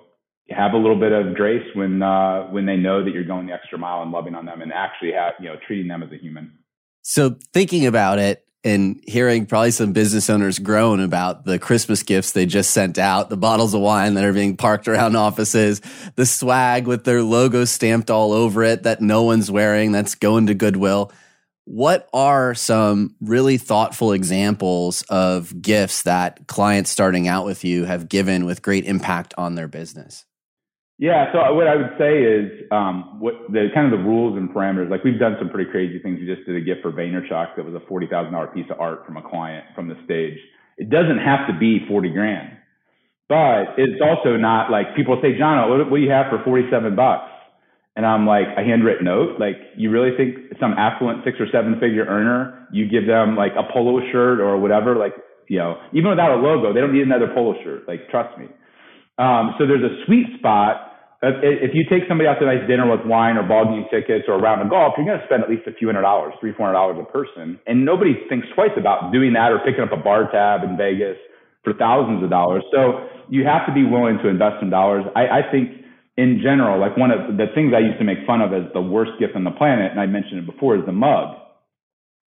have 0.50 0.74
a 0.74 0.76
little 0.76 0.98
bit 1.00 1.12
of 1.12 1.34
grace 1.34 1.66
when 1.74 2.02
uh, 2.02 2.42
when 2.50 2.66
they 2.66 2.76
know 2.76 3.02
that 3.02 3.12
you're 3.12 3.24
going 3.24 3.46
the 3.46 3.54
extra 3.54 3.78
mile 3.78 4.02
and 4.02 4.12
loving 4.12 4.34
on 4.34 4.44
them 4.44 4.60
and 4.60 4.72
actually 4.72 5.12
have, 5.12 5.34
you 5.40 5.48
know, 5.48 5.56
treating 5.66 5.88
them 5.88 6.02
as 6.02 6.12
a 6.12 6.16
human. 6.16 6.52
So 7.02 7.36
thinking 7.54 7.86
about 7.86 8.18
it, 8.18 8.44
and 8.62 9.02
hearing 9.06 9.46
probably 9.46 9.70
some 9.70 9.92
business 9.92 10.28
owners 10.28 10.58
groan 10.58 11.00
about 11.00 11.44
the 11.44 11.58
Christmas 11.58 12.02
gifts 12.02 12.32
they 12.32 12.44
just 12.44 12.70
sent 12.70 12.98
out, 12.98 13.30
the 13.30 13.36
bottles 13.36 13.72
of 13.72 13.80
wine 13.80 14.14
that 14.14 14.24
are 14.24 14.32
being 14.32 14.56
parked 14.56 14.86
around 14.86 15.16
offices, 15.16 15.80
the 16.16 16.26
swag 16.26 16.86
with 16.86 17.04
their 17.04 17.22
logo 17.22 17.64
stamped 17.64 18.10
all 18.10 18.32
over 18.32 18.62
it 18.62 18.82
that 18.82 19.00
no 19.00 19.22
one's 19.22 19.50
wearing 19.50 19.92
that's 19.92 20.14
going 20.14 20.46
to 20.48 20.54
Goodwill. 20.54 21.10
What 21.64 22.08
are 22.12 22.54
some 22.54 23.14
really 23.20 23.56
thoughtful 23.56 24.12
examples 24.12 25.02
of 25.08 25.62
gifts 25.62 26.02
that 26.02 26.46
clients 26.46 26.90
starting 26.90 27.28
out 27.28 27.46
with 27.46 27.64
you 27.64 27.84
have 27.84 28.08
given 28.08 28.44
with 28.44 28.62
great 28.62 28.84
impact 28.84 29.34
on 29.38 29.54
their 29.54 29.68
business? 29.68 30.26
Yeah. 31.00 31.32
So 31.32 31.54
what 31.54 31.66
I 31.66 31.76
would 31.76 31.96
say 31.96 32.20
is 32.20 32.68
um, 32.70 33.16
what 33.18 33.32
the 33.48 33.68
kind 33.74 33.90
of 33.90 33.98
the 33.98 34.04
rules 34.04 34.36
and 34.36 34.52
parameters. 34.52 34.90
Like 34.90 35.02
we've 35.02 35.18
done 35.18 35.34
some 35.40 35.48
pretty 35.48 35.70
crazy 35.70 35.98
things. 35.98 36.20
We 36.20 36.26
just 36.28 36.46
did 36.46 36.54
a 36.54 36.60
gift 36.60 36.82
for 36.82 36.92
Vaynerchuk 36.92 37.56
that 37.56 37.64
was 37.64 37.74
a 37.74 37.80
forty 37.88 38.06
thousand 38.06 38.34
dollar 38.34 38.48
piece 38.48 38.68
of 38.70 38.78
art 38.78 39.06
from 39.06 39.16
a 39.16 39.24
client 39.24 39.64
from 39.74 39.88
the 39.88 39.96
stage. 40.04 40.36
It 40.76 40.90
doesn't 40.90 41.16
have 41.16 41.48
to 41.48 41.58
be 41.58 41.80
forty 41.88 42.10
grand, 42.10 42.52
but 43.30 43.80
it's 43.80 43.96
also 44.04 44.36
not 44.36 44.70
like 44.70 44.94
people 44.94 45.18
say, 45.24 45.38
John, 45.38 45.56
what, 45.72 45.88
do 45.88 45.96
you 45.96 46.10
have 46.10 46.26
for 46.28 46.44
forty 46.44 46.68
seven 46.70 46.94
bucks? 46.94 47.32
And 47.96 48.04
I'm 48.04 48.26
like 48.26 48.52
a 48.58 48.60
handwritten 48.60 49.06
note. 49.06 49.40
Like 49.40 49.56
you 49.78 49.88
really 49.90 50.14
think 50.20 50.52
some 50.60 50.74
affluent 50.76 51.24
six 51.24 51.40
or 51.40 51.46
seven 51.50 51.80
figure 51.80 52.04
earner, 52.04 52.68
you 52.72 52.86
give 52.86 53.06
them 53.06 53.36
like 53.36 53.52
a 53.56 53.64
polo 53.72 54.04
shirt 54.12 54.38
or 54.38 54.60
whatever, 54.60 54.96
like 54.96 55.14
you 55.48 55.56
know, 55.56 55.80
even 55.94 56.10
without 56.10 56.36
a 56.36 56.36
logo, 56.36 56.74
they 56.74 56.80
don't 56.80 56.92
need 56.92 57.08
another 57.08 57.32
polo 57.32 57.56
shirt. 57.64 57.88
Like 57.88 58.10
trust 58.10 58.36
me. 58.38 58.52
Um, 59.16 59.56
so 59.58 59.66
there's 59.66 59.82
a 59.82 60.04
sweet 60.04 60.26
spot 60.38 60.89
if 61.22 61.76
you 61.76 61.84
take 61.84 62.08
somebody 62.08 62.26
out 62.28 62.40
to 62.40 62.48
a 62.48 62.56
nice 62.56 62.64
dinner 62.66 62.88
with 62.88 63.04
wine 63.04 63.36
or 63.36 63.44
ball 63.44 63.68
game 63.68 63.84
tickets 63.92 64.24
or 64.26 64.34
a 64.34 64.40
round 64.40 64.62
of 64.62 64.70
golf, 64.70 64.94
you're 64.96 65.04
going 65.04 65.20
to 65.20 65.26
spend 65.26 65.44
at 65.44 65.50
least 65.50 65.68
a 65.68 65.74
few 65.76 65.88
hundred 65.88 66.02
dollars, 66.02 66.32
three, 66.40 66.52
four 66.56 66.72
hundred 66.72 66.80
dollars 66.80 66.96
a 66.96 67.12
person. 67.12 67.60
And 67.66 67.84
nobody 67.84 68.16
thinks 68.28 68.48
twice 68.54 68.72
about 68.76 69.12
doing 69.12 69.34
that 69.34 69.52
or 69.52 69.60
picking 69.60 69.84
up 69.84 69.92
a 69.92 70.00
bar 70.00 70.32
tab 70.32 70.64
in 70.64 70.80
Vegas 70.80 71.20
for 71.62 71.74
thousands 71.76 72.24
of 72.24 72.30
dollars. 72.30 72.64
So 72.72 73.04
you 73.28 73.44
have 73.44 73.68
to 73.68 73.72
be 73.72 73.84
willing 73.84 74.16
to 74.24 74.28
invest 74.28 74.64
some 74.64 74.70
dollars. 74.70 75.04
I, 75.14 75.44
I 75.44 75.52
think 75.52 75.84
in 76.16 76.40
general, 76.42 76.80
like 76.80 76.96
one 76.96 77.10
of 77.12 77.36
the 77.36 77.52
things 77.54 77.76
I 77.76 77.84
used 77.84 77.98
to 78.00 78.04
make 78.04 78.24
fun 78.26 78.40
of 78.40 78.56
as 78.56 78.72
the 78.72 78.80
worst 78.80 79.12
gift 79.20 79.36
on 79.36 79.44
the 79.44 79.52
planet, 79.52 79.92
and 79.92 80.00
I 80.00 80.06
mentioned 80.06 80.40
it 80.40 80.46
before, 80.48 80.76
is 80.76 80.86
the 80.86 80.96
mug. 80.96 81.36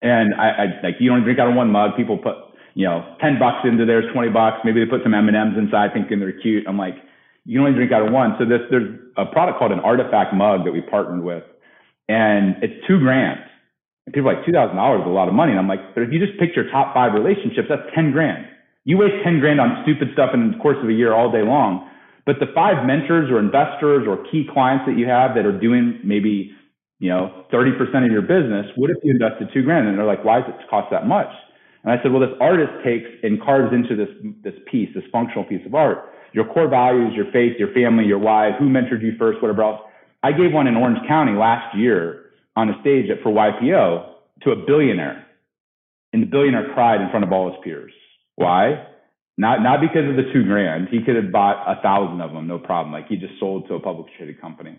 And 0.01 0.36
I, 0.38 0.47
I 0.49 0.65
like 0.84 0.95
you 0.99 1.10
don't 1.10 1.23
drink 1.23 1.39
out 1.39 1.49
of 1.49 1.56
one 1.56 1.71
mug. 1.71 1.97
People 1.97 2.17
put 2.17 2.36
you 2.75 2.86
know 2.86 3.15
ten 3.21 3.39
bucks 3.39 3.65
into 3.65 3.86
theirs, 3.86 4.06
twenty 4.13 4.29
bucks. 4.29 4.62
Maybe 4.62 4.86
they 4.86 4.89
put 4.89 5.01
some 5.01 5.13
M 5.13 5.27
and 5.27 5.38
M's 5.38 5.58
inside, 5.58 5.93
thinking 5.93 6.19
they're 6.19 6.38
cute. 6.38 6.65
I'm 6.67 6.77
like 6.77 6.95
you 7.45 7.60
can 7.60 7.67
only 7.67 7.75
drink 7.75 7.91
out 7.91 8.06
of 8.06 8.13
one. 8.13 8.36
So 8.39 8.45
this, 8.45 8.62
there's 8.71 8.88
a 9.17 9.25
product 9.25 9.60
called 9.60 9.71
an 9.71 9.79
artifact 9.79 10.34
mug 10.34 10.63
that 10.65 10.71
we 10.71 10.82
partnered 10.82 11.23
with, 11.23 11.43
and 12.08 12.56
it's 12.63 12.73
two 12.88 12.99
grand. 12.99 13.39
And 14.06 14.13
people 14.13 14.29
are 14.29 14.36
like, 14.36 14.45
two 14.45 14.51
thousand 14.51 14.75
dollars 14.75 15.01
is 15.01 15.08
a 15.08 15.15
lot 15.15 15.27
of 15.27 15.34
money. 15.34 15.51
And 15.51 15.60
I'm 15.60 15.67
like, 15.67 15.93
but 15.95 16.03
if 16.03 16.12
you 16.12 16.19
just 16.19 16.39
pick 16.39 16.56
your 16.56 16.69
top 16.71 16.94
five 16.94 17.13
relationships, 17.13 17.67
that's 17.67 17.87
ten 17.96 18.12
grand. 18.12 18.48
You 18.85 18.98
waste 18.98 19.23
ten 19.23 19.39
grand 19.39 19.60
on 19.60 19.83
stupid 19.83 20.10
stuff 20.13 20.31
in 20.33 20.52
the 20.52 20.58
course 20.60 20.77
of 20.81 20.89
a 20.89 20.94
year 20.94 21.13
all 21.13 21.31
day 21.31 21.44
long. 21.44 21.89
But 22.25 22.39
the 22.39 22.48
five 22.56 22.85
mentors 22.85 23.29
or 23.29 23.39
investors 23.39 24.08
or 24.08 24.23
key 24.31 24.48
clients 24.52 24.85
that 24.87 24.98
you 24.98 25.08
have 25.08 25.35
that 25.35 25.46
are 25.46 25.58
doing 25.58 26.00
maybe, 26.06 26.56
you 27.00 27.10
know, 27.10 27.44
30% 27.52 27.75
of 28.06 28.12
your 28.12 28.21
business, 28.21 28.65
what 28.77 28.89
if 28.89 28.96
you 29.04 29.12
invested 29.12 29.50
two 29.54 29.62
grand? 29.62 29.89
And 29.89 29.98
they're 29.98 30.06
like, 30.06 30.23
why 30.23 30.39
does 30.39 30.48
it 30.48 30.56
cost 30.69 30.87
that 30.91 31.06
much? 31.06 31.27
And 31.83 31.91
I 31.91 32.02
said, 32.02 32.13
well, 32.13 32.21
this 32.21 32.31
artist 32.39 32.71
takes 32.81 33.10
and 33.23 33.41
carves 33.44 33.73
into 33.73 33.98
this, 33.98 34.08
this 34.41 34.54
piece, 34.71 34.87
this 34.96 35.04
functional 35.12 35.44
piece 35.44 35.65
of 35.65 35.75
art 35.75 36.13
your 36.34 36.46
core 36.46 36.67
values, 36.67 37.13
your 37.15 37.31
faith, 37.31 37.54
your 37.58 37.73
family, 37.73 38.06
your 38.06 38.19
why, 38.19 38.52
who 38.58 38.65
mentored 38.65 39.02
you 39.02 39.13
first, 39.17 39.42
whatever 39.42 39.63
else. 39.63 39.81
I 40.21 40.31
gave 40.31 40.52
one 40.52 40.67
in 40.67 40.75
Orange 40.75 41.00
County 41.08 41.34
last 41.34 41.77
year 41.77 42.25
on 42.56 42.69
a 42.69 42.79
stage 42.81 43.06
for 43.21 43.31
YPO 43.31 44.13
to 44.44 44.52
a 44.52 44.56
billionaire. 44.56 45.25
And 46.12 46.23
the 46.23 46.27
billionaire 46.27 46.73
cried 46.73 47.02
in 47.02 47.10
front 47.10 47.25
of 47.25 47.31
all 47.31 47.52
his 47.52 47.60
peers. 47.63 47.94
Why? 48.36 48.88
Not 49.38 49.63
not 49.63 49.81
because 49.81 50.08
of 50.10 50.15
the 50.15 50.31
two 50.31 50.44
grand. 50.44 50.90
He 50.90 51.02
could 51.04 51.15
have 51.15 51.31
bought 51.31 51.65
a 51.67 51.81
thousand 51.81 52.21
of 52.21 52.34
them, 52.34 52.48
no 52.48 52.60
problem. 52.60 52.94
Like 52.94 53.08
he 53.08 53.15
just 53.15 53.40
sold 53.40 53.67
to 53.67 53.75
a 53.75 53.79
publicly 53.79 54.12
traded 54.17 54.40
company. 54.40 54.77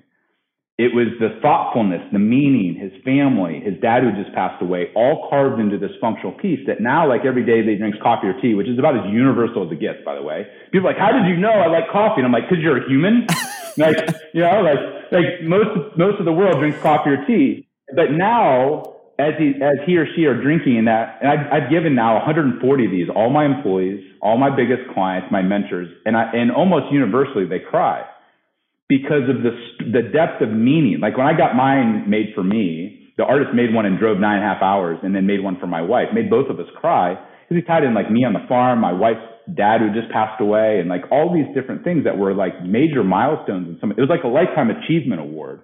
It 0.76 0.90
was 0.92 1.06
the 1.20 1.38
thoughtfulness, 1.40 2.02
the 2.10 2.18
meaning, 2.18 2.74
his 2.74 2.90
family, 3.04 3.62
his 3.62 3.78
dad 3.80 4.02
who 4.02 4.10
just 4.20 4.34
passed 4.34 4.60
away, 4.60 4.90
all 4.96 5.28
carved 5.30 5.60
into 5.60 5.78
this 5.78 5.92
functional 6.00 6.32
piece 6.32 6.58
that 6.66 6.80
now, 6.80 7.08
like 7.08 7.24
every 7.24 7.46
day, 7.46 7.62
they 7.62 7.76
drinks 7.76 7.98
coffee 8.02 8.26
or 8.26 8.34
tea, 8.40 8.54
which 8.54 8.66
is 8.66 8.76
about 8.76 8.98
as 8.98 9.06
universal 9.06 9.64
as 9.64 9.70
it 9.70 9.78
gets, 9.78 10.02
by 10.04 10.16
the 10.16 10.22
way. 10.22 10.48
People 10.72 10.88
are 10.88 10.90
like, 10.90 10.98
how 10.98 11.12
did 11.12 11.30
you 11.30 11.36
know 11.36 11.52
I 11.52 11.68
like 11.68 11.88
coffee? 11.90 12.22
And 12.22 12.26
I'm 12.26 12.32
like, 12.32 12.50
because 12.50 12.58
you're 12.60 12.82
a 12.82 12.88
human. 12.88 13.24
like, 13.76 14.02
you 14.34 14.40
know, 14.42 14.62
like, 14.66 15.12
like 15.12 15.46
most, 15.46 15.96
most 15.96 16.18
of 16.18 16.24
the 16.24 16.32
world 16.32 16.58
drinks 16.58 16.80
coffee 16.82 17.10
or 17.10 17.24
tea. 17.24 17.68
But 17.94 18.10
now, 18.10 18.98
as 19.20 19.34
he, 19.38 19.54
as 19.62 19.78
he 19.86 19.96
or 19.96 20.08
she 20.16 20.26
are 20.26 20.34
drinking 20.34 20.86
that, 20.86 21.18
and 21.22 21.30
I've, 21.30 21.62
I've 21.62 21.70
given 21.70 21.94
now 21.94 22.14
140 22.14 22.58
of 22.84 22.90
these, 22.90 23.06
all 23.14 23.30
my 23.30 23.46
employees, 23.46 24.02
all 24.20 24.38
my 24.38 24.50
biggest 24.50 24.90
clients, 24.92 25.30
my 25.30 25.40
mentors, 25.40 25.86
and 26.04 26.16
I, 26.16 26.32
and 26.32 26.50
almost 26.50 26.90
universally 26.90 27.46
they 27.46 27.60
cry 27.60 28.02
because 28.88 29.28
of 29.28 29.42
the 29.42 29.52
the 29.92 30.02
depth 30.12 30.42
of 30.42 30.50
meaning. 30.50 31.00
Like 31.00 31.16
when 31.16 31.26
I 31.26 31.36
got 31.36 31.54
mine 31.56 32.08
made 32.08 32.32
for 32.34 32.42
me, 32.42 33.12
the 33.16 33.24
artist 33.24 33.50
made 33.54 33.72
one 33.72 33.86
and 33.86 33.98
drove 33.98 34.18
nine 34.18 34.42
and 34.42 34.44
a 34.44 34.48
half 34.48 34.62
hours, 34.62 34.98
and 35.02 35.14
then 35.14 35.26
made 35.26 35.42
one 35.42 35.58
for 35.58 35.66
my 35.66 35.82
wife. 35.82 36.08
Made 36.12 36.30
both 36.30 36.50
of 36.50 36.58
us 36.58 36.66
cry 36.76 37.14
because 37.48 37.62
he 37.62 37.66
tied 37.66 37.84
in 37.84 37.94
like 37.94 38.10
me 38.10 38.24
on 38.24 38.32
the 38.32 38.44
farm, 38.48 38.80
my 38.80 38.92
wife's 38.92 39.24
dad 39.54 39.80
who 39.80 39.92
just 39.92 40.12
passed 40.12 40.40
away, 40.40 40.80
and 40.80 40.88
like 40.88 41.04
all 41.10 41.32
these 41.32 41.48
different 41.54 41.84
things 41.84 42.04
that 42.04 42.16
were 42.16 42.34
like 42.34 42.64
major 42.64 43.04
milestones. 43.04 43.68
And 43.68 43.76
some 43.80 43.90
it 43.92 44.00
was 44.00 44.08
like 44.08 44.24
a 44.24 44.28
lifetime 44.28 44.70
achievement 44.70 45.20
award. 45.20 45.62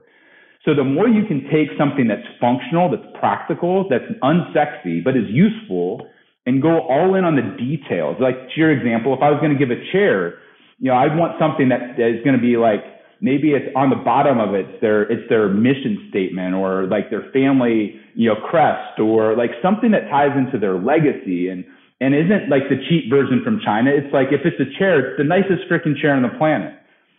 So 0.64 0.74
the 0.74 0.84
more 0.84 1.08
you 1.08 1.24
can 1.24 1.48
take 1.48 1.72
something 1.78 2.06
that's 2.06 2.26
functional, 2.38 2.90
that's 2.90 3.08
practical, 3.18 3.88
that's 3.88 4.04
unsexy, 4.22 5.02
but 5.02 5.16
is 5.16 5.24
useful, 5.28 6.06
and 6.44 6.60
go 6.60 6.80
all 6.84 7.14
in 7.14 7.24
on 7.24 7.36
the 7.36 7.56
details. 7.56 8.16
Like 8.20 8.36
to 8.36 8.54
your 8.56 8.70
example, 8.70 9.14
if 9.14 9.22
I 9.22 9.30
was 9.30 9.40
going 9.40 9.56
to 9.56 9.58
give 9.58 9.70
a 9.72 9.80
chair, 9.92 10.36
you 10.78 10.90
know, 10.90 10.96
I'd 10.96 11.16
want 11.16 11.40
something 11.40 11.70
that 11.70 11.96
is 11.96 12.22
going 12.24 12.36
to 12.36 12.42
be 12.42 12.56
like 12.56 12.84
maybe 13.20 13.52
it's 13.52 13.68
on 13.76 13.90
the 13.90 13.96
bottom 13.96 14.40
of 14.40 14.54
it, 14.54 14.66
it's 14.68 14.80
their 14.80 15.02
it's 15.02 15.28
their 15.28 15.48
mission 15.48 16.08
statement 16.10 16.54
or 16.54 16.86
like 16.86 17.10
their 17.10 17.30
family, 17.32 18.00
you 18.14 18.28
know, 18.28 18.36
crest 18.36 18.98
or 18.98 19.36
like 19.36 19.50
something 19.62 19.90
that 19.92 20.08
ties 20.10 20.36
into 20.36 20.58
their 20.58 20.78
legacy 20.78 21.48
and 21.48 21.64
and 22.00 22.14
isn't 22.14 22.48
like 22.48 22.68
the 22.72 22.80
cheap 22.88 23.10
version 23.10 23.44
from 23.44 23.60
China. 23.60 23.90
It's 23.92 24.12
like 24.12 24.32
if 24.32 24.40
it's 24.44 24.58
a 24.58 24.68
chair, 24.78 24.98
it's 25.00 25.18
the 25.18 25.28
nicest 25.28 25.68
freaking 25.70 26.00
chair 26.00 26.16
on 26.16 26.22
the 26.22 26.32
planet. 26.40 26.74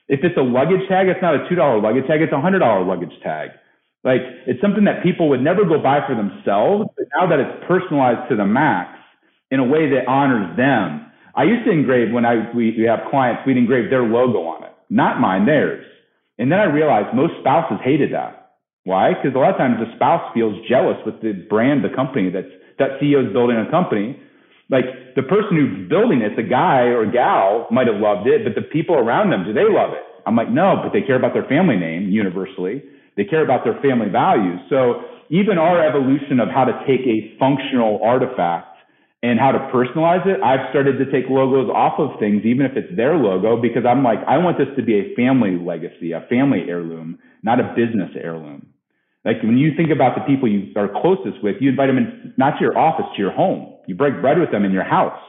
If 0.10 0.22
it's 0.24 0.36
a 0.36 0.43
luggage 0.43 0.82
tag, 0.89 1.08
it's 1.08 1.22
not 1.22 1.36
a 1.36 1.47
two 1.47 1.56
dollar 1.56 1.80
luggage 1.80 2.08
tag, 2.08 2.22
it's 2.22 2.34
a 2.34 2.41
hundred 2.41 2.60
dollar 2.60 2.84
luggage 2.84 3.14
tag. 3.22 3.52
Like 4.04 4.22
it's 4.47 4.60
something 4.60 4.86
that 4.86 5.04
people 5.04 5.30
would 5.30 5.41
never 5.41 5.64
go 5.64 5.78
buy 5.78 6.02
for 6.08 6.18
themselves, 6.18 6.89
but 6.97 7.06
now 7.16 7.30
that 7.30 7.39
it's 7.39 7.64
personalized 7.68 8.28
to 8.30 8.36
the 8.36 8.45
max 8.45 8.97
in 9.52 9.60
a 9.60 9.66
way 9.66 9.89
that 9.91 10.08
honors 10.08 10.58
them. 10.58 11.06
I 11.36 11.43
used 11.43 11.64
to 11.66 11.72
engrave 11.72 12.12
when 12.12 12.26
I 12.26 12.52
we, 12.56 12.76
we 12.76 12.84
have 12.89 13.08
clients, 13.10 13.43
we'd 13.45 13.58
engrave 13.58 13.89
their 13.89 14.04
logo 14.04 14.39
on 14.39 14.64
it, 14.64 14.72
not 14.89 15.20
mine, 15.20 15.45
theirs. 15.45 15.86
And 16.41 16.51
then 16.51 16.57
I 16.57 16.65
realized 16.65 17.13
most 17.13 17.37
spouses 17.39 17.77
hated 17.85 18.17
that. 18.17 18.57
Why? 18.83 19.13
Because 19.13 19.37
a 19.37 19.37
lot 19.37 19.53
of 19.53 19.61
times 19.61 19.77
the 19.77 19.93
spouse 19.93 20.25
feels 20.33 20.57
jealous 20.67 20.97
with 21.05 21.21
the 21.21 21.37
brand, 21.45 21.85
the 21.85 21.93
company 21.93 22.33
that's 22.33 22.49
that 22.81 22.97
CEO 22.97 23.21
is 23.21 23.31
building 23.31 23.61
a 23.61 23.69
company. 23.69 24.17
Like 24.73 25.13
the 25.13 25.21
person 25.21 25.53
who's 25.53 25.85
building 25.87 26.25
it, 26.25 26.33
the 26.33 26.41
guy 26.41 26.89
or 26.89 27.05
gal 27.05 27.67
might 27.69 27.85
have 27.85 28.01
loved 28.01 28.25
it, 28.25 28.41
but 28.41 28.57
the 28.57 28.65
people 28.65 28.97
around 28.97 29.29
them, 29.29 29.45
do 29.45 29.53
they 29.53 29.69
love 29.69 29.93
it? 29.93 30.01
I'm 30.25 30.35
like, 30.35 30.49
no, 30.49 30.81
but 30.81 30.97
they 30.97 31.05
care 31.05 31.15
about 31.15 31.37
their 31.37 31.45
family 31.45 31.77
name 31.77 32.09
universally. 32.09 32.81
They 33.17 33.25
care 33.25 33.43
about 33.43 33.61
their 33.63 33.77
family 33.77 34.09
values. 34.09 34.57
So 34.65 35.05
even 35.29 35.61
our 35.61 35.77
evolution 35.85 36.39
of 36.41 36.49
how 36.49 36.65
to 36.65 36.73
take 36.89 37.05
a 37.05 37.37
functional 37.37 38.01
artifact 38.01 38.70
and 39.24 39.39
how 39.39 39.51
to 39.51 39.59
personalize 39.74 40.26
it, 40.26 40.41
I've 40.41 40.69
started 40.72 40.97
to 40.97 41.05
take 41.11 41.30
logos 41.30 41.69
off 41.69 41.99
of 41.99 42.19
things, 42.19 42.41
even 42.43 42.65
if 42.65 42.76
it's 42.76 42.95
their 42.95 43.15
logo, 43.15 43.61
because 43.61 43.86
I'm 43.86 44.03
like, 44.03 44.19
I 44.28 44.38
want 44.39 44.57
this 44.57 44.67
to 44.76 44.82
be 44.82 44.97
a 44.97 45.15
family 45.15 45.57
legacy, 45.57 46.11
a 46.11 46.26
family 46.28 46.65
heirloom, 46.67 47.19
not 47.43 47.59
a 47.59 47.74
business 47.76 48.09
heirloom. 48.15 48.65
Like 49.24 49.43
when 49.43 49.57
you 49.57 49.76
think 49.78 49.91
about 49.91 50.15
the 50.15 50.22
people 50.22 50.49
you 50.49 50.74
are 50.76 50.89
closest 50.89 51.43
with, 51.43 51.57
you 51.61 51.69
invite 51.69 51.89
them 51.89 51.97
in, 51.97 52.34
not 52.38 52.57
to 52.57 52.61
your 52.61 52.78
office, 52.78 53.05
to 53.15 53.22
your 53.22 53.32
home. 53.32 53.78
You 53.86 53.93
break 53.93 54.19
bread 54.22 54.39
with 54.39 54.51
them 54.51 54.65
in 54.65 54.72
your 54.72 54.84
house. 54.84 55.19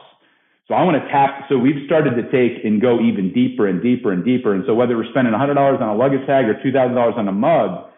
So 0.67 0.73
I 0.73 0.81
want 0.83 0.97
to 0.97 1.07
tap. 1.11 1.45
So 1.49 1.59
we've 1.59 1.85
started 1.85 2.15
to 2.15 2.23
take 2.31 2.65
and 2.65 2.81
go 2.81 2.99
even 2.99 3.31
deeper 3.33 3.67
and 3.67 3.83
deeper 3.83 4.11
and 4.11 4.25
deeper. 4.25 4.55
And 4.55 4.63
so 4.65 4.73
whether 4.73 4.97
we're 4.97 5.09
spending 5.11 5.33
$100 5.33 5.81
on 5.81 5.89
a 5.89 5.95
luggage 5.95 6.25
tag 6.25 6.45
or 6.45 6.55
$2,000 6.55 7.17
on 7.17 7.27
a 7.27 7.31
mug, 7.31 7.89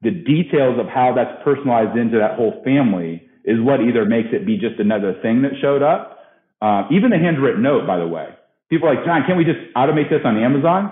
the 0.00 0.10
details 0.10 0.78
of 0.78 0.86
how 0.86 1.12
that's 1.14 1.42
personalized 1.44 1.98
into 1.98 2.16
that 2.16 2.36
whole 2.36 2.62
family 2.64 3.28
is 3.44 3.60
what 3.60 3.80
either 3.80 4.04
makes 4.04 4.28
it 4.32 4.46
be 4.46 4.56
just 4.56 4.80
another 4.80 5.14
thing 5.22 5.42
that 5.42 5.52
showed 5.60 5.82
up. 5.82 6.18
Uh, 6.60 6.88
even 6.90 7.10
the 7.10 7.18
handwritten 7.18 7.62
note, 7.62 7.86
by 7.86 7.98
the 7.98 8.06
way. 8.06 8.28
People 8.70 8.88
are 8.88 8.94
like, 8.96 9.04
John, 9.04 9.22
can't 9.26 9.36
we 9.36 9.44
just 9.44 9.60
automate 9.76 10.08
this 10.08 10.24
on 10.24 10.40
Amazon? 10.40 10.90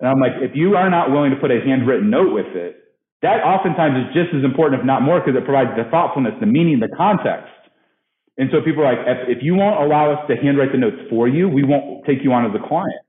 And 0.00 0.08
I'm 0.08 0.20
like, 0.20 0.36
if 0.44 0.52
you 0.54 0.76
are 0.76 0.90
not 0.90 1.10
willing 1.10 1.30
to 1.30 1.40
put 1.40 1.50
a 1.50 1.60
handwritten 1.64 2.10
note 2.10 2.32
with 2.32 2.52
it, 2.52 2.84
that 3.22 3.40
oftentimes 3.40 3.96
is 4.04 4.12
just 4.12 4.36
as 4.36 4.44
important, 4.44 4.80
if 4.80 4.86
not 4.86 5.00
more, 5.00 5.18
because 5.18 5.32
it 5.32 5.48
provides 5.48 5.72
the 5.80 5.88
thoughtfulness, 5.88 6.36
the 6.40 6.46
meaning, 6.46 6.78
the 6.78 6.92
context. 6.92 7.48
And 8.36 8.50
so 8.52 8.60
people 8.60 8.84
are 8.84 8.92
like, 8.92 9.06
if, 9.06 9.38
if 9.38 9.42
you 9.42 9.54
won't 9.54 9.80
allow 9.80 10.12
us 10.12 10.20
to 10.28 10.36
handwrite 10.36 10.72
the 10.72 10.78
notes 10.78 11.00
for 11.08 11.26
you, 11.26 11.48
we 11.48 11.64
won't 11.64 12.04
take 12.04 12.20
you 12.20 12.32
on 12.36 12.44
as 12.44 12.52
a 12.52 12.60
client. 12.68 13.00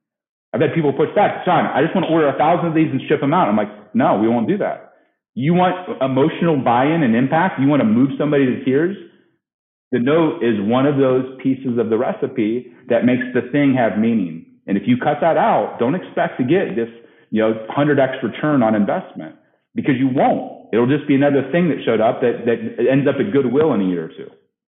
I've 0.54 0.62
had 0.62 0.72
people 0.74 0.94
push 0.94 1.12
back, 1.16 1.44
John, 1.44 1.68
I 1.68 1.84
just 1.84 1.92
want 1.92 2.08
to 2.08 2.14
order 2.14 2.30
a 2.32 2.38
thousand 2.38 2.72
of 2.72 2.76
these 2.76 2.88
and 2.88 3.02
ship 3.10 3.20
them 3.20 3.34
out. 3.34 3.50
I'm 3.50 3.58
like, 3.58 3.94
no, 3.94 4.16
we 4.16 4.30
won't 4.30 4.48
do 4.48 4.58
that. 4.60 4.95
You 5.36 5.54
want 5.54 6.02
emotional 6.02 6.58
buy-in 6.58 7.04
and 7.04 7.16
impact? 7.16 7.60
You 7.60 7.68
want 7.68 7.82
to 7.82 7.86
move 7.88 8.12
somebody 8.18 8.46
to 8.46 8.64
tears? 8.64 8.96
The 9.92 10.00
note 10.00 10.42
is 10.42 10.56
one 10.60 10.86
of 10.86 10.98
those 10.98 11.38
pieces 11.44 11.78
of 11.78 11.90
the 11.90 11.98
recipe 11.98 12.74
that 12.90 13.06
makes 13.06 13.24
the 13.34 13.52
thing 13.52 13.76
have 13.76 14.00
meaning. 14.00 14.46
And 14.66 14.78
if 14.78 14.84
you 14.88 14.98
cut 14.98 15.20
that 15.22 15.38
out, 15.38 15.78
don't 15.78 15.94
expect 15.94 16.40
to 16.40 16.44
get 16.44 16.76
this, 16.76 16.90
you 17.30 17.42
know, 17.42 17.68
100x 17.70 18.24
return 18.24 18.64
on 18.64 18.76
investment 18.76 19.36
because 19.76 19.96
you 20.00 20.08
won't. 20.08 20.74
It'll 20.74 20.88
just 20.88 21.08
be 21.08 21.16
another 21.16 21.48
thing 21.52 21.70
that 21.70 21.84
showed 21.86 22.02
up 22.02 22.22
that, 22.22 22.48
that 22.48 22.88
ends 22.90 23.08
up 23.08 23.16
at 23.20 23.32
Goodwill 23.32 23.74
in 23.74 23.82
a 23.82 23.86
year 23.86 24.06
or 24.06 24.10
two 24.10 24.32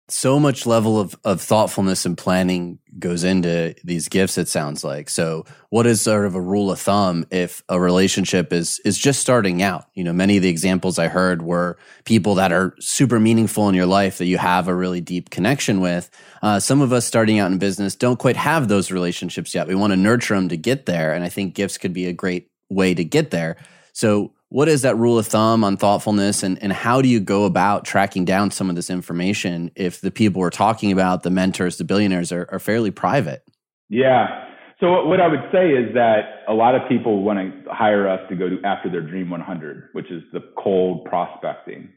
so 0.08 0.38
much 0.38 0.66
level 0.66 1.00
of, 1.00 1.16
of 1.24 1.40
thoughtfulness 1.40 2.06
and 2.06 2.16
planning 2.16 2.78
goes 2.98 3.24
into 3.24 3.74
these 3.82 4.08
gifts 4.08 4.38
it 4.38 4.48
sounds 4.48 4.84
like. 4.84 5.10
So 5.10 5.44
what 5.70 5.86
is 5.86 6.00
sort 6.00 6.26
of 6.26 6.34
a 6.34 6.40
rule 6.40 6.70
of 6.70 6.78
thumb 6.78 7.26
if 7.30 7.62
a 7.68 7.80
relationship 7.80 8.52
is 8.52 8.78
is 8.84 8.96
just 8.96 9.20
starting 9.20 9.62
out? 9.62 9.86
You 9.94 10.04
know 10.04 10.12
many 10.12 10.36
of 10.36 10.42
the 10.42 10.48
examples 10.48 10.98
i 10.98 11.08
heard 11.08 11.42
were 11.42 11.76
people 12.04 12.36
that 12.36 12.52
are 12.52 12.74
super 12.78 13.18
meaningful 13.18 13.68
in 13.68 13.74
your 13.74 13.86
life 13.86 14.18
that 14.18 14.26
you 14.26 14.38
have 14.38 14.68
a 14.68 14.74
really 14.74 15.00
deep 15.00 15.30
connection 15.30 15.80
with. 15.80 16.08
Uh, 16.40 16.60
some 16.60 16.80
of 16.80 16.92
us 16.92 17.04
starting 17.04 17.40
out 17.40 17.50
in 17.50 17.58
business 17.58 17.96
don't 17.96 18.18
quite 18.18 18.36
have 18.36 18.68
those 18.68 18.92
relationships 18.92 19.54
yet. 19.54 19.66
We 19.66 19.74
want 19.74 19.92
to 19.92 19.96
nurture 19.96 20.34
them 20.34 20.48
to 20.50 20.56
get 20.56 20.86
there 20.86 21.14
and 21.14 21.24
i 21.24 21.28
think 21.28 21.54
gifts 21.54 21.78
could 21.78 21.92
be 21.92 22.06
a 22.06 22.12
great 22.12 22.48
way 22.70 22.94
to 22.94 23.04
get 23.04 23.30
there. 23.30 23.56
So 23.92 24.32
what 24.56 24.68
is 24.68 24.80
that 24.80 24.96
rule 24.96 25.18
of 25.18 25.26
thumb 25.26 25.62
on 25.62 25.76
thoughtfulness 25.76 26.42
and, 26.42 26.56
and 26.62 26.72
how 26.72 27.02
do 27.02 27.08
you 27.08 27.20
go 27.20 27.44
about 27.44 27.84
tracking 27.84 28.24
down 28.24 28.50
some 28.50 28.70
of 28.70 28.74
this 28.74 28.88
information 28.88 29.70
if 29.76 30.00
the 30.00 30.10
people 30.10 30.40
we're 30.40 30.48
talking 30.48 30.90
about 30.90 31.22
the 31.24 31.30
mentors 31.30 31.76
the 31.76 31.84
billionaires 31.84 32.32
are, 32.32 32.48
are 32.50 32.58
fairly 32.58 32.90
private? 32.90 33.46
Yeah. 33.90 34.46
So 34.80 35.04
what 35.04 35.20
i 35.20 35.28
would 35.28 35.44
say 35.52 35.72
is 35.72 35.92
that 35.92 36.42
a 36.48 36.54
lot 36.54 36.74
of 36.74 36.88
people 36.88 37.22
want 37.22 37.38
to 37.38 37.70
hire 37.70 38.08
us 38.08 38.20
to 38.30 38.34
go 38.34 38.48
to 38.48 38.56
after 38.64 38.90
their 38.90 39.02
dream 39.02 39.28
100 39.28 39.90
which 39.92 40.10
is 40.10 40.22
the 40.32 40.40
cold 40.56 41.04
prospecting. 41.04 41.90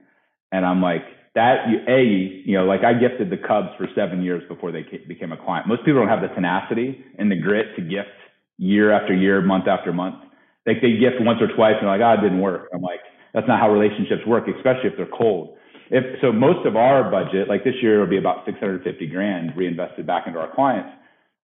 And 0.51 0.65
i'm 0.65 0.81
like 0.81 1.05
that 1.35 1.59
a 1.87 2.03
you 2.03 2.57
know 2.57 2.65
like 2.65 2.83
i 2.83 2.91
gifted 2.91 3.29
the 3.29 3.37
cubs 3.37 3.69
for 3.77 3.87
seven 3.95 4.21
years 4.21 4.43
before 4.49 4.73
they 4.73 4.83
became 5.07 5.31
a 5.31 5.37
client. 5.37 5.65
Most 5.65 5.85
people 5.85 6.01
don't 6.01 6.09
have 6.09 6.27
the 6.27 6.35
tenacity 6.35 7.05
and 7.17 7.31
the 7.31 7.37
grit 7.39 7.67
to 7.77 7.81
gift 7.81 8.09
year 8.57 8.91
after 8.91 9.15
year 9.15 9.41
month 9.41 9.69
after 9.69 9.93
month 9.93 10.25
like 10.65 10.81
they 10.81 10.97
gift 10.97 11.21
once 11.21 11.39
or 11.41 11.47
twice 11.55 11.75
and 11.79 11.87
like, 11.87 12.01
ah, 12.03 12.15
oh, 12.15 12.19
it 12.19 12.21
didn't 12.21 12.41
work. 12.41 12.69
I'm 12.73 12.81
like, 12.81 13.01
that's 13.33 13.47
not 13.47 13.59
how 13.59 13.71
relationships 13.71 14.25
work, 14.25 14.47
especially 14.47 14.89
if 14.89 14.97
they're 14.97 15.11
cold. 15.11 15.55
If 15.91 16.21
so, 16.21 16.31
most 16.31 16.65
of 16.67 16.75
our 16.75 17.09
budget, 17.09 17.49
like 17.49 17.63
this 17.63 17.75
year, 17.81 17.99
will 17.99 18.09
be 18.09 18.17
about 18.17 18.45
650 18.45 18.85
grand 19.07 19.57
reinvested 19.57 20.05
back 20.05 20.27
into 20.27 20.39
our 20.39 20.53
clients. 20.53 20.89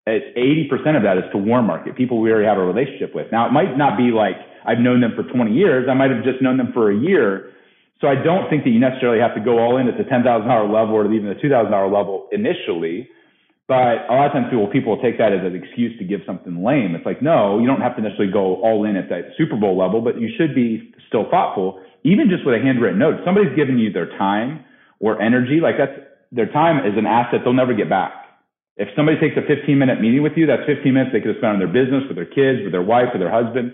It's 0.06 0.36
80% 0.36 0.96
of 0.96 1.02
that 1.04 1.16
is 1.16 1.24
to 1.32 1.38
warm 1.38 1.66
market 1.66 1.96
people 1.96 2.20
we 2.20 2.30
already 2.30 2.46
have 2.46 2.58
a 2.58 2.64
relationship 2.64 3.14
with. 3.14 3.32
Now, 3.32 3.48
it 3.48 3.52
might 3.52 3.78
not 3.78 3.96
be 3.96 4.12
like 4.12 4.36
I've 4.66 4.78
known 4.78 5.00
them 5.00 5.12
for 5.16 5.22
20 5.22 5.52
years. 5.52 5.88
I 5.88 5.94
might 5.94 6.10
have 6.10 6.24
just 6.24 6.42
known 6.42 6.56
them 6.56 6.72
for 6.72 6.90
a 6.90 6.96
year. 6.96 7.52
So 8.00 8.08
I 8.08 8.16
don't 8.16 8.50
think 8.50 8.64
that 8.64 8.70
you 8.70 8.80
necessarily 8.80 9.20
have 9.20 9.34
to 9.34 9.40
go 9.40 9.58
all 9.58 9.76
in 9.76 9.88
at 9.88 9.96
the 9.96 10.04
$10,000 10.04 10.24
level 10.24 10.94
or 10.94 11.12
even 11.12 11.28
the 11.28 11.40
$2,000 11.40 11.70
level 11.92 12.28
initially. 12.32 13.08
But 13.66 14.04
a 14.08 14.12
lot 14.12 14.26
of 14.28 14.32
times 14.32 14.46
people, 14.50 14.68
people 14.68 15.00
take 15.00 15.16
that 15.16 15.32
as 15.32 15.40
an 15.40 15.56
excuse 15.56 15.96
to 15.98 16.04
give 16.04 16.20
something 16.26 16.62
lame. 16.62 16.94
It's 16.94 17.06
like, 17.06 17.22
no, 17.22 17.58
you 17.58 17.66
don't 17.66 17.80
have 17.80 17.96
to 17.96 18.02
necessarily 18.02 18.32
go 18.32 18.60
all 18.60 18.84
in 18.84 18.96
at 18.96 19.08
that 19.08 19.32
Super 19.38 19.56
Bowl 19.56 19.78
level, 19.78 20.02
but 20.02 20.20
you 20.20 20.28
should 20.36 20.54
be 20.54 20.92
still 21.08 21.24
thoughtful, 21.30 21.80
even 22.04 22.28
just 22.28 22.44
with 22.44 22.60
a 22.60 22.62
handwritten 22.62 22.98
note. 22.98 23.24
Somebody's 23.24 23.56
giving 23.56 23.78
you 23.78 23.90
their 23.90 24.10
time 24.18 24.64
or 25.00 25.20
energy, 25.20 25.60
like 25.62 25.76
that's 25.78 25.96
their 26.30 26.50
time 26.52 26.84
is 26.84 26.98
an 26.98 27.06
asset 27.06 27.40
they'll 27.44 27.56
never 27.56 27.72
get 27.72 27.88
back. 27.88 28.12
If 28.76 28.88
somebody 28.96 29.16
takes 29.18 29.36
a 29.38 29.46
15 29.46 29.78
minute 29.78 30.00
meeting 30.00 30.20
with 30.22 30.32
you, 30.36 30.46
that's 30.46 30.66
15 30.66 30.92
minutes 30.92 31.12
they 31.14 31.20
could 31.20 31.38
have 31.38 31.40
spent 31.40 31.56
on 31.56 31.58
their 31.58 31.72
business, 31.72 32.04
with 32.08 32.16
their 32.16 32.28
kids, 32.28 32.60
with 32.64 32.72
their 32.72 32.82
wife, 32.82 33.14
with 33.14 33.22
their 33.22 33.32
husband. 33.32 33.72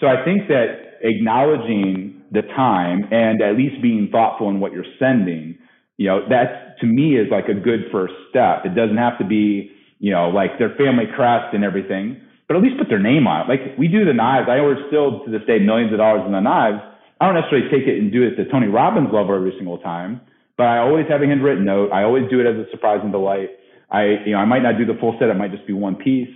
So 0.00 0.06
I 0.06 0.24
think 0.24 0.48
that 0.48 1.02
acknowledging 1.02 2.22
the 2.32 2.42
time 2.56 3.04
and 3.10 3.42
at 3.42 3.56
least 3.56 3.82
being 3.82 4.08
thoughtful 4.10 4.48
in 4.48 4.60
what 4.60 4.72
you're 4.72 4.88
sending 4.98 5.58
you 5.96 6.08
know, 6.08 6.28
that 6.28 6.65
to 6.80 6.86
me 6.86 7.16
is 7.16 7.28
like 7.30 7.48
a 7.48 7.54
good 7.54 7.86
first 7.90 8.14
step. 8.30 8.64
It 8.64 8.74
doesn't 8.74 8.96
have 8.96 9.18
to 9.18 9.24
be, 9.24 9.70
you 9.98 10.12
know, 10.12 10.28
like 10.28 10.58
their 10.58 10.74
family 10.76 11.04
crest 11.14 11.54
and 11.54 11.64
everything, 11.64 12.20
but 12.48 12.56
at 12.56 12.62
least 12.62 12.78
put 12.78 12.88
their 12.88 13.02
name 13.02 13.26
on 13.26 13.42
it. 13.42 13.48
Like 13.48 13.78
we 13.78 13.88
do 13.88 14.04
the 14.04 14.12
knives. 14.12 14.48
I 14.50 14.58
order 14.58 14.82
still 14.88 15.24
to 15.24 15.30
this 15.30 15.42
day 15.46 15.58
millions 15.58 15.92
of 15.92 15.98
dollars 15.98 16.22
in 16.26 16.32
the 16.32 16.40
knives. 16.40 16.78
I 17.20 17.26
don't 17.26 17.34
necessarily 17.34 17.68
take 17.70 17.88
it 17.88 17.98
and 17.98 18.12
do 18.12 18.22
it 18.22 18.36
the 18.36 18.44
Tony 18.50 18.68
Robbins 18.68 19.08
level 19.12 19.34
every 19.34 19.52
single 19.56 19.78
time, 19.78 20.20
but 20.56 20.64
I 20.64 20.78
always 20.78 21.06
have 21.08 21.22
a 21.22 21.26
handwritten 21.26 21.64
note. 21.64 21.90
I 21.92 22.04
always 22.04 22.28
do 22.28 22.40
it 22.40 22.46
as 22.46 22.56
a 22.56 22.70
surprise 22.70 23.00
and 23.02 23.10
delight. 23.10 23.50
I, 23.90 24.26
you 24.26 24.32
know, 24.32 24.38
I 24.38 24.44
might 24.44 24.62
not 24.62 24.76
do 24.76 24.84
the 24.84 24.98
full 25.00 25.16
set. 25.18 25.28
It 25.28 25.34
might 25.34 25.52
just 25.52 25.66
be 25.66 25.72
one 25.72 25.96
piece. 25.96 26.28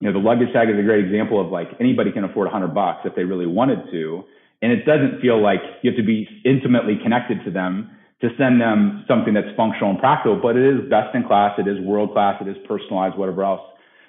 You 0.00 0.08
know, 0.08 0.12
the 0.12 0.24
luggage 0.24 0.52
tag 0.52 0.68
is 0.70 0.78
a 0.78 0.82
great 0.82 1.04
example 1.04 1.40
of 1.40 1.52
like 1.52 1.68
anybody 1.78 2.10
can 2.10 2.24
afford 2.24 2.48
a 2.48 2.50
hundred 2.50 2.74
bucks 2.74 3.00
if 3.04 3.14
they 3.14 3.24
really 3.24 3.46
wanted 3.46 3.90
to. 3.90 4.24
And 4.62 4.72
it 4.72 4.86
doesn't 4.86 5.20
feel 5.20 5.42
like 5.42 5.60
you 5.82 5.90
have 5.90 5.96
to 5.98 6.04
be 6.04 6.26
intimately 6.44 6.98
connected 7.02 7.44
to 7.44 7.50
them 7.50 7.90
to 8.22 8.30
send 8.38 8.60
them 8.60 9.04
something 9.06 9.34
that's 9.34 9.50
functional 9.56 9.90
and 9.90 9.98
practical, 9.98 10.38
but 10.40 10.56
it 10.56 10.62
is 10.62 10.88
best 10.88 11.14
in 11.14 11.26
class. 11.26 11.58
It 11.58 11.66
is 11.66 11.82
world 11.82 12.14
class. 12.14 12.40
It 12.40 12.48
is 12.48 12.56
personalized, 12.66 13.18
whatever 13.18 13.42
else. 13.42 13.60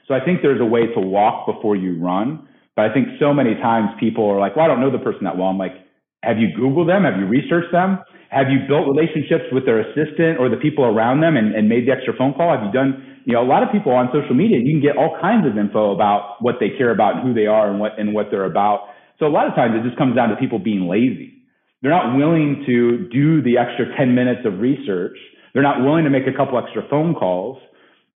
So 0.08 0.14
I 0.14 0.24
think 0.24 0.42
there's 0.42 0.62
a 0.62 0.66
way 0.66 0.86
to 0.94 1.02
walk 1.02 1.48
before 1.48 1.76
you 1.76 2.00
run. 2.00 2.48
But 2.76 2.86
I 2.86 2.94
think 2.94 3.18
so 3.20 3.34
many 3.34 3.56
times 3.56 3.90
people 4.00 4.30
are 4.30 4.40
like, 4.40 4.56
well, 4.56 4.66
I 4.66 4.68
don't 4.68 4.82
know 4.82 4.92
the 4.92 5.04
person 5.04 5.26
that 5.26 5.38
well. 5.38 5.48
I'm 5.48 5.58
like, 5.58 5.74
have 6.22 6.38
you 6.38 6.50
Googled 6.58 6.88
them? 6.88 7.04
Have 7.04 7.18
you 7.18 7.26
researched 7.26 7.72
them? 7.72 8.00
Have 8.30 8.50
you 8.50 8.66
built 8.68 8.88
relationships 8.88 9.46
with 9.52 9.66
their 9.66 9.82
assistant 9.82 10.40
or 10.40 10.50
the 10.50 10.58
people 10.58 10.86
around 10.86 11.22
them 11.22 11.38
and, 11.38 11.54
and 11.54 11.70
made 11.70 11.86
the 11.88 11.92
extra 11.92 12.14
phone 12.18 12.34
call? 12.34 12.50
Have 12.50 12.66
you 12.66 12.72
done, 12.72 13.22
you 13.26 13.34
know, 13.34 13.42
a 13.42 13.50
lot 13.50 13.62
of 13.62 13.70
people 13.72 13.92
on 13.92 14.10
social 14.14 14.34
media, 14.34 14.58
you 14.58 14.74
can 14.74 14.82
get 14.82 14.98
all 14.98 15.18
kinds 15.22 15.46
of 15.46 15.58
info 15.58 15.94
about 15.94 16.42
what 16.42 16.56
they 16.60 16.70
care 16.78 16.90
about 16.90 17.18
and 17.18 17.22
who 17.22 17.34
they 17.34 17.46
are 17.46 17.70
and 17.70 17.80
what, 17.80 17.98
and 18.00 18.14
what 18.14 18.28
they're 18.32 18.46
about. 18.46 18.90
So 19.20 19.28
a 19.28 19.34
lot 19.34 19.48
of 19.48 19.54
times 19.54 19.74
it 19.78 19.86
just 19.86 19.98
comes 19.98 20.16
down 20.16 20.30
to 20.30 20.36
people 20.36 20.58
being 20.58 20.88
lazy. 20.88 21.43
They're 21.84 21.92
not 21.92 22.16
willing 22.16 22.64
to 22.66 23.10
do 23.12 23.44
the 23.44 23.60
extra 23.60 23.86
10 23.98 24.16
minutes 24.16 24.42
of 24.46 24.60
research. 24.60 25.20
They're 25.54 25.62
not 25.62 25.84
willing 25.84 26.06
to 26.06 26.10
make 26.10 26.24
a 26.26 26.32
couple 26.32 26.58
extra 26.58 26.82
phone 26.90 27.14
calls. 27.14 27.60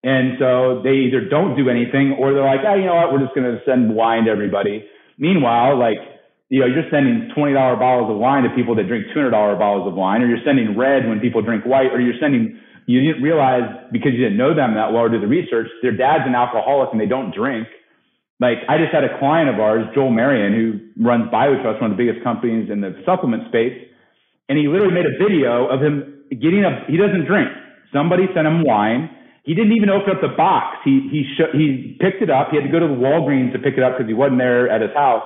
And 0.03 0.39
so 0.39 0.80
they 0.84 1.11
either 1.11 1.28
don't 1.28 1.57
do 1.57 1.68
anything 1.68 2.15
or 2.18 2.34
they're 2.34 2.47
like, 2.47 2.63
oh, 2.65 2.76
you 2.76 2.86
know 2.86 2.95
what? 2.95 3.11
We're 3.11 3.20
just 3.20 3.36
going 3.36 3.51
to 3.51 3.59
send 3.68 3.93
wine 3.93 4.24
to 4.26 4.32
everybody. 4.32 4.88
Meanwhile, 5.20 5.78
like, 5.78 5.99
you 6.47 6.61
know, 6.61 6.65
you're 6.65 6.88
sending 6.89 7.30
$20 7.36 7.53
bottles 7.78 8.09
of 8.09 8.15
wine 8.15 8.43
to 8.43 8.49
people 8.55 8.74
that 8.76 8.88
drink 8.88 9.07
$200 9.13 9.32
bottles 9.59 9.86
of 9.86 9.95
wine, 9.95 10.22
or 10.22 10.28
you're 10.28 10.43
sending 10.45 10.78
red 10.78 11.03
when 11.05 11.20
people 11.20 11.41
drink 11.41 11.65
white, 11.65 11.91
or 11.91 11.99
you're 11.99 12.18
sending, 12.22 12.57
you 12.86 13.03
didn't 13.03 13.22
realize 13.22 13.68
because 13.91 14.13
you 14.13 14.24
didn't 14.24 14.38
know 14.38 14.55
them 14.55 14.76
that 14.76 14.93
well 14.93 15.03
or 15.03 15.09
do 15.09 15.20
the 15.20 15.28
research, 15.28 15.68
their 15.82 15.91
dad's 15.91 16.24
an 16.26 16.36
alcoholic 16.36 16.88
and 16.93 17.01
they 17.01 17.05
don't 17.05 17.36
drink. 17.36 17.68
Like 18.40 18.60
I 18.70 18.78
just 18.78 18.94
had 18.94 19.04
a 19.04 19.18
client 19.18 19.50
of 19.50 19.60
ours, 19.60 19.86
Joel 19.96 20.12
Marion, 20.12 20.54
who 20.54 21.04
runs 21.04 21.32
BioTrust, 21.32 21.82
one 21.82 21.92
of 21.92 21.98
the 21.98 22.04
biggest 22.04 22.24
companies 22.24 22.70
in 22.70 22.82
the 22.82 22.94
supplement 23.06 23.48
space. 23.50 23.74
And 24.50 24.58
he 24.58 24.68
literally 24.68 24.94
made 24.94 25.06
a 25.06 25.18
video 25.18 25.68
of 25.68 25.82
him 25.82 26.24
getting 26.30 26.64
a, 26.64 26.86
he 26.88 26.98
doesn't 26.98 27.26
drink. 27.26 27.50
Somebody 27.92 28.30
sent 28.34 28.46
him 28.48 28.64
wine. 28.64 29.10
He 29.44 29.54
didn't 29.56 29.74
even 29.74 29.90
open 29.90 30.12
up 30.12 30.22
the 30.22 30.36
box. 30.36 30.78
He, 30.84 31.08
he, 31.10 31.24
sh- 31.36 31.56
he 31.56 31.98
picked 32.00 32.22
it 32.22 32.30
up. 32.30 32.52
He 32.52 32.58
had 32.58 32.66
to 32.68 32.72
go 32.72 32.80
to 32.80 32.88
the 32.88 33.00
Walgreens 33.00 33.54
to 33.54 33.60
pick 33.60 33.76
it 33.76 33.84
up 33.84 33.98
because 33.98 34.08
he 34.08 34.14
wasn't 34.14 34.40
there 34.40 34.70
at 34.70 34.82
his 34.82 34.92
house 34.94 35.24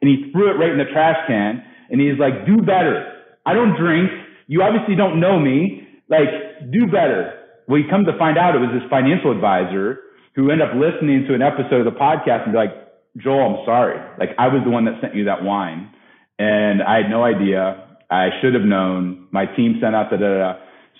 and 0.00 0.10
he 0.10 0.30
threw 0.30 0.50
it 0.50 0.58
right 0.58 0.70
in 0.70 0.78
the 0.78 0.90
trash 0.92 1.16
can. 1.26 1.64
And 1.90 2.00
he's 2.00 2.18
like, 2.18 2.44
do 2.44 2.58
better. 2.58 3.22
I 3.46 3.54
don't 3.54 3.78
drink. 3.78 4.10
You 4.46 4.62
obviously 4.62 4.94
don't 4.94 5.20
know 5.20 5.38
me. 5.38 5.88
Like, 6.08 6.28
do 6.70 6.86
better. 6.86 7.32
Well, 7.66 7.80
he 7.80 7.88
come 7.88 8.04
to 8.04 8.16
find 8.18 8.36
out 8.36 8.54
it 8.54 8.58
was 8.58 8.74
his 8.74 8.84
financial 8.90 9.30
advisor 9.32 10.00
who 10.34 10.50
end 10.50 10.62
up 10.62 10.70
listening 10.74 11.26
to 11.28 11.34
an 11.34 11.42
episode 11.42 11.86
of 11.86 11.92
the 11.92 11.98
podcast 11.98 12.44
and 12.44 12.52
be 12.52 12.58
like, 12.58 12.74
Joel, 13.16 13.58
I'm 13.58 13.66
sorry. 13.66 13.98
Like, 14.18 14.30
I 14.38 14.48
was 14.48 14.62
the 14.64 14.70
one 14.70 14.86
that 14.86 14.94
sent 15.00 15.14
you 15.14 15.24
that 15.26 15.44
wine. 15.44 15.90
And 16.38 16.82
I 16.82 16.96
had 16.96 17.10
no 17.10 17.22
idea. 17.22 17.98
I 18.10 18.30
should 18.40 18.54
have 18.54 18.64
known. 18.64 19.28
My 19.30 19.46
team 19.46 19.78
sent 19.80 19.94
out 19.94 20.10
the 20.10 20.16
da 20.16 20.38
da. 20.38 20.52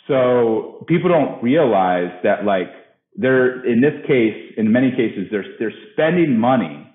So 0.09 0.85
people 0.89 1.09
don't 1.09 1.43
realize 1.43 2.13
that, 2.23 2.45
like, 2.45 2.69
they're 3.17 3.65
in 3.67 3.81
this 3.81 3.95
case, 4.07 4.55
in 4.57 4.73
many 4.73 4.91
cases, 4.91 5.29
they're 5.31 5.45
they're 5.59 5.73
spending 5.93 6.39
money 6.39 6.89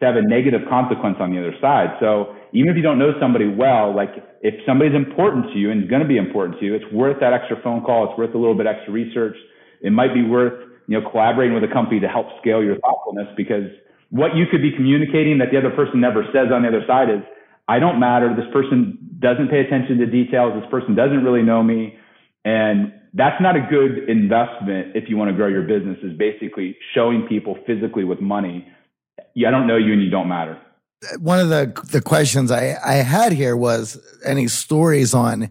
to 0.00 0.06
have 0.06 0.16
a 0.16 0.22
negative 0.22 0.62
consequence 0.68 1.16
on 1.20 1.30
the 1.30 1.38
other 1.38 1.54
side. 1.60 1.94
So 2.00 2.34
even 2.52 2.70
if 2.70 2.76
you 2.76 2.82
don't 2.82 2.98
know 2.98 3.12
somebody 3.20 3.46
well, 3.46 3.94
like 3.94 4.10
if 4.40 4.54
somebody's 4.66 4.94
important 4.96 5.52
to 5.52 5.58
you 5.58 5.70
and 5.70 5.84
is 5.84 5.90
going 5.90 6.02
to 6.02 6.08
be 6.08 6.16
important 6.16 6.58
to 6.58 6.64
you, 6.64 6.74
it's 6.74 6.90
worth 6.92 7.20
that 7.20 7.32
extra 7.32 7.60
phone 7.62 7.84
call. 7.84 8.10
It's 8.10 8.18
worth 8.18 8.34
a 8.34 8.38
little 8.38 8.56
bit 8.56 8.66
extra 8.66 8.92
research. 8.92 9.36
It 9.82 9.92
might 9.92 10.14
be 10.14 10.22
worth, 10.22 10.58
you 10.90 10.98
know, 10.98 11.06
collaborating 11.08 11.54
with 11.54 11.62
a 11.62 11.72
company 11.72 12.02
to 12.02 12.10
help 12.10 12.26
scale 12.42 12.58
your 12.62 12.76
thoughtfulness 12.82 13.30
because 13.36 13.70
what 14.10 14.34
you 14.34 14.50
could 14.50 14.60
be 14.60 14.74
communicating 14.74 15.38
that 15.38 15.54
the 15.54 15.58
other 15.58 15.70
person 15.70 16.02
never 16.02 16.26
says 16.34 16.50
on 16.50 16.66
the 16.66 16.68
other 16.68 16.82
side 16.90 17.08
is, 17.08 17.22
I 17.70 17.78
don't 17.78 18.02
matter. 18.02 18.34
This 18.34 18.50
person 18.52 18.98
doesn't 19.22 19.48
pay 19.48 19.60
attention 19.60 19.98
to 20.02 20.06
details. 20.06 20.58
This 20.58 20.68
person 20.68 20.96
doesn't 20.98 21.22
really 21.22 21.46
know 21.46 21.62
me. 21.62 21.94
And 22.44 22.92
that's 23.14 23.40
not 23.40 23.54
a 23.54 23.62
good 23.70 24.10
investment 24.10 24.96
if 24.98 25.08
you 25.08 25.16
want 25.16 25.30
to 25.30 25.36
grow 25.36 25.46
your 25.46 25.62
business 25.62 25.98
is 26.02 26.18
basically 26.18 26.76
showing 26.92 27.26
people 27.28 27.56
physically 27.66 28.02
with 28.02 28.20
money 28.20 28.66
yeah, 29.34 29.48
I 29.48 29.50
don't 29.50 29.66
know 29.66 29.76
you 29.76 29.92
and 29.92 30.02
you 30.02 30.10
don't 30.10 30.28
matter. 30.28 30.58
One 31.18 31.40
of 31.40 31.48
the 31.48 31.72
the 31.90 32.02
questions 32.02 32.50
I, 32.50 32.76
I 32.84 32.94
had 32.94 33.32
here 33.32 33.56
was 33.56 33.98
any 34.24 34.48
stories 34.48 35.14
on 35.14 35.50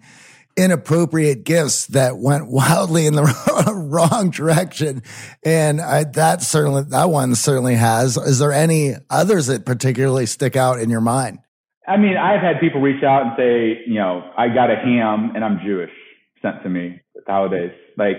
inappropriate 0.59 1.43
gifts 1.43 1.87
that 1.87 2.17
went 2.17 2.49
wildly 2.49 3.05
in 3.05 3.15
the 3.15 3.23
wrong 3.73 4.29
direction, 4.29 5.01
and 5.43 5.79
I, 5.79 6.03
that 6.03 6.41
certainly 6.41 6.83
that 6.89 7.09
one 7.09 7.35
certainly 7.35 7.75
has. 7.75 8.17
Is 8.17 8.39
there 8.39 8.51
any 8.51 8.95
others 9.09 9.47
that 9.47 9.65
particularly 9.65 10.25
stick 10.25 10.55
out 10.55 10.79
in 10.79 10.89
your 10.89 11.01
mind? 11.01 11.39
I 11.87 11.97
mean, 11.97 12.17
I've 12.17 12.41
had 12.41 12.59
people 12.59 12.81
reach 12.81 13.03
out 13.03 13.23
and 13.23 13.31
say, 13.35 13.81
you 13.87 13.95
know, 13.95 14.29
I 14.37 14.49
got 14.49 14.69
a 14.69 14.75
ham 14.75 15.31
and 15.33 15.43
I'm 15.43 15.59
Jewish 15.65 15.91
sent 16.41 16.61
to 16.63 16.69
me 16.69 17.01
at 17.17 17.25
the 17.25 17.31
holidays, 17.31 17.71
like 17.97 18.17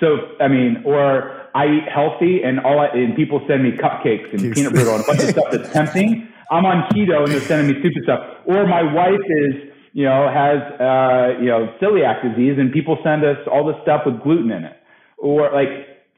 so, 0.00 0.36
I 0.40 0.48
mean, 0.48 0.82
or 0.84 1.48
I 1.54 1.64
eat 1.66 1.88
healthy 1.92 2.42
and 2.42 2.60
all 2.60 2.80
I, 2.80 2.88
and 2.88 3.16
people 3.16 3.40
send 3.48 3.62
me 3.62 3.72
cupcakes 3.72 4.32
and 4.32 4.52
peanut 4.52 4.72
brittle 4.72 4.94
and 4.94 5.04
a 5.04 5.06
bunch 5.06 5.22
of 5.22 5.30
stuff 5.30 5.46
that's 5.50 5.72
tempting. 5.72 6.28
I'm 6.50 6.66
on 6.66 6.88
keto 6.90 7.24
and 7.24 7.32
they're 7.32 7.40
sending 7.40 7.74
me 7.74 7.80
stupid 7.80 8.02
stuff. 8.04 8.20
Or 8.44 8.66
my 8.66 8.82
wife 8.82 9.24
is, 9.28 9.72
you 9.96 10.04
know, 10.04 10.28
has, 10.28 10.60
uh, 10.76 11.40
you 11.40 11.48
know, 11.48 11.72
celiac 11.80 12.20
disease 12.20 12.56
and 12.58 12.70
people 12.70 12.98
send 13.02 13.24
us 13.24 13.38
all 13.50 13.64
this 13.66 13.80
stuff 13.82 14.02
with 14.04 14.20
gluten 14.22 14.50
in 14.50 14.62
it. 14.64 14.76
Or 15.16 15.50
like 15.50 15.72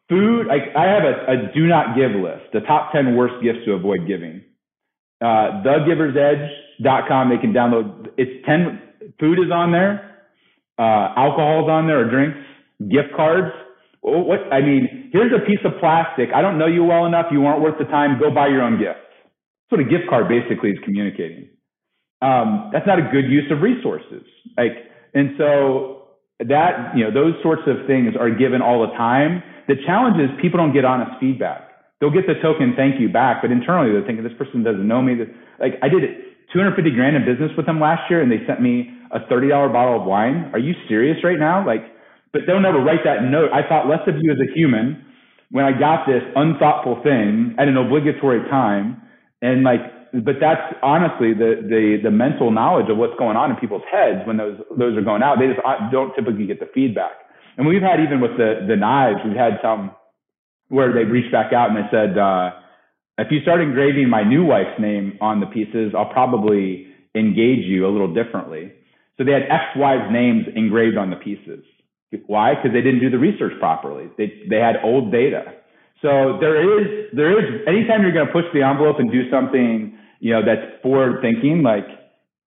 food, 0.08 0.48
like 0.48 0.74
I 0.74 0.90
have 0.90 1.04
a, 1.06 1.14
a 1.30 1.54
do 1.54 1.68
not 1.68 1.94
give 1.94 2.10
list, 2.10 2.50
the 2.52 2.58
top 2.66 2.90
10 2.90 3.14
worst 3.14 3.34
gifts 3.40 3.60
to 3.66 3.74
avoid 3.74 4.00
giving. 4.08 4.42
Uh, 5.20 5.62
thegiversedge.com, 5.62 7.30
they 7.30 7.38
can 7.38 7.52
download, 7.52 8.08
it's 8.18 8.44
10, 8.44 9.14
food 9.20 9.38
is 9.38 9.52
on 9.52 9.70
there, 9.70 10.26
uh, 10.76 11.14
alcohol's 11.14 11.70
on 11.70 11.86
there 11.86 12.00
or 12.00 12.10
drinks, 12.10 12.38
gift 12.90 13.14
cards, 13.14 13.54
what 14.00 14.40
I 14.52 14.60
mean, 14.60 15.10
here's 15.12 15.32
a 15.32 15.44
piece 15.46 15.58
of 15.64 15.78
plastic. 15.78 16.30
I 16.34 16.40
don't 16.40 16.58
know 16.58 16.66
you 16.66 16.82
well 16.84 17.04
enough. 17.06 17.26
You 17.30 17.44
aren't 17.46 17.62
worth 17.62 17.78
the 17.78 17.84
time. 17.84 18.18
Go 18.18 18.30
buy 18.32 18.46
your 18.46 18.62
own 18.62 18.78
gift. 18.78 18.98
That's 19.70 19.78
what 19.78 19.80
a 19.80 19.84
gift 19.84 20.08
card 20.08 20.28
basically 20.28 20.70
is 20.70 20.78
communicating. 20.84 21.48
Um, 22.20 22.70
that's 22.72 22.86
not 22.86 22.98
a 22.98 23.06
good 23.10 23.30
use 23.30 23.46
of 23.50 23.62
resources. 23.62 24.24
Like, 24.56 24.74
and 25.14 25.34
so 25.38 26.08
that 26.40 26.94
you 26.96 27.04
know 27.04 27.12
those 27.12 27.34
sorts 27.42 27.62
of 27.66 27.86
things 27.86 28.14
are 28.18 28.30
given 28.30 28.62
all 28.62 28.86
the 28.86 28.92
time. 28.94 29.42
The 29.68 29.76
challenge 29.86 30.16
is 30.18 30.30
people 30.40 30.58
don't 30.58 30.72
get 30.72 30.84
honest 30.84 31.12
feedback. 31.20 31.62
They'll 32.00 32.14
get 32.14 32.26
the 32.26 32.38
token 32.40 32.74
thank 32.76 33.00
you 33.00 33.08
back, 33.08 33.42
but 33.42 33.50
internally 33.50 33.92
they're 33.92 34.06
thinking 34.06 34.22
this 34.22 34.38
person 34.38 34.62
doesn't 34.62 34.86
know 34.86 35.02
me. 35.02 35.18
Like 35.58 35.74
I 35.82 35.88
did 35.88 36.02
250 36.52 36.90
grand 36.94 37.16
in 37.16 37.24
business 37.26 37.50
with 37.56 37.66
them 37.66 37.80
last 37.80 38.08
year, 38.10 38.22
and 38.22 38.30
they 38.30 38.44
sent 38.46 38.62
me 38.62 38.90
a 39.10 39.20
$30 39.20 39.50
bottle 39.72 40.00
of 40.00 40.06
wine. 40.06 40.50
Are 40.52 40.58
you 40.58 40.74
serious 40.88 41.18
right 41.24 41.38
now? 41.38 41.66
Like 41.66 41.82
but 42.32 42.42
they'll 42.46 42.60
never 42.60 42.80
write 42.80 43.04
that 43.04 43.24
note. 43.24 43.50
I 43.52 43.66
thought 43.66 43.88
less 43.88 44.04
of 44.06 44.16
you 44.20 44.32
as 44.32 44.38
a 44.38 44.52
human 44.54 45.04
when 45.50 45.64
I 45.64 45.72
got 45.72 46.06
this 46.06 46.22
unthoughtful 46.36 47.00
thing 47.02 47.56
at 47.58 47.68
an 47.68 47.76
obligatory 47.76 48.48
time. 48.50 49.00
And 49.40 49.62
like, 49.62 49.80
but 50.12 50.36
that's 50.40 50.74
honestly 50.82 51.34
the, 51.34 51.62
the, 51.62 51.98
the 52.02 52.10
mental 52.10 52.50
knowledge 52.50 52.90
of 52.90 52.96
what's 52.96 53.16
going 53.18 53.36
on 53.36 53.50
in 53.50 53.56
people's 53.56 53.86
heads 53.90 54.26
when 54.26 54.36
those, 54.36 54.58
those 54.78 54.96
are 54.96 55.02
going 55.02 55.22
out. 55.22 55.38
They 55.38 55.46
just 55.48 55.60
uh, 55.64 55.90
don't 55.90 56.14
typically 56.14 56.46
get 56.46 56.60
the 56.60 56.68
feedback. 56.74 57.12
And 57.56 57.66
we've 57.66 57.82
had 57.82 58.00
even 58.00 58.20
with 58.20 58.36
the, 58.36 58.64
the 58.68 58.76
knives, 58.76 59.20
we've 59.24 59.36
had 59.36 59.58
some 59.62 59.92
where 60.68 60.92
they 60.92 61.04
reached 61.04 61.32
back 61.32 61.52
out 61.52 61.70
and 61.70 61.76
they 61.76 61.88
said, 61.90 62.18
uh, 62.18 62.50
if 63.18 63.28
you 63.30 63.40
start 63.42 63.60
engraving 63.60 64.08
my 64.08 64.22
new 64.22 64.44
wife's 64.44 64.78
name 64.78 65.18
on 65.20 65.40
the 65.40 65.46
pieces, 65.46 65.92
I'll 65.96 66.12
probably 66.12 66.86
engage 67.14 67.64
you 67.64 67.86
a 67.86 67.90
little 67.90 68.12
differently. 68.12 68.72
So 69.16 69.24
they 69.24 69.32
had 69.32 69.42
ex-wives' 69.50 70.12
names 70.12 70.46
engraved 70.54 70.96
on 70.96 71.10
the 71.10 71.16
pieces. 71.16 71.64
Why? 72.26 72.54
Because 72.54 72.72
they 72.72 72.80
didn't 72.80 73.00
do 73.00 73.10
the 73.10 73.18
research 73.18 73.52
properly. 73.58 74.08
They 74.16 74.32
they 74.48 74.56
had 74.56 74.76
old 74.82 75.12
data. 75.12 75.42
So 76.00 76.38
there 76.40 76.56
is 76.62 77.10
there 77.12 77.36
is 77.36 77.66
anytime 77.66 78.02
you're 78.02 78.12
going 78.12 78.26
to 78.26 78.32
push 78.32 78.46
the 78.54 78.62
envelope 78.62 78.96
and 78.98 79.10
do 79.10 79.28
something 79.30 79.97
you 80.20 80.32
know 80.32 80.40
that's 80.44 80.82
forward 80.82 81.20
thinking, 81.22 81.62
like 81.62 81.86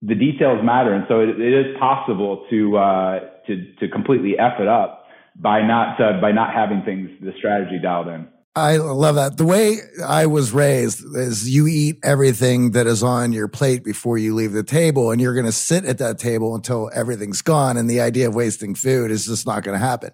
the 0.01 0.15
details 0.15 0.59
matter, 0.63 0.93
and 0.93 1.05
so 1.07 1.19
it, 1.19 1.29
it 1.29 1.67
is 1.67 1.77
possible 1.79 2.45
to 2.49 2.77
uh, 2.77 3.19
to 3.47 3.73
to 3.79 3.87
completely 3.89 4.37
f 4.37 4.59
it 4.59 4.67
up 4.67 5.05
by 5.35 5.65
not 5.65 5.99
uh, 6.01 6.19
by 6.19 6.31
not 6.31 6.53
having 6.53 6.81
things 6.83 7.09
the 7.21 7.33
strategy 7.37 7.79
dialed 7.81 8.07
in. 8.07 8.27
I 8.53 8.75
love 8.75 9.15
that. 9.15 9.37
The 9.37 9.45
way 9.45 9.77
I 10.05 10.25
was 10.25 10.51
raised 10.51 11.05
is 11.15 11.49
you 11.49 11.67
eat 11.67 11.99
everything 12.03 12.71
that 12.71 12.85
is 12.85 13.01
on 13.01 13.31
your 13.31 13.47
plate 13.47 13.81
before 13.81 14.17
you 14.17 14.35
leave 14.35 14.51
the 14.51 14.61
table 14.61 15.09
and 15.09 15.21
you're 15.21 15.33
going 15.33 15.45
to 15.45 15.53
sit 15.53 15.85
at 15.85 15.99
that 15.99 16.19
table 16.19 16.53
until 16.53 16.91
everything's 16.93 17.41
gone. 17.41 17.77
And 17.77 17.89
the 17.89 18.01
idea 18.01 18.27
of 18.27 18.35
wasting 18.35 18.75
food 18.75 19.09
is 19.09 19.25
just 19.25 19.47
not 19.47 19.63
going 19.63 19.79
to 19.79 19.85
happen. 19.85 20.11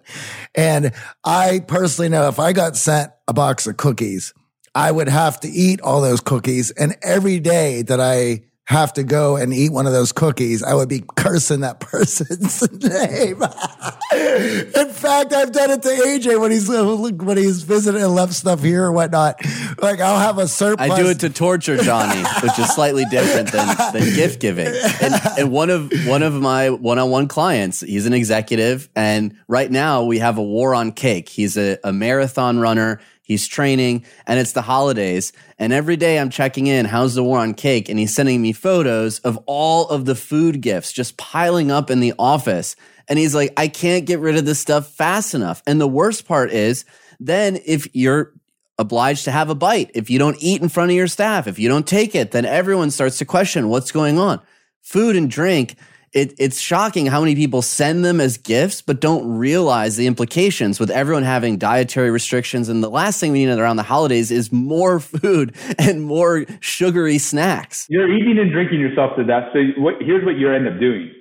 And 0.54 0.92
I 1.24 1.64
personally 1.66 2.10
know 2.10 2.28
if 2.28 2.38
I 2.38 2.52
got 2.52 2.76
sent 2.76 3.10
a 3.26 3.32
box 3.32 3.66
of 3.66 3.76
cookies, 3.76 4.32
I 4.78 4.92
would 4.92 5.08
have 5.08 5.40
to 5.40 5.48
eat 5.48 5.80
all 5.80 6.00
those 6.00 6.20
cookies. 6.20 6.70
And 6.70 6.96
every 7.02 7.40
day 7.40 7.82
that 7.82 8.00
I 8.00 8.44
have 8.66 8.92
to 8.92 9.02
go 9.02 9.34
and 9.34 9.52
eat 9.52 9.72
one 9.72 9.86
of 9.88 9.92
those 9.92 10.12
cookies, 10.12 10.62
I 10.62 10.72
would 10.74 10.88
be 10.88 11.02
cursing 11.16 11.60
that 11.60 11.80
person's 11.80 12.62
name. 12.70 13.42
In 14.86 14.92
fact, 14.92 15.32
I've 15.32 15.50
done 15.50 15.70
it 15.72 15.82
to 15.82 15.88
AJ 15.88 16.40
when 16.40 16.52
he's 16.52 16.68
when 16.68 17.36
he's 17.36 17.62
visited 17.62 18.00
and 18.00 18.14
left 18.14 18.34
stuff 18.34 18.62
here 18.62 18.84
or 18.84 18.92
whatnot. 18.92 19.40
Like 19.82 19.98
I'll 20.00 20.20
have 20.20 20.38
a 20.38 20.46
surplus. 20.46 20.90
I 20.90 20.96
do 20.96 21.08
it 21.08 21.20
to 21.20 21.30
torture 21.30 21.76
Johnny, 21.78 22.22
which 22.40 22.56
is 22.56 22.72
slightly 22.72 23.04
different 23.06 23.50
than, 23.50 23.76
than 23.92 24.14
gift 24.14 24.40
giving. 24.40 24.68
And, 25.02 25.14
and 25.38 25.50
one 25.50 25.70
of 25.70 25.90
one 26.06 26.22
of 26.22 26.34
my 26.34 26.70
one 26.70 27.00
on 27.00 27.10
one 27.10 27.26
clients, 27.26 27.80
he's 27.80 28.06
an 28.06 28.12
executive, 28.12 28.88
and 28.94 29.36
right 29.48 29.70
now 29.70 30.04
we 30.04 30.20
have 30.20 30.38
a 30.38 30.42
war 30.42 30.72
on 30.72 30.92
cake. 30.92 31.28
He's 31.28 31.56
a, 31.56 31.78
a 31.82 31.92
marathon 31.92 32.60
runner 32.60 33.00
He's 33.28 33.46
training 33.46 34.06
and 34.26 34.40
it's 34.40 34.52
the 34.52 34.62
holidays. 34.62 35.34
And 35.58 35.70
every 35.70 35.96
day 35.96 36.18
I'm 36.18 36.30
checking 36.30 36.66
in, 36.66 36.86
how's 36.86 37.14
the 37.14 37.22
war 37.22 37.38
on 37.38 37.52
cake? 37.52 37.90
And 37.90 37.98
he's 37.98 38.14
sending 38.14 38.40
me 38.40 38.52
photos 38.52 39.18
of 39.18 39.38
all 39.44 39.86
of 39.90 40.06
the 40.06 40.14
food 40.14 40.62
gifts 40.62 40.92
just 40.92 41.18
piling 41.18 41.70
up 41.70 41.90
in 41.90 42.00
the 42.00 42.14
office. 42.18 42.74
And 43.06 43.18
he's 43.18 43.34
like, 43.34 43.52
I 43.58 43.68
can't 43.68 44.06
get 44.06 44.18
rid 44.18 44.36
of 44.36 44.46
this 44.46 44.58
stuff 44.58 44.94
fast 44.94 45.34
enough. 45.34 45.62
And 45.66 45.78
the 45.78 45.86
worst 45.86 46.26
part 46.26 46.50
is 46.50 46.86
then 47.20 47.58
if 47.66 47.94
you're 47.94 48.32
obliged 48.78 49.24
to 49.24 49.30
have 49.30 49.50
a 49.50 49.54
bite, 49.54 49.90
if 49.94 50.08
you 50.08 50.18
don't 50.18 50.36
eat 50.40 50.62
in 50.62 50.70
front 50.70 50.90
of 50.90 50.96
your 50.96 51.06
staff, 51.06 51.46
if 51.46 51.58
you 51.58 51.68
don't 51.68 51.86
take 51.86 52.14
it, 52.14 52.30
then 52.30 52.46
everyone 52.46 52.90
starts 52.90 53.18
to 53.18 53.26
question 53.26 53.68
what's 53.68 53.92
going 53.92 54.18
on. 54.18 54.40
Food 54.80 55.16
and 55.16 55.30
drink 55.30 55.76
it, 56.12 56.34
it's 56.38 56.60
shocking 56.60 57.06
how 57.06 57.20
many 57.20 57.34
people 57.34 57.62
send 57.62 58.04
them 58.04 58.20
as 58.20 58.38
gifts, 58.38 58.80
but 58.82 59.00
don't 59.00 59.38
realize 59.38 59.96
the 59.96 60.06
implications 60.06 60.80
with 60.80 60.90
everyone 60.90 61.22
having 61.22 61.58
dietary 61.58 62.10
restrictions. 62.10 62.68
And 62.68 62.82
the 62.82 62.90
last 62.90 63.20
thing 63.20 63.32
we 63.32 63.44
need 63.44 63.58
around 63.58 63.76
the 63.76 63.82
holidays 63.82 64.30
is 64.30 64.50
more 64.52 65.00
food 65.00 65.54
and 65.78 66.02
more 66.02 66.46
sugary 66.60 67.18
snacks. 67.18 67.86
You're 67.88 68.12
eating 68.12 68.38
and 68.38 68.50
drinking 68.50 68.80
yourself 68.80 69.16
to 69.16 69.24
death. 69.24 69.50
So 69.52 69.60
what, 69.80 69.94
here's 70.00 70.24
what 70.24 70.36
you 70.36 70.50
end 70.52 70.66
up 70.66 70.80
doing. 70.80 71.12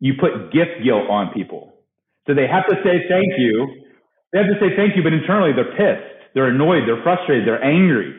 You 0.00 0.14
put 0.20 0.52
gift 0.52 0.84
guilt 0.84 1.08
on 1.08 1.32
people. 1.32 1.72
So 2.26 2.34
they 2.34 2.46
have 2.46 2.66
to 2.68 2.76
say 2.84 3.04
thank 3.08 3.32
you. 3.38 3.84
They 4.32 4.38
have 4.38 4.48
to 4.48 4.58
say 4.60 4.76
thank 4.76 4.96
you, 4.96 5.02
but 5.02 5.12
internally 5.12 5.52
they're 5.52 5.76
pissed. 5.76 6.10
They're 6.34 6.48
annoyed. 6.48 6.82
They're 6.86 7.02
frustrated. 7.02 7.46
They're 7.46 7.62
angry. 7.62 8.18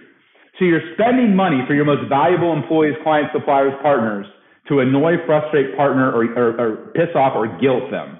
So 0.57 0.65
you're 0.65 0.93
spending 0.93 1.35
money 1.35 1.61
for 1.67 1.73
your 1.73 1.83
most 1.83 2.07
valuable 2.07 2.53
employees, 2.53 2.95
clients, 3.03 3.33
suppliers, 3.33 3.73
partners 3.81 4.25
to 4.67 4.79
annoy, 4.79 5.21
frustrate, 5.25 5.75
partner, 5.77 6.11
or, 6.11 6.25
or, 6.33 6.47
or 6.57 6.69
piss 6.93 7.13
off 7.15 7.33
or 7.35 7.47
guilt 7.61 7.91
them. 7.91 8.19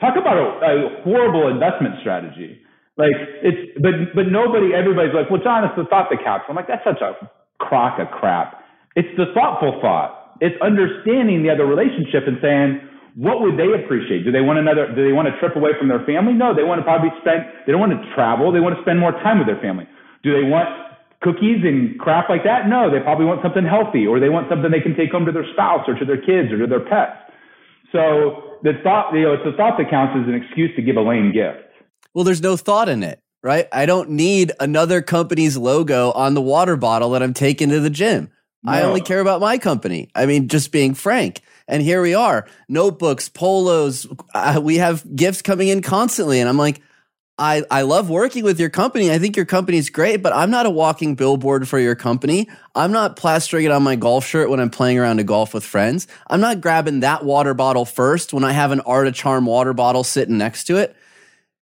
Talk 0.00 0.16
about 0.16 0.36
a, 0.36 0.48
a, 0.64 0.74
horrible 1.04 1.48
investment 1.48 2.00
strategy. 2.00 2.58
Like 2.96 3.14
it's, 3.44 3.78
but 3.78 4.16
but 4.16 4.28
nobody, 4.32 4.74
everybody's 4.74 5.14
like, 5.14 5.30
well, 5.30 5.40
John, 5.40 5.64
it's 5.64 5.76
the 5.76 5.84
thought 5.88 6.08
that 6.10 6.20
counts. 6.24 6.48
I'm 6.48 6.56
like, 6.56 6.68
that's 6.68 6.84
such 6.84 7.00
a 7.00 7.16
crock 7.60 8.00
of 8.00 8.08
crap. 8.08 8.64
It's 8.96 9.08
the 9.16 9.30
thoughtful 9.32 9.78
thought. 9.80 10.36
It's 10.40 10.56
understanding 10.64 11.44
the 11.44 11.52
other 11.52 11.68
relationship 11.68 12.24
and 12.26 12.40
saying, 12.40 12.80
what 13.14 13.44
would 13.44 13.60
they 13.60 13.68
appreciate? 13.76 14.24
Do 14.24 14.32
they 14.32 14.40
want 14.40 14.58
another? 14.58 14.88
Do 14.88 15.04
they 15.04 15.12
want 15.12 15.28
a 15.28 15.34
trip 15.38 15.54
away 15.54 15.76
from 15.78 15.88
their 15.88 16.02
family? 16.08 16.32
No, 16.32 16.56
they 16.56 16.64
want 16.64 16.80
to 16.80 16.86
probably 16.86 17.12
spend. 17.20 17.44
They 17.66 17.72
don't 17.72 17.80
want 17.80 17.92
to 17.92 18.02
travel. 18.16 18.50
They 18.50 18.60
want 18.62 18.76
to 18.76 18.82
spend 18.82 18.98
more 18.98 19.12
time 19.20 19.38
with 19.38 19.46
their 19.46 19.60
family. 19.60 19.84
Do 20.24 20.32
they 20.32 20.48
want 20.48 20.68
cookies 21.22 21.62
and 21.64 21.98
crap 21.98 22.28
like 22.28 22.44
that? 22.44 22.68
No, 22.68 22.90
they 22.90 23.00
probably 23.00 23.26
want 23.26 23.42
something 23.42 23.64
healthy 23.64 24.06
or 24.06 24.20
they 24.20 24.28
want 24.28 24.48
something 24.48 24.70
they 24.70 24.80
can 24.80 24.96
take 24.96 25.10
home 25.10 25.26
to 25.26 25.32
their 25.32 25.46
spouse 25.52 25.84
or 25.88 25.94
to 25.94 26.04
their 26.04 26.20
kids 26.20 26.52
or 26.52 26.58
to 26.58 26.66
their 26.66 26.80
pets. 26.80 27.16
So 27.92 28.58
the 28.62 28.72
thought, 28.82 29.12
you 29.14 29.22
know, 29.22 29.34
it's 29.34 29.44
the 29.44 29.56
thought 29.56 29.76
that 29.78 29.90
counts 29.90 30.14
as 30.20 30.28
an 30.28 30.34
excuse 30.34 30.74
to 30.76 30.82
give 30.82 30.96
a 30.96 31.02
lame 31.02 31.32
gift. 31.32 31.58
Well, 32.14 32.24
there's 32.24 32.42
no 32.42 32.56
thought 32.56 32.88
in 32.88 33.02
it, 33.02 33.20
right? 33.42 33.68
I 33.72 33.86
don't 33.86 34.10
need 34.10 34.52
another 34.60 35.02
company's 35.02 35.56
logo 35.56 36.12
on 36.12 36.34
the 36.34 36.40
water 36.40 36.76
bottle 36.76 37.10
that 37.10 37.22
I'm 37.22 37.34
taking 37.34 37.68
to 37.70 37.80
the 37.80 37.90
gym. 37.90 38.30
No. 38.62 38.72
I 38.72 38.82
only 38.82 39.00
care 39.00 39.20
about 39.20 39.40
my 39.40 39.58
company. 39.58 40.10
I 40.14 40.26
mean, 40.26 40.48
just 40.48 40.70
being 40.70 40.94
frank. 40.94 41.40
And 41.66 41.82
here 41.82 42.02
we 42.02 42.14
are, 42.14 42.46
notebooks, 42.68 43.28
polos. 43.28 44.06
Uh, 44.34 44.60
we 44.62 44.76
have 44.76 45.04
gifts 45.16 45.40
coming 45.40 45.68
in 45.68 45.82
constantly. 45.82 46.40
And 46.40 46.48
I'm 46.48 46.58
like, 46.58 46.82
I, 47.40 47.62
I 47.70 47.82
love 47.82 48.10
working 48.10 48.44
with 48.44 48.60
your 48.60 48.68
company. 48.68 49.10
I 49.10 49.18
think 49.18 49.34
your 49.34 49.46
company 49.46 49.78
is 49.78 49.88
great, 49.88 50.18
but 50.22 50.34
I'm 50.34 50.50
not 50.50 50.66
a 50.66 50.70
walking 50.70 51.14
billboard 51.14 51.66
for 51.66 51.78
your 51.78 51.94
company. 51.94 52.50
I'm 52.74 52.92
not 52.92 53.16
plastering 53.16 53.64
it 53.64 53.70
on 53.70 53.82
my 53.82 53.96
golf 53.96 54.26
shirt 54.26 54.50
when 54.50 54.60
I'm 54.60 54.68
playing 54.68 54.98
around 54.98 55.16
to 55.16 55.24
golf 55.24 55.54
with 55.54 55.64
friends. 55.64 56.06
I'm 56.28 56.42
not 56.42 56.60
grabbing 56.60 57.00
that 57.00 57.24
water 57.24 57.54
bottle 57.54 57.86
first 57.86 58.34
when 58.34 58.44
I 58.44 58.52
have 58.52 58.72
an 58.72 58.80
Art 58.80 59.06
of 59.06 59.14
Charm 59.14 59.46
water 59.46 59.72
bottle 59.72 60.04
sitting 60.04 60.36
next 60.36 60.64
to 60.64 60.76
it. 60.76 60.94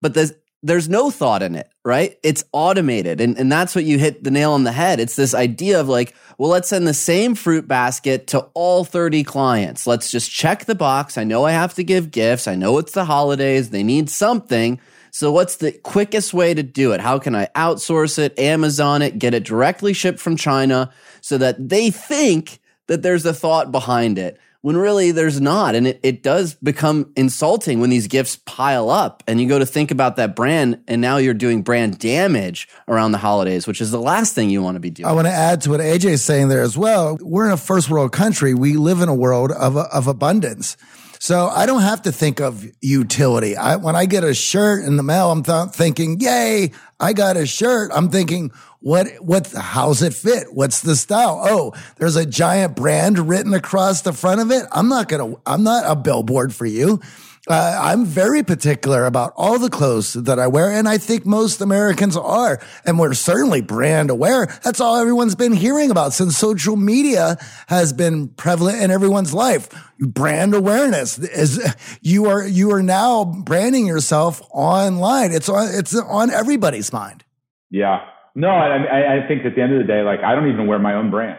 But 0.02 0.12
there's, 0.12 0.34
there's 0.62 0.90
no 0.90 1.10
thought 1.10 1.42
in 1.42 1.54
it, 1.54 1.70
right? 1.82 2.18
It's 2.22 2.44
automated. 2.52 3.22
And, 3.22 3.38
and 3.38 3.50
that's 3.50 3.74
what 3.74 3.84
you 3.84 3.98
hit 3.98 4.22
the 4.22 4.30
nail 4.30 4.52
on 4.52 4.64
the 4.64 4.72
head. 4.72 5.00
It's 5.00 5.16
this 5.16 5.34
idea 5.34 5.80
of 5.80 5.88
like, 5.88 6.14
well, 6.36 6.50
let's 6.50 6.68
send 6.68 6.86
the 6.86 6.92
same 6.92 7.34
fruit 7.34 7.66
basket 7.66 8.26
to 8.28 8.40
all 8.52 8.84
30 8.84 9.24
clients. 9.24 9.86
Let's 9.86 10.10
just 10.10 10.30
check 10.30 10.66
the 10.66 10.74
box. 10.74 11.16
I 11.16 11.24
know 11.24 11.46
I 11.46 11.52
have 11.52 11.72
to 11.74 11.84
give 11.84 12.10
gifts. 12.10 12.46
I 12.46 12.54
know 12.54 12.76
it's 12.76 12.92
the 12.92 13.06
holidays. 13.06 13.70
They 13.70 13.82
need 13.82 14.10
something. 14.10 14.78
So, 15.14 15.30
what's 15.30 15.54
the 15.54 15.70
quickest 15.70 16.34
way 16.34 16.54
to 16.54 16.64
do 16.64 16.90
it? 16.90 17.00
How 17.00 17.20
can 17.20 17.36
I 17.36 17.46
outsource 17.54 18.18
it, 18.18 18.36
Amazon 18.36 19.00
it, 19.00 19.16
get 19.16 19.32
it 19.32 19.44
directly 19.44 19.92
shipped 19.92 20.18
from 20.18 20.36
China 20.36 20.90
so 21.20 21.38
that 21.38 21.68
they 21.68 21.92
think 21.92 22.58
that 22.88 23.02
there's 23.02 23.24
a 23.24 23.32
thought 23.32 23.70
behind 23.70 24.18
it 24.18 24.40
when 24.62 24.76
really 24.76 25.12
there's 25.12 25.40
not? 25.40 25.76
And 25.76 25.86
it, 25.86 26.00
it 26.02 26.24
does 26.24 26.54
become 26.54 27.12
insulting 27.14 27.78
when 27.78 27.90
these 27.90 28.08
gifts 28.08 28.40
pile 28.44 28.90
up 28.90 29.22
and 29.28 29.40
you 29.40 29.46
go 29.46 29.60
to 29.60 29.64
think 29.64 29.92
about 29.92 30.16
that 30.16 30.34
brand 30.34 30.80
and 30.88 31.00
now 31.00 31.18
you're 31.18 31.32
doing 31.32 31.62
brand 31.62 32.00
damage 32.00 32.68
around 32.88 33.12
the 33.12 33.18
holidays, 33.18 33.68
which 33.68 33.80
is 33.80 33.92
the 33.92 34.00
last 34.00 34.34
thing 34.34 34.50
you 34.50 34.62
want 34.62 34.74
to 34.74 34.80
be 34.80 34.90
doing. 34.90 35.06
I 35.06 35.12
want 35.12 35.28
to 35.28 35.32
add 35.32 35.60
to 35.60 35.70
what 35.70 35.78
AJ 35.78 36.06
is 36.06 36.24
saying 36.24 36.48
there 36.48 36.62
as 36.62 36.76
well. 36.76 37.18
We're 37.20 37.46
in 37.46 37.52
a 37.52 37.56
first 37.56 37.88
world 37.88 38.10
country. 38.10 38.52
We 38.52 38.72
live 38.72 39.00
in 39.00 39.08
a 39.08 39.14
world 39.14 39.52
of, 39.52 39.76
of 39.76 40.08
abundance. 40.08 40.76
So 41.24 41.48
I 41.48 41.64
don't 41.64 41.80
have 41.80 42.02
to 42.02 42.12
think 42.12 42.38
of 42.38 42.66
utility. 42.82 43.56
I, 43.56 43.76
when 43.76 43.96
I 43.96 44.04
get 44.04 44.24
a 44.24 44.34
shirt 44.34 44.84
in 44.84 44.98
the 44.98 45.02
mail, 45.02 45.30
I'm 45.30 45.42
th- 45.42 45.70
thinking, 45.70 46.20
yay, 46.20 46.72
I 47.00 47.14
got 47.14 47.38
a 47.38 47.46
shirt. 47.46 47.92
I'm 47.94 48.10
thinking, 48.10 48.52
what, 48.80 49.08
what, 49.20 49.50
how's 49.50 50.02
it 50.02 50.12
fit? 50.12 50.48
What's 50.52 50.82
the 50.82 50.94
style? 50.94 51.40
Oh, 51.42 51.72
there's 51.96 52.16
a 52.16 52.26
giant 52.26 52.76
brand 52.76 53.18
written 53.18 53.54
across 53.54 54.02
the 54.02 54.12
front 54.12 54.42
of 54.42 54.50
it. 54.50 54.66
I'm 54.70 54.90
not 54.90 55.08
going 55.08 55.32
to, 55.32 55.40
I'm 55.46 55.62
not 55.62 55.90
a 55.90 55.96
billboard 55.96 56.54
for 56.54 56.66
you. 56.66 57.00
Uh, 57.46 57.78
I'm 57.78 58.06
very 58.06 58.42
particular 58.42 59.04
about 59.04 59.34
all 59.36 59.58
the 59.58 59.68
clothes 59.68 60.14
that 60.14 60.38
I 60.38 60.46
wear, 60.46 60.70
and 60.70 60.88
I 60.88 60.96
think 60.96 61.26
most 61.26 61.60
Americans 61.60 62.16
are. 62.16 62.58
And 62.86 62.98
we're 62.98 63.12
certainly 63.12 63.60
brand 63.60 64.08
aware. 64.08 64.46
That's 64.64 64.80
all 64.80 64.96
everyone's 64.96 65.34
been 65.34 65.52
hearing 65.52 65.90
about 65.90 66.14
since 66.14 66.38
social 66.38 66.76
media 66.76 67.36
has 67.66 67.92
been 67.92 68.28
prevalent 68.28 68.82
in 68.82 68.90
everyone's 68.90 69.34
life. 69.34 69.68
Brand 70.00 70.54
awareness 70.54 71.18
is 71.18 71.62
you 72.00 72.26
are 72.26 72.46
you 72.46 72.72
are 72.72 72.82
now 72.82 73.24
branding 73.24 73.86
yourself 73.86 74.40
online. 74.50 75.30
It's 75.32 75.48
on 75.50 75.68
it's 75.70 75.94
on 75.94 76.30
everybody's 76.30 76.94
mind. 76.94 77.24
Yeah. 77.70 78.06
No, 78.34 78.48
I, 78.48 79.22
I 79.22 79.28
think 79.28 79.44
at 79.44 79.54
the 79.54 79.62
end 79.62 79.72
of 79.74 79.78
the 79.78 79.86
day, 79.86 80.02
like 80.02 80.20
I 80.20 80.34
don't 80.34 80.50
even 80.50 80.66
wear 80.66 80.78
my 80.78 80.94
own 80.94 81.10
brand. 81.10 81.38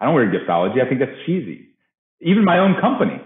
I 0.00 0.06
don't 0.06 0.14
wear 0.14 0.30
giftology. 0.30 0.80
I 0.80 0.88
think 0.88 1.00
that's 1.00 1.26
cheesy. 1.26 1.66
Even 2.22 2.44
my 2.44 2.58
own 2.58 2.80
company. 2.80 3.20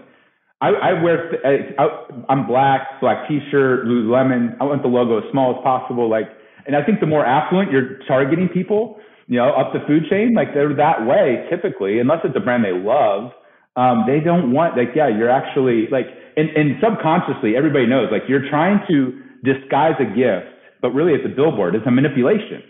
I, 0.61 0.69
I 0.69 1.03
wear, 1.03 1.35
I, 1.45 2.31
am 2.31 2.47
black, 2.47 3.01
black 3.01 3.27
t-shirt, 3.27 3.85
Lululemon. 3.85 4.55
I 4.59 4.63
want 4.63 4.81
the 4.81 4.87
logo 4.87 5.17
as 5.17 5.25
small 5.31 5.55
as 5.55 5.63
possible. 5.63 6.09
Like, 6.09 6.29
and 6.65 6.75
I 6.75 6.83
think 6.83 6.99
the 6.99 7.05
more 7.07 7.25
affluent 7.25 7.71
you're 7.71 7.99
targeting 8.07 8.47
people, 8.47 8.97
you 9.27 9.37
know, 9.37 9.49
up 9.49 9.73
the 9.73 9.79
food 9.85 10.03
chain, 10.09 10.33
like 10.35 10.53
they're 10.53 10.73
that 10.75 11.05
way 11.05 11.45
typically, 11.49 11.99
unless 11.99 12.19
it's 12.23 12.35
a 12.35 12.39
brand 12.39 12.63
they 12.63 12.71
love. 12.71 13.31
Um, 13.75 14.05
they 14.07 14.23
don't 14.23 14.53
want 14.53 14.77
like, 14.77 14.95
yeah, 14.95 15.09
you're 15.09 15.29
actually 15.29 15.87
like, 15.91 16.07
and, 16.37 16.49
and 16.55 16.79
subconsciously 16.79 17.57
everybody 17.57 17.85
knows 17.85 18.07
like 18.11 18.23
you're 18.29 18.47
trying 18.49 18.79
to 18.87 19.11
disguise 19.43 19.99
a 19.99 20.07
gift, 20.07 20.47
but 20.81 20.91
really 20.95 21.11
it's 21.11 21.25
a 21.25 21.35
billboard. 21.35 21.75
It's 21.75 21.85
a 21.85 21.91
manipulation. 21.91 22.63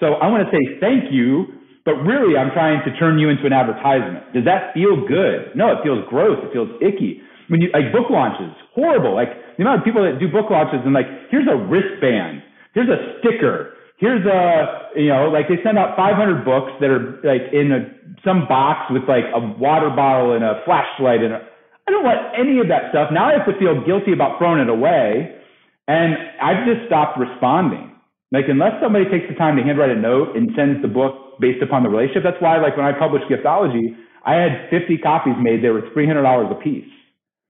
So 0.00 0.14
I 0.14 0.28
want 0.28 0.48
to 0.48 0.50
say 0.50 0.80
thank 0.80 1.12
you 1.12 1.57
but 1.88 2.04
really, 2.04 2.36
I'm 2.36 2.52
trying 2.52 2.84
to 2.84 2.92
turn 3.00 3.16
you 3.16 3.32
into 3.32 3.48
an 3.48 3.56
advertisement. 3.56 4.36
Does 4.36 4.44
that 4.44 4.76
feel 4.76 5.08
good? 5.08 5.56
No, 5.56 5.72
it 5.72 5.80
feels 5.80 6.04
gross. 6.12 6.36
It 6.44 6.52
feels 6.52 6.68
icky. 6.84 7.24
When 7.48 7.64
you 7.64 7.72
like 7.72 7.88
book 7.96 8.12
launches, 8.12 8.52
horrible. 8.76 9.16
Like 9.16 9.32
the 9.56 9.64
amount 9.64 9.80
of 9.80 9.84
people 9.88 10.04
that 10.04 10.20
do 10.20 10.28
book 10.28 10.52
launches 10.52 10.84
and 10.84 10.92
like, 10.92 11.08
here's 11.32 11.48
a 11.48 11.56
wristband, 11.56 12.44
here's 12.76 12.92
a 12.92 13.16
sticker, 13.24 13.72
here's 13.96 14.20
a 14.28 14.92
you 15.00 15.08
know 15.08 15.32
like 15.32 15.48
they 15.48 15.56
send 15.64 15.80
out 15.80 15.96
500 15.96 16.44
books 16.44 16.76
that 16.84 16.92
are 16.92 17.24
like 17.24 17.48
in 17.56 17.72
a, 17.72 17.88
some 18.20 18.44
box 18.44 18.92
with 18.92 19.08
like 19.08 19.24
a 19.32 19.40
water 19.56 19.88
bottle 19.88 20.36
and 20.36 20.44
a 20.44 20.60
flashlight 20.68 21.24
and 21.24 21.32
I 21.32 21.88
don't 21.88 22.04
want 22.04 22.20
any 22.36 22.60
of 22.60 22.68
that 22.68 22.92
stuff. 22.92 23.08
Now 23.16 23.32
I 23.32 23.40
have 23.40 23.48
to 23.48 23.56
feel 23.56 23.80
guilty 23.80 24.12
about 24.12 24.36
throwing 24.36 24.60
it 24.60 24.68
away, 24.68 25.40
and 25.88 26.12
I've 26.36 26.68
just 26.68 26.84
stopped 26.84 27.16
responding. 27.16 27.96
Like 28.28 28.44
unless 28.52 28.76
somebody 28.76 29.08
takes 29.08 29.24
the 29.24 29.40
time 29.40 29.56
to 29.56 29.64
handwrite 29.64 29.88
a 29.88 29.96
note 29.96 30.36
and 30.36 30.52
sends 30.52 30.84
the 30.84 30.92
book 30.92 31.27
based 31.40 31.62
upon 31.62 31.82
the 31.82 31.88
relationship, 31.88 32.22
that's 32.22 32.40
why 32.40 32.58
like 32.58 32.76
when 32.76 32.86
I 32.86 32.92
published 32.98 33.26
Giftology, 33.30 33.96
I 34.24 34.34
had 34.34 34.68
50 34.70 34.98
copies 34.98 35.34
made. 35.40 35.62
They 35.62 35.70
were 35.70 35.82
$300 35.94 36.18
a 36.50 36.54
piece. 36.60 36.88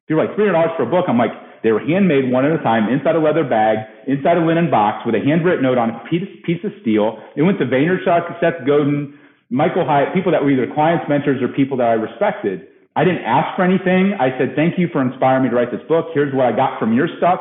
People 0.07 0.23
are 0.23 0.29
like 0.29 0.37
$300 0.37 0.77
for 0.77 0.83
a 0.85 0.91
book. 0.91 1.07
I'm 1.09 1.19
like, 1.19 1.33
they 1.63 1.73
were 1.73 1.81
handmade 1.81 2.31
one 2.31 2.45
at 2.45 2.53
a 2.53 2.63
time 2.63 2.89
inside 2.89 3.17
a 3.17 3.19
leather 3.19 3.43
bag, 3.43 3.79
inside 4.07 4.37
a 4.37 4.45
linen 4.45 4.71
box 4.71 5.05
with 5.05 5.15
a 5.15 5.19
handwritten 5.19 5.63
note 5.63 5.77
on 5.77 5.91
a 5.91 5.99
piece, 6.09 6.29
piece 6.47 6.63
of 6.63 6.71
steel. 6.81 7.19
It 7.35 7.43
went 7.43 7.59
to 7.59 7.67
Vaynerchuk, 7.67 8.39
Seth 8.39 8.65
Godin, 8.67 9.19
Michael 9.51 9.85
Hyatt, 9.85 10.15
people 10.15 10.31
that 10.33 10.43
were 10.43 10.51
either 10.51 10.73
clients, 10.73 11.05
mentors, 11.09 11.43
or 11.43 11.49
people 11.49 11.77
that 11.79 11.89
I 11.89 11.95
respected. 11.95 12.69
I 12.95 13.05
didn't 13.05 13.25
ask 13.25 13.57
for 13.57 13.65
anything. 13.65 14.15
I 14.21 14.39
said, 14.39 14.55
thank 14.55 14.79
you 14.79 14.89
for 14.93 15.03
inspiring 15.03 15.45
me 15.45 15.51
to 15.51 15.57
write 15.57 15.73
this 15.73 15.83
book. 15.89 16.07
Here's 16.15 16.35
what 16.35 16.47
I 16.47 16.55
got 16.55 16.79
from 16.79 16.95
your 16.95 17.09
stuff. 17.19 17.41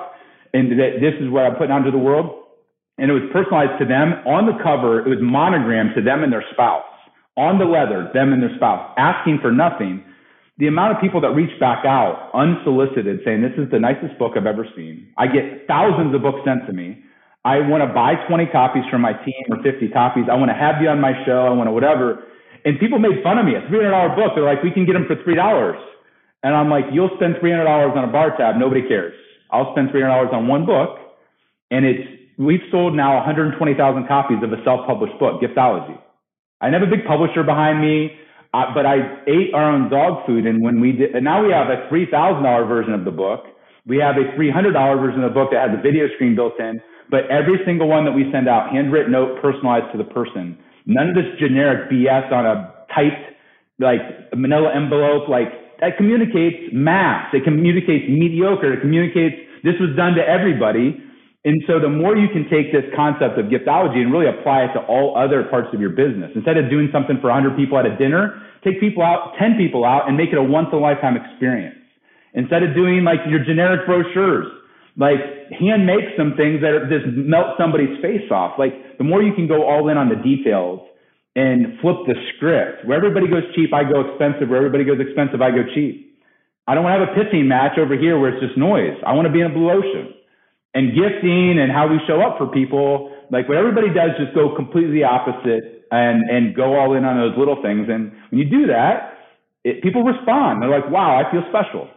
And 0.53 0.71
this 0.71 1.13
is 1.19 1.29
what 1.29 1.45
I'm 1.45 1.55
putting 1.55 1.71
out 1.71 1.85
into 1.85 1.91
the 1.91 2.01
world 2.01 2.46
and 2.97 3.11
it 3.11 3.13
was 3.13 3.23
personalized 3.31 3.77
to 3.79 3.85
them. 3.85 4.25
On 4.25 4.45
the 4.45 4.57
cover, 4.61 5.05
it 5.05 5.09
was 5.09 5.21
monogrammed 5.21 5.93
to 5.95 6.01
them 6.01 6.23
and 6.23 6.33
their 6.33 6.45
spouse. 6.51 6.85
On 7.37 7.59
the 7.59 7.65
leather, 7.65 8.09
them 8.13 8.33
and 8.33 8.41
their 8.41 8.55
spouse, 8.57 8.93
asking 8.97 9.39
for 9.41 9.51
nothing. 9.51 10.03
The 10.57 10.65
amount 10.65 10.97
of 10.97 11.01
people 11.01 11.21
that 11.21 11.37
reach 11.37 11.53
back 11.59 11.85
out 11.85 12.33
unsolicited 12.33 13.21
saying, 13.23 13.45
This 13.45 13.53
is 13.61 13.69
the 13.69 13.77
nicest 13.77 14.17
book 14.17 14.33
I've 14.33 14.49
ever 14.49 14.65
seen. 14.75 15.13
I 15.15 15.27
get 15.29 15.69
thousands 15.69 16.15
of 16.15 16.25
books 16.25 16.41
sent 16.43 16.65
to 16.65 16.73
me. 16.73 16.97
I 17.45 17.61
want 17.61 17.85
to 17.85 17.93
buy 17.93 18.17
20 18.27 18.47
copies 18.49 18.83
for 18.89 18.97
my 18.97 19.13
team 19.13 19.45
or 19.53 19.61
50 19.61 19.87
copies. 19.93 20.25
I 20.25 20.35
want 20.35 20.49
to 20.49 20.57
have 20.57 20.81
you 20.81 20.89
on 20.89 20.99
my 20.99 21.13
show. 21.25 21.45
I 21.45 21.53
want 21.53 21.69
to 21.69 21.71
whatever. 21.71 22.25
And 22.65 22.79
people 22.79 22.97
made 22.97 23.21
fun 23.21 23.37
of 23.37 23.45
me. 23.45 23.53
A 23.53 23.61
$300 23.69 24.17
book. 24.17 24.33
They're 24.33 24.43
like, 24.43 24.63
We 24.65 24.71
can 24.71 24.89
get 24.89 24.93
them 24.93 25.05
for 25.05 25.15
$3. 25.15 25.37
And 26.41 26.55
I'm 26.55 26.73
like, 26.73 26.85
You'll 26.91 27.13
spend 27.21 27.35
$300 27.35 27.95
on 27.95 28.09
a 28.09 28.11
bar 28.11 28.35
tab. 28.35 28.57
Nobody 28.57 28.81
cares. 28.81 29.13
I'll 29.51 29.71
spend 29.77 29.89
$300 29.89 30.33
on 30.33 30.47
one 30.47 30.65
book. 30.65 30.97
And 31.69 31.85
it's 31.85 32.16
we've 32.38 32.61
sold 32.71 32.95
now 32.95 33.17
120,000 33.17 34.07
copies 34.07 34.38
of 34.43 34.53
a 34.53 34.63
self-published 34.63 35.19
book, 35.19 35.41
Giftology. 35.41 35.97
I 36.61 36.69
never 36.69 36.85
have 36.85 36.93
a 36.93 36.97
big 36.97 37.05
publisher 37.05 37.43
behind 37.43 37.81
me, 37.81 38.13
uh, 38.53 38.73
but 38.73 38.85
I 38.85 39.21
ate 39.27 39.53
our 39.53 39.69
own 39.71 39.89
dog 39.89 40.25
food. 40.25 40.45
And 40.45 40.63
when 40.63 40.79
we 40.79 40.91
did, 40.93 41.13
and 41.15 41.23
now 41.23 41.45
we 41.45 41.51
have 41.51 41.67
a 41.67 41.88
$3,000 41.91 42.67
version 42.67 42.93
of 42.93 43.05
the 43.05 43.11
book. 43.11 43.45
We 43.85 43.97
have 43.97 44.15
a 44.17 44.38
$300 44.38 44.73
version 45.01 45.23
of 45.23 45.33
the 45.33 45.33
book 45.33 45.49
that 45.51 45.69
has 45.69 45.77
a 45.77 45.81
video 45.81 46.07
screen 46.15 46.35
built 46.35 46.59
in, 46.59 46.81
but 47.09 47.29
every 47.29 47.59
single 47.65 47.88
one 47.88 48.05
that 48.05 48.11
we 48.11 48.29
send 48.31 48.47
out, 48.47 48.71
handwritten 48.71 49.11
note, 49.11 49.41
personalized 49.41 49.91
to 49.91 49.97
the 49.97 50.03
person. 50.03 50.57
None 50.85 51.09
of 51.09 51.15
this 51.15 51.27
generic 51.39 51.89
BS 51.89 52.31
on 52.31 52.45
a 52.45 52.73
typed, 52.93 53.33
like 53.79 54.01
manila 54.35 54.73
envelope, 54.73 55.29
like 55.29 55.47
that 55.79 55.95
communicates 55.95 56.73
mass. 56.73 57.29
It 57.33 57.43
communicates 57.43 58.09
mediocre. 58.09 58.73
It 58.73 58.81
communicates 58.81 59.35
this 59.63 59.75
was 59.79 59.95
done 59.95 60.15
to 60.15 60.23
everybody 60.27 61.03
and 61.47 61.63
so 61.63 61.79
the 61.79 61.87
more 61.87 62.19
you 62.19 62.27
can 62.27 62.43
take 62.51 62.75
this 62.75 62.83
concept 62.91 63.39
of 63.39 63.45
giftology 63.47 64.03
and 64.03 64.11
really 64.11 64.27
apply 64.27 64.67
it 64.67 64.75
to 64.75 64.83
all 64.83 65.15
other 65.15 65.47
parts 65.47 65.71
of 65.71 65.79
your 65.79 65.95
business, 65.95 66.29
instead 66.35 66.57
of 66.59 66.69
doing 66.69 66.89
something 66.91 67.23
for 67.23 67.31
100 67.31 67.55
people 67.55 67.79
at 67.79 67.85
a 67.87 67.95
dinner, 67.95 68.43
take 68.67 68.81
people 68.83 69.01
out, 69.01 69.31
10 69.39 69.55
people 69.55 69.87
out, 69.87 70.11
and 70.11 70.19
make 70.19 70.35
it 70.35 70.37
a 70.37 70.43
once 70.43 70.67
in 70.73 70.79
a 70.79 70.81
lifetime 70.81 71.15
experience. 71.15 71.79
Instead 72.33 72.63
of 72.63 72.75
doing 72.75 73.07
like 73.07 73.23
your 73.31 73.39
generic 73.47 73.87
brochures, 73.87 74.43
like 74.99 75.23
hand 75.55 75.87
make 75.87 76.03
some 76.19 76.35
things 76.35 76.59
that 76.59 76.75
are, 76.75 76.83
just 76.91 77.07
melt 77.15 77.55
somebody's 77.55 77.95
face 78.03 78.27
off. 78.29 78.59
Like 78.59 78.97
the 78.97 79.07
more 79.07 79.23
you 79.23 79.31
can 79.31 79.47
go 79.47 79.63
all 79.63 79.87
in 79.87 79.95
on 79.95 80.11
the 80.11 80.19
details 80.19 80.83
and 81.39 81.79
flip 81.79 82.03
the 82.11 82.15
script. 82.35 82.83
Where 82.83 82.97
everybody 82.97 83.31
goes 83.31 83.47
cheap, 83.55 83.71
I 83.71 83.87
go 83.87 84.03
expensive. 84.03 84.51
Where 84.51 84.59
everybody 84.59 84.83
goes 84.83 84.99
expensive, 84.99 85.39
I 85.39 85.51
go 85.51 85.63
cheap. 85.73 86.11
I 86.67 86.75
don't 86.75 86.83
want 86.83 86.99
to 86.99 87.07
have 87.07 87.07
a 87.07 87.15
pissing 87.15 87.47
match 87.47 87.79
over 87.79 87.95
here 87.95 88.19
where 88.19 88.35
it's 88.35 88.43
just 88.43 88.57
noise. 88.59 88.99
I 89.07 89.15
want 89.15 89.27
to 89.27 89.31
be 89.31 89.39
in 89.39 89.47
a 89.47 89.55
blue 89.55 89.71
ocean 89.71 90.16
and 90.78 90.93
gifting 90.93 91.57
and 91.57 91.71
how 91.71 91.88
we 91.88 91.99
show 92.05 92.21
up 92.21 92.38
for 92.38 92.45
people, 92.45 93.11
like 93.32 93.49
what 93.49 93.57
everybody 93.57 93.88
does, 93.88 94.11
just 94.19 94.36
go 94.36 94.55
completely 94.55 95.03
opposite 95.03 95.88
and 95.89 96.30
and 96.30 96.55
go 96.55 96.78
all 96.78 96.93
in 96.93 97.03
on 97.03 97.17
those 97.17 97.36
little 97.36 97.59
things. 97.63 97.88
And 97.89 98.11
when 98.30 98.39
you 98.39 98.45
do 98.45 98.67
that, 98.67 99.17
it, 99.63 99.82
people 99.82 100.03
respond. 100.03 100.61
They're 100.61 100.69
like, 100.69 100.89
"Wow, 100.91 101.17
I 101.17 101.32
feel 101.32 101.43
special." 101.49 101.89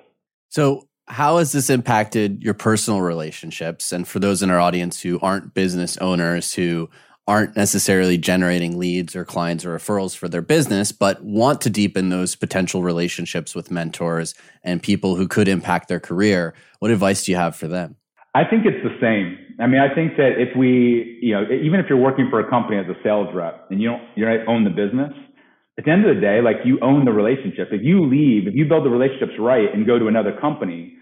So, 0.49 0.89
how 1.09 1.37
has 1.37 1.53
this 1.53 1.69
impacted 1.69 2.43
your 2.43 2.55
personal 2.55 3.03
relationships? 3.03 3.93
And 3.93 4.09
for 4.09 4.19
those 4.19 4.43
in 4.43 4.49
our 4.49 4.59
audience 4.59 5.03
who 5.03 5.21
aren't 5.21 5.53
business 5.53 5.99
owners, 5.99 6.55
who 6.55 6.89
aren't 7.29 7.57
necessarily 7.57 8.17
generating 8.17 8.79
leads 8.79 9.15
or 9.15 9.27
clients 9.27 9.65
or 9.65 9.77
referrals 9.77 10.17
for 10.17 10.27
their 10.27 10.43
business, 10.43 10.91
but 10.91 11.23
want 11.23 11.61
to 11.61 11.71
deepen 11.71 12.09
those 12.09 12.35
potential 12.35 12.83
relationships 12.83 13.55
with 13.55 13.71
mentors 13.71 14.35
and 14.65 14.83
people 14.83 15.17
who 15.17 15.29
could 15.29 15.49
impact 15.49 15.89
their 15.89 16.01
career, 16.01 16.55
what 16.79 16.91
advice 16.91 17.25
do 17.25 17.31
you 17.31 17.37
have 17.37 17.55
for 17.55 17.69
them? 17.69 17.97
I 18.35 18.45
think 18.45 18.63
it's 18.65 18.83
the 18.87 18.95
same. 19.03 19.59
I 19.59 19.67
mean, 19.67 19.81
I 19.81 19.93
think 19.93 20.17
that 20.17 20.39
if 20.39 20.57
we, 20.57 21.19
you 21.21 21.35
know, 21.35 21.43
even 21.51 21.81
if 21.81 21.87
you're 21.91 22.01
working 22.01 22.29
for 22.31 22.39
a 22.39 22.49
company 22.49 22.79
as 22.79 22.87
a 22.87 22.95
sales 23.03 23.29
rep 23.35 23.67
and 23.71 23.83
you 23.83 23.91
don't, 23.91 24.03
you 24.15 24.25
don't 24.25 24.47
own 24.49 24.65
the 24.65 24.71
business, 24.71 25.11
at 25.77 25.85
the 25.85 25.91
end 25.91 26.07
of 26.07 26.15
the 26.15 26.21
day, 26.21 26.41
like 26.41 26.63
you 26.65 26.79
own 26.81 27.05
the 27.05 27.13
relationship. 27.13 27.69
If 27.73 27.83
you 27.83 28.07
leave, 28.07 28.47
if 28.47 28.55
you 28.55 28.67
build 28.67 28.85
the 28.85 28.91
relationships 28.91 29.33
right 29.39 29.67
and 29.73 29.87
go 29.87 29.99
to 29.99 30.07
another 30.07 30.37
company, 30.39 30.95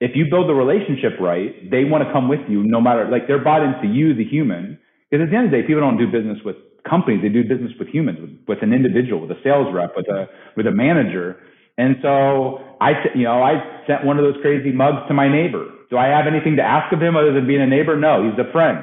if 0.00 0.12
you 0.14 0.26
build 0.30 0.48
the 0.48 0.54
relationship 0.54 1.20
right, 1.20 1.52
they 1.70 1.84
want 1.84 2.06
to 2.06 2.12
come 2.12 2.28
with 2.28 2.40
you 2.48 2.64
no 2.64 2.80
matter, 2.80 3.06
like 3.10 3.26
they're 3.28 3.42
bought 3.42 3.62
into 3.62 3.92
you, 3.92 4.14
the 4.14 4.24
human. 4.24 4.78
Because 5.10 5.26
at 5.26 5.30
the 5.30 5.36
end 5.36 5.46
of 5.46 5.50
the 5.52 5.60
day, 5.60 5.66
people 5.66 5.82
don't 5.82 5.98
do 5.98 6.06
business 6.06 6.38
with 6.44 6.56
companies. 6.88 7.20
They 7.20 7.28
do 7.28 7.44
business 7.44 7.72
with 7.78 7.88
humans, 7.88 8.18
with, 8.20 8.32
with 8.48 8.58
an 8.62 8.72
individual, 8.72 9.20
with 9.20 9.30
a 9.30 9.40
sales 9.44 9.68
rep, 9.74 9.92
with 9.94 10.08
a, 10.08 10.26
with 10.56 10.66
a 10.66 10.72
manager. 10.72 11.36
And 11.76 11.96
so 12.00 12.62
I, 12.80 12.92
you 13.14 13.24
know, 13.24 13.42
I 13.42 13.84
sent 13.86 14.04
one 14.04 14.18
of 14.18 14.24
those 14.24 14.40
crazy 14.40 14.72
mugs 14.72 15.06
to 15.08 15.14
my 15.14 15.28
neighbor 15.28 15.66
do 15.92 15.98
I 15.98 16.06
have 16.06 16.26
anything 16.26 16.56
to 16.56 16.62
ask 16.62 16.90
of 16.94 17.02
him 17.02 17.16
other 17.16 17.34
than 17.34 17.46
being 17.46 17.60
a 17.60 17.66
neighbor? 17.66 18.00
No, 18.00 18.24
he's 18.24 18.38
a 18.40 18.50
friend. 18.50 18.78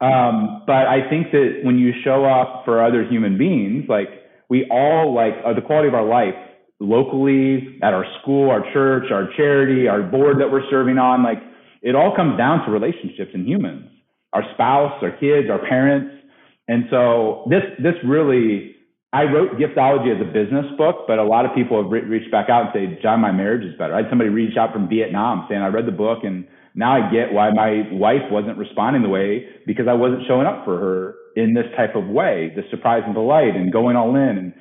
Um, 0.00 0.62
but 0.66 0.88
I 0.88 1.06
think 1.10 1.30
that 1.32 1.60
when 1.62 1.76
you 1.76 1.92
show 2.02 2.24
up 2.24 2.62
for 2.64 2.82
other 2.82 3.04
human 3.04 3.36
beings, 3.36 3.84
like 3.90 4.08
we 4.48 4.66
all 4.70 5.14
like 5.14 5.34
uh, 5.44 5.52
the 5.52 5.60
quality 5.60 5.88
of 5.88 5.94
our 5.94 6.08
life 6.08 6.34
locally, 6.80 7.78
at 7.82 7.92
our 7.92 8.06
school, 8.22 8.50
our 8.50 8.64
church, 8.72 9.12
our 9.12 9.28
charity, 9.36 9.86
our 9.86 10.02
board 10.02 10.40
that 10.40 10.50
we're 10.50 10.68
serving 10.70 10.96
on, 10.96 11.22
like 11.22 11.38
it 11.82 11.94
all 11.94 12.16
comes 12.16 12.38
down 12.38 12.64
to 12.64 12.72
relationships 12.72 13.30
and 13.34 13.46
humans, 13.46 13.90
our 14.32 14.42
spouse, 14.54 14.94
our 15.02 15.12
kids, 15.12 15.50
our 15.50 15.60
parents. 15.68 16.24
And 16.68 16.84
so 16.90 17.44
this, 17.50 17.62
this 17.78 17.94
really 18.02 18.73
I 19.14 19.30
wrote 19.30 19.52
Giftology 19.52 20.10
as 20.10 20.20
a 20.20 20.26
business 20.26 20.66
book, 20.76 21.06
but 21.06 21.20
a 21.20 21.22
lot 21.22 21.46
of 21.46 21.54
people 21.54 21.80
have 21.80 21.90
re- 21.90 22.02
reached 22.02 22.32
back 22.32 22.50
out 22.50 22.62
and 22.66 22.70
say, 22.74 23.00
John, 23.00 23.20
my 23.20 23.30
marriage 23.30 23.64
is 23.64 23.78
better. 23.78 23.94
I 23.94 23.98
had 24.02 24.10
somebody 24.10 24.28
reach 24.28 24.56
out 24.58 24.72
from 24.72 24.88
Vietnam 24.88 25.46
saying, 25.48 25.62
I 25.62 25.68
read 25.68 25.86
the 25.86 25.92
book 25.92 26.24
and 26.24 26.44
now 26.74 26.98
I 26.98 27.12
get 27.12 27.32
why 27.32 27.52
my 27.52 27.86
wife 27.92 28.26
wasn't 28.32 28.58
responding 28.58 29.02
the 29.02 29.08
way 29.08 29.46
because 29.66 29.86
I 29.88 29.92
wasn't 29.92 30.26
showing 30.26 30.48
up 30.48 30.64
for 30.64 30.80
her 30.80 31.14
in 31.36 31.54
this 31.54 31.66
type 31.76 31.94
of 31.94 32.08
way, 32.08 32.52
the 32.56 32.62
surprise 32.72 33.02
and 33.06 33.14
delight 33.14 33.54
and 33.54 33.72
going 33.72 33.94
all 33.94 34.16
in. 34.16 34.36
And, 34.36 34.54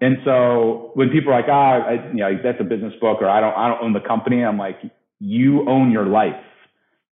and 0.00 0.16
so 0.24 0.90
when 0.94 1.10
people 1.10 1.32
are 1.32 1.40
like, 1.40 1.48
ah, 1.48 1.78
I, 1.86 2.08
you 2.10 2.18
know, 2.18 2.30
that's 2.42 2.58
a 2.60 2.64
business 2.64 2.94
book 3.00 3.18
or 3.22 3.28
I 3.28 3.40
don't, 3.40 3.54
I 3.54 3.68
don't 3.68 3.80
own 3.84 3.92
the 3.92 4.00
company. 4.00 4.44
I'm 4.44 4.58
like, 4.58 4.80
you 5.20 5.68
own 5.68 5.92
your 5.92 6.06
life. 6.06 6.42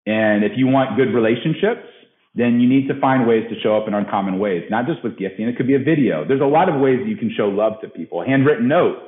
And 0.07 0.45
if 0.45 0.53
you 0.55 0.69
want 0.69 0.97
good 0.97 1.13
relationships, 1.13 1.89
then 2.35 2.59
you 2.61 2.69
need 2.69 2.89
to 2.89 2.99
find 3.01 3.29
ways 3.29 3.45
to 3.49 3.61
show 3.61 3.77
up 3.77 3.87
in 3.87 3.95
uncommon 3.95 4.39
ways, 4.39 4.65
not 4.69 4.87
just 4.87 5.03
with 5.05 5.17
gifting. 5.17 5.47
It 5.47 5.57
could 5.57 5.69
be 5.69 5.77
a 5.77 5.83
video. 5.83 6.27
There's 6.27 6.41
a 6.41 6.51
lot 6.51 6.69
of 6.69 6.81
ways 6.81 6.99
you 7.07 7.17
can 7.17 7.33
show 7.37 7.47
love 7.47 7.75
to 7.83 7.89
people. 7.89 8.23
A 8.23 8.27
handwritten 8.27 8.67
note. 8.67 8.99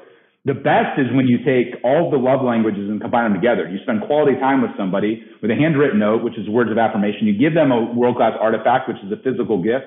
The 0.45 0.55
best 0.55 0.95
is 0.97 1.11
when 1.11 1.27
you 1.27 1.43
take 1.43 1.75
all 1.83 2.09
the 2.09 2.19
love 2.19 2.41
languages 2.41 2.89
and 2.89 3.01
combine 3.01 3.33
them 3.33 3.35
together. 3.35 3.69
You 3.69 3.83
spend 3.83 4.07
quality 4.07 4.39
time 4.39 4.63
with 4.63 4.71
somebody 4.79 5.25
with 5.43 5.51
a 5.51 5.57
handwritten 5.57 5.99
note, 5.99 6.23
which 6.23 6.39
is 6.39 6.49
words 6.49 6.71
of 6.71 6.79
affirmation. 6.79 7.27
You 7.27 7.37
give 7.37 7.53
them 7.53 7.73
a 7.73 7.93
world 7.93 8.15
class 8.15 8.39
artifact, 8.41 8.87
which 8.87 9.03
is 9.03 9.11
a 9.11 9.19
physical 9.27 9.61
gift. 9.61 9.87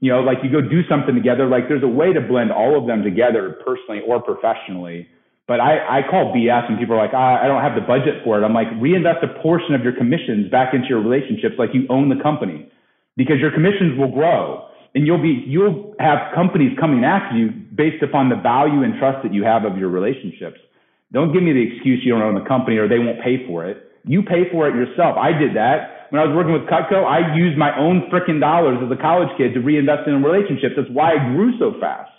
You 0.00 0.10
know, 0.10 0.20
like 0.20 0.38
you 0.42 0.50
go 0.50 0.60
do 0.60 0.82
something 0.90 1.14
together. 1.14 1.46
Like 1.46 1.68
there's 1.68 1.84
a 1.84 1.88
way 1.88 2.12
to 2.12 2.20
blend 2.20 2.50
all 2.50 2.76
of 2.76 2.88
them 2.88 3.04
together 3.04 3.62
personally 3.64 4.02
or 4.02 4.20
professionally 4.20 5.06
but 5.46 5.60
I, 5.60 6.00
I 6.00 6.02
call 6.08 6.32
BS 6.32 6.68
and 6.68 6.78
people 6.78 6.96
are 6.96 7.02
like, 7.04 7.12
ah, 7.12 7.36
I 7.42 7.46
don't 7.46 7.60
have 7.60 7.76
the 7.76 7.84
budget 7.84 8.24
for 8.24 8.40
it. 8.40 8.44
I'm 8.44 8.54
like, 8.54 8.68
reinvest 8.80 9.20
a 9.22 9.28
portion 9.42 9.74
of 9.74 9.82
your 9.84 9.92
commissions 9.92 10.50
back 10.50 10.72
into 10.72 10.88
your 10.88 11.02
relationships 11.04 11.56
like 11.58 11.70
you 11.74 11.84
own 11.90 12.08
the 12.08 12.20
company 12.22 12.70
because 13.16 13.36
your 13.40 13.52
commissions 13.52 13.98
will 13.98 14.10
grow 14.10 14.64
and 14.94 15.06
you'll 15.06 15.20
be, 15.20 15.44
you'll 15.46 15.94
have 16.00 16.32
companies 16.34 16.72
coming 16.80 17.04
after 17.04 17.36
you 17.36 17.50
based 17.76 18.02
upon 18.02 18.30
the 18.30 18.36
value 18.36 18.82
and 18.82 18.96
trust 18.98 19.20
that 19.22 19.34
you 19.34 19.44
have 19.44 19.64
of 19.64 19.76
your 19.76 19.90
relationships. 19.90 20.56
Don't 21.12 21.32
give 21.32 21.42
me 21.42 21.52
the 21.52 21.60
excuse 21.60 22.00
you 22.02 22.16
don't 22.16 22.22
own 22.22 22.34
the 22.34 22.48
company 22.48 22.78
or 22.78 22.88
they 22.88 22.98
won't 22.98 23.20
pay 23.20 23.44
for 23.46 23.68
it. 23.68 23.92
You 24.04 24.22
pay 24.22 24.48
for 24.50 24.68
it 24.68 24.74
yourself. 24.74 25.16
I 25.20 25.36
did 25.36 25.56
that. 25.56 26.08
When 26.08 26.22
I 26.22 26.24
was 26.24 26.32
working 26.32 26.52
with 26.52 26.64
Cutco, 26.72 27.04
I 27.04 27.36
used 27.36 27.58
my 27.58 27.76
own 27.76 28.08
freaking 28.08 28.40
dollars 28.40 28.78
as 28.80 28.90
a 28.90 29.00
college 29.00 29.28
kid 29.36 29.52
to 29.54 29.60
reinvest 29.60 30.08
in 30.08 30.22
relationships. 30.22 30.72
That's 30.76 30.88
why 30.88 31.12
I 31.12 31.34
grew 31.36 31.52
so 31.58 31.76
fast. 31.80 32.13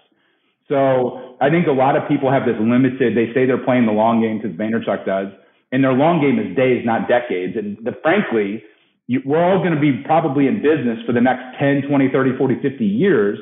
So 0.67 1.37
I 1.41 1.49
think 1.49 1.67
a 1.67 1.71
lot 1.71 1.95
of 1.95 2.07
people 2.07 2.31
have 2.31 2.45
this 2.45 2.55
limited, 2.59 3.15
they 3.15 3.33
say 3.33 3.45
they're 3.45 3.63
playing 3.63 3.85
the 3.85 3.91
long 3.91 4.21
game 4.21 4.41
because 4.41 4.57
Vaynerchuk 4.57 5.05
does, 5.05 5.27
and 5.71 5.83
their 5.83 5.93
long 5.93 6.21
game 6.21 6.39
is 6.39 6.55
days, 6.55 6.83
not 6.85 7.07
decades. 7.07 7.55
And 7.55 7.77
the, 7.83 7.91
frankly, 8.01 8.63
you, 9.07 9.21
we're 9.25 9.43
all 9.43 9.59
going 9.59 9.75
to 9.75 9.79
be 9.79 10.03
probably 10.05 10.47
in 10.47 10.61
business 10.61 10.99
for 11.05 11.13
the 11.13 11.21
next 11.21 11.59
10, 11.59 11.83
20, 11.87 12.09
30, 12.11 12.37
40, 12.37 12.55
50 12.61 12.85
years. 12.85 13.39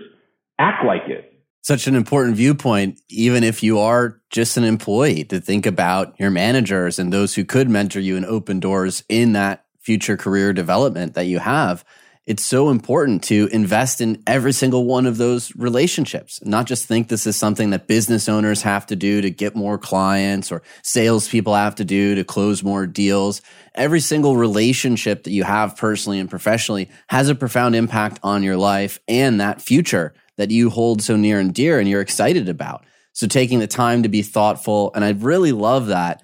Act 0.59 0.86
like 0.86 1.03
it. 1.07 1.30
Such 1.61 1.88
an 1.88 1.95
important 1.95 2.36
viewpoint, 2.36 2.99
even 3.07 3.43
if 3.43 3.63
you 3.63 3.80
are 3.80 4.19
just 4.30 4.57
an 4.57 4.65
employee, 4.65 5.24
to 5.26 5.39
think 5.39 5.65
about 5.65 6.13
your 6.19 6.30
managers 6.30 6.99
and 6.99 7.13
those 7.13 7.36
who 7.36 7.45
could 7.45 7.69
mentor 7.69 8.01
you 8.01 8.17
and 8.17 8.26
open 8.26 8.59
doors 8.59 9.03
in 9.07 9.32
that 9.34 9.65
future 9.80 10.17
career 10.17 10.51
development 10.51 11.13
that 11.13 11.26
you 11.26 11.39
have 11.39 11.86
it's 12.26 12.45
so 12.45 12.69
important 12.69 13.21
to 13.24 13.49
invest 13.51 13.99
in 13.99 14.24
every 14.26 14.53
single 14.53 14.86
one 14.86 15.05
of 15.05 15.17
those 15.17 15.53
relationships, 15.57 16.39
not 16.45 16.65
just 16.65 16.86
think 16.86 17.09
this 17.09 17.28
is 17.28 17.36
something 17.36 17.71
that 17.71 17.88
business 17.88 18.30
owners 18.30 18.61
have 18.61 18.86
to 18.86 18.95
do 18.95 19.19
to 19.19 19.30
get 19.30 19.57
more 19.57 19.78
clients 19.78 20.49
or 20.49 20.61
salespeople 20.84 21.53
have 21.53 21.76
to 21.76 21.84
do 21.84 22.15
to 22.15 22.24
close 22.24 22.63
more 22.63 22.88
deals. 22.88 23.41
Every 23.76 23.99
single 23.99 24.38
relationship 24.38 25.24
that 25.24 25.32
you 25.32 25.43
have 25.43 25.76
personally 25.76 26.19
and 26.19 26.30
professionally 26.30 26.89
has 27.09 27.28
a 27.28 27.36
profound 27.36 27.76
impact 27.76 28.21
on 28.24 28.41
your 28.41 28.57
life 28.57 28.99
and 29.09 29.41
that 29.41 29.61
future 29.61 30.13
that 30.38 30.49
you 30.49 30.69
hold 30.69 31.01
so 31.01 31.17
near 31.17 31.39
and 31.39 31.53
dear 31.53 31.78
and 31.78 31.89
you're 31.89 32.01
excited 32.01 32.47
about. 32.47 32.86
So 33.11 33.28
taking 33.28 33.59
the 33.59 33.67
time 33.67 34.03
to 34.03 34.09
be 34.09 34.21
thoughtful. 34.21 34.91
And 34.95 35.03
I 35.03 35.11
really 35.11 35.51
love 35.51 35.88
that 35.88 36.24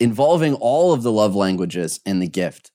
involving 0.00 0.54
all 0.54 0.92
of 0.92 1.04
the 1.04 1.12
love 1.12 1.36
languages 1.36 2.00
in 2.04 2.18
the 2.18 2.28
gift 2.28 2.72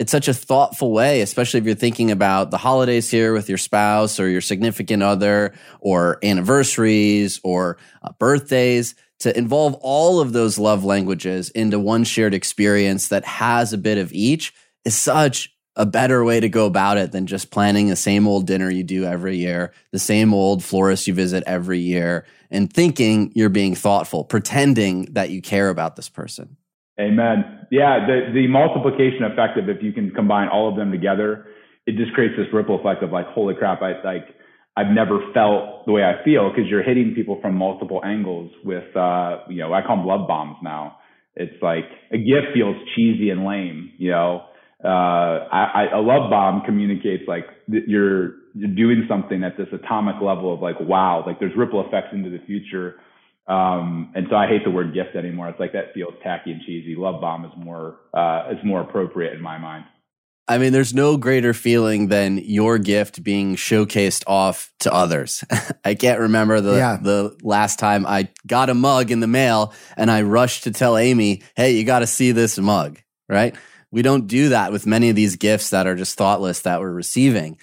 it's 0.00 0.10
such 0.10 0.28
a 0.28 0.34
thoughtful 0.34 0.92
way, 0.92 1.20
especially 1.20 1.58
if 1.58 1.66
you're 1.66 1.74
thinking 1.74 2.10
about 2.10 2.50
the 2.50 2.56
holidays 2.56 3.10
here 3.10 3.34
with 3.34 3.50
your 3.50 3.58
spouse 3.58 4.18
or 4.18 4.30
your 4.30 4.40
significant 4.40 5.02
other 5.02 5.52
or 5.78 6.18
anniversaries 6.22 7.38
or 7.44 7.76
uh, 8.02 8.10
birthdays 8.18 8.94
to 9.18 9.36
involve 9.36 9.74
all 9.82 10.18
of 10.18 10.32
those 10.32 10.58
love 10.58 10.84
languages 10.84 11.50
into 11.50 11.78
one 11.78 12.04
shared 12.04 12.32
experience 12.32 13.08
that 13.08 13.26
has 13.26 13.74
a 13.74 13.78
bit 13.78 13.98
of 13.98 14.10
each 14.14 14.54
is 14.86 14.96
such 14.96 15.54
a 15.76 15.84
better 15.84 16.24
way 16.24 16.40
to 16.40 16.48
go 16.48 16.64
about 16.64 16.96
it 16.96 17.12
than 17.12 17.26
just 17.26 17.50
planning 17.50 17.88
the 17.88 17.94
same 17.94 18.26
old 18.26 18.46
dinner 18.46 18.70
you 18.70 18.82
do 18.82 19.04
every 19.04 19.36
year, 19.36 19.70
the 19.92 19.98
same 19.98 20.32
old 20.32 20.64
florist 20.64 21.08
you 21.08 21.12
visit 21.12 21.44
every 21.46 21.78
year, 21.78 22.24
and 22.50 22.72
thinking 22.72 23.32
you're 23.34 23.50
being 23.50 23.74
thoughtful, 23.74 24.24
pretending 24.24 25.12
that 25.12 25.28
you 25.28 25.42
care 25.42 25.68
about 25.68 25.96
this 25.96 26.08
person. 26.08 26.56
Amen. 27.00 27.66
Yeah, 27.70 28.06
the 28.06 28.32
the 28.34 28.46
multiplication 28.48 29.24
effect 29.24 29.56
of 29.58 29.68
if 29.68 29.82
you 29.82 29.92
can 29.92 30.10
combine 30.10 30.48
all 30.48 30.68
of 30.68 30.76
them 30.76 30.90
together, 30.92 31.46
it 31.86 31.96
just 31.96 32.12
creates 32.12 32.34
this 32.36 32.46
ripple 32.52 32.78
effect 32.78 33.02
of 33.02 33.10
like, 33.10 33.26
holy 33.28 33.54
crap, 33.54 33.80
I 33.80 33.92
like 34.04 34.26
I've 34.76 34.92
never 34.92 35.20
felt 35.32 35.86
the 35.86 35.92
way 35.92 36.02
I 36.02 36.22
feel 36.24 36.50
because 36.50 36.68
you're 36.70 36.82
hitting 36.82 37.14
people 37.14 37.38
from 37.40 37.54
multiple 37.54 38.00
angles 38.04 38.50
with 38.64 38.94
uh, 38.96 39.38
you 39.48 39.58
know, 39.58 39.72
I 39.72 39.82
call 39.82 39.96
them 39.96 40.06
love 40.06 40.28
bombs 40.28 40.56
now. 40.62 40.98
It's 41.36 41.62
like 41.62 41.86
a 42.12 42.18
gift 42.18 42.52
feels 42.54 42.76
cheesy 42.94 43.30
and 43.30 43.46
lame, 43.46 43.92
you 43.98 44.10
know. 44.10 44.42
Uh, 44.82 45.46
I, 45.52 45.88
I, 45.92 45.98
a 45.98 46.00
love 46.00 46.30
bomb 46.30 46.62
communicates 46.64 47.24
like 47.28 47.44
you're 47.68 48.34
you're 48.54 48.74
doing 48.74 49.06
something 49.08 49.44
at 49.44 49.56
this 49.56 49.68
atomic 49.72 50.16
level 50.16 50.52
of 50.52 50.60
like 50.60 50.76
wow, 50.80 51.24
like 51.26 51.40
there's 51.40 51.56
ripple 51.56 51.86
effects 51.86 52.08
into 52.12 52.30
the 52.30 52.40
future 52.46 52.96
um, 53.50 54.12
and 54.14 54.28
so 54.30 54.36
I 54.36 54.46
hate 54.46 54.62
the 54.62 54.70
word 54.70 54.94
gift 54.94 55.16
anymore. 55.16 55.48
It's 55.48 55.58
like 55.58 55.72
that 55.72 55.92
feels 55.92 56.14
tacky 56.22 56.52
and 56.52 56.62
cheesy. 56.62 56.94
Love 56.96 57.20
bomb 57.20 57.44
is 57.44 57.50
more 57.56 57.98
uh, 58.14 58.52
is 58.52 58.64
more 58.64 58.80
appropriate 58.80 59.34
in 59.34 59.42
my 59.42 59.58
mind. 59.58 59.86
I 60.46 60.58
mean, 60.58 60.72
there's 60.72 60.94
no 60.94 61.16
greater 61.16 61.52
feeling 61.52 62.08
than 62.08 62.38
your 62.38 62.78
gift 62.78 63.24
being 63.24 63.56
showcased 63.56 64.22
off 64.28 64.72
to 64.80 64.92
others. 64.92 65.44
I 65.84 65.96
can't 65.96 66.20
remember 66.20 66.60
the 66.60 66.76
yeah. 66.76 66.98
the 67.02 67.36
last 67.42 67.80
time 67.80 68.06
I 68.06 68.28
got 68.46 68.70
a 68.70 68.74
mug 68.74 69.10
in 69.10 69.18
the 69.18 69.26
mail 69.26 69.74
and 69.96 70.12
I 70.12 70.22
rushed 70.22 70.64
to 70.64 70.70
tell 70.70 70.96
Amy, 70.96 71.42
"Hey, 71.56 71.72
you 71.72 71.84
got 71.84 72.00
to 72.00 72.06
see 72.06 72.30
this 72.30 72.56
mug." 72.56 73.00
Right? 73.28 73.56
We 73.90 74.02
don't 74.02 74.28
do 74.28 74.50
that 74.50 74.70
with 74.70 74.86
many 74.86 75.10
of 75.10 75.16
these 75.16 75.34
gifts 75.34 75.70
that 75.70 75.88
are 75.88 75.96
just 75.96 76.16
thoughtless 76.16 76.60
that 76.60 76.78
we're 76.78 76.92
receiving. 76.92 77.58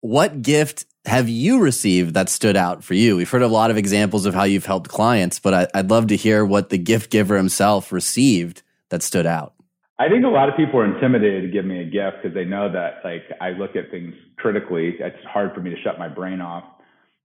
What 0.00 0.42
gift 0.42 0.84
have 1.04 1.28
you 1.28 1.60
received 1.60 2.14
that 2.14 2.28
stood 2.28 2.56
out 2.56 2.84
for 2.84 2.94
you? 2.94 3.16
We've 3.16 3.30
heard 3.30 3.42
a 3.42 3.48
lot 3.48 3.70
of 3.70 3.76
examples 3.76 4.24
of 4.24 4.34
how 4.34 4.44
you've 4.44 4.66
helped 4.66 4.88
clients, 4.88 5.38
but 5.38 5.70
I, 5.74 5.80
would 5.80 5.90
love 5.90 6.06
to 6.08 6.16
hear 6.16 6.44
what 6.44 6.70
the 6.70 6.78
gift 6.78 7.10
giver 7.10 7.36
himself 7.36 7.92
received 7.92 8.62
that 8.90 9.02
stood 9.02 9.26
out. 9.26 9.54
I 9.98 10.08
think 10.08 10.24
a 10.24 10.28
lot 10.28 10.48
of 10.48 10.56
people 10.56 10.80
are 10.80 10.94
intimidated 10.94 11.42
to 11.42 11.48
give 11.48 11.64
me 11.64 11.80
a 11.80 11.84
gift 11.84 12.22
because 12.22 12.34
they 12.34 12.44
know 12.44 12.70
that 12.72 13.02
like 13.04 13.22
I 13.40 13.50
look 13.50 13.76
at 13.76 13.90
things 13.90 14.14
critically. 14.36 14.96
It's 14.98 15.24
hard 15.24 15.54
for 15.54 15.60
me 15.60 15.70
to 15.70 15.80
shut 15.82 15.98
my 15.98 16.08
brain 16.08 16.40
off. 16.40 16.64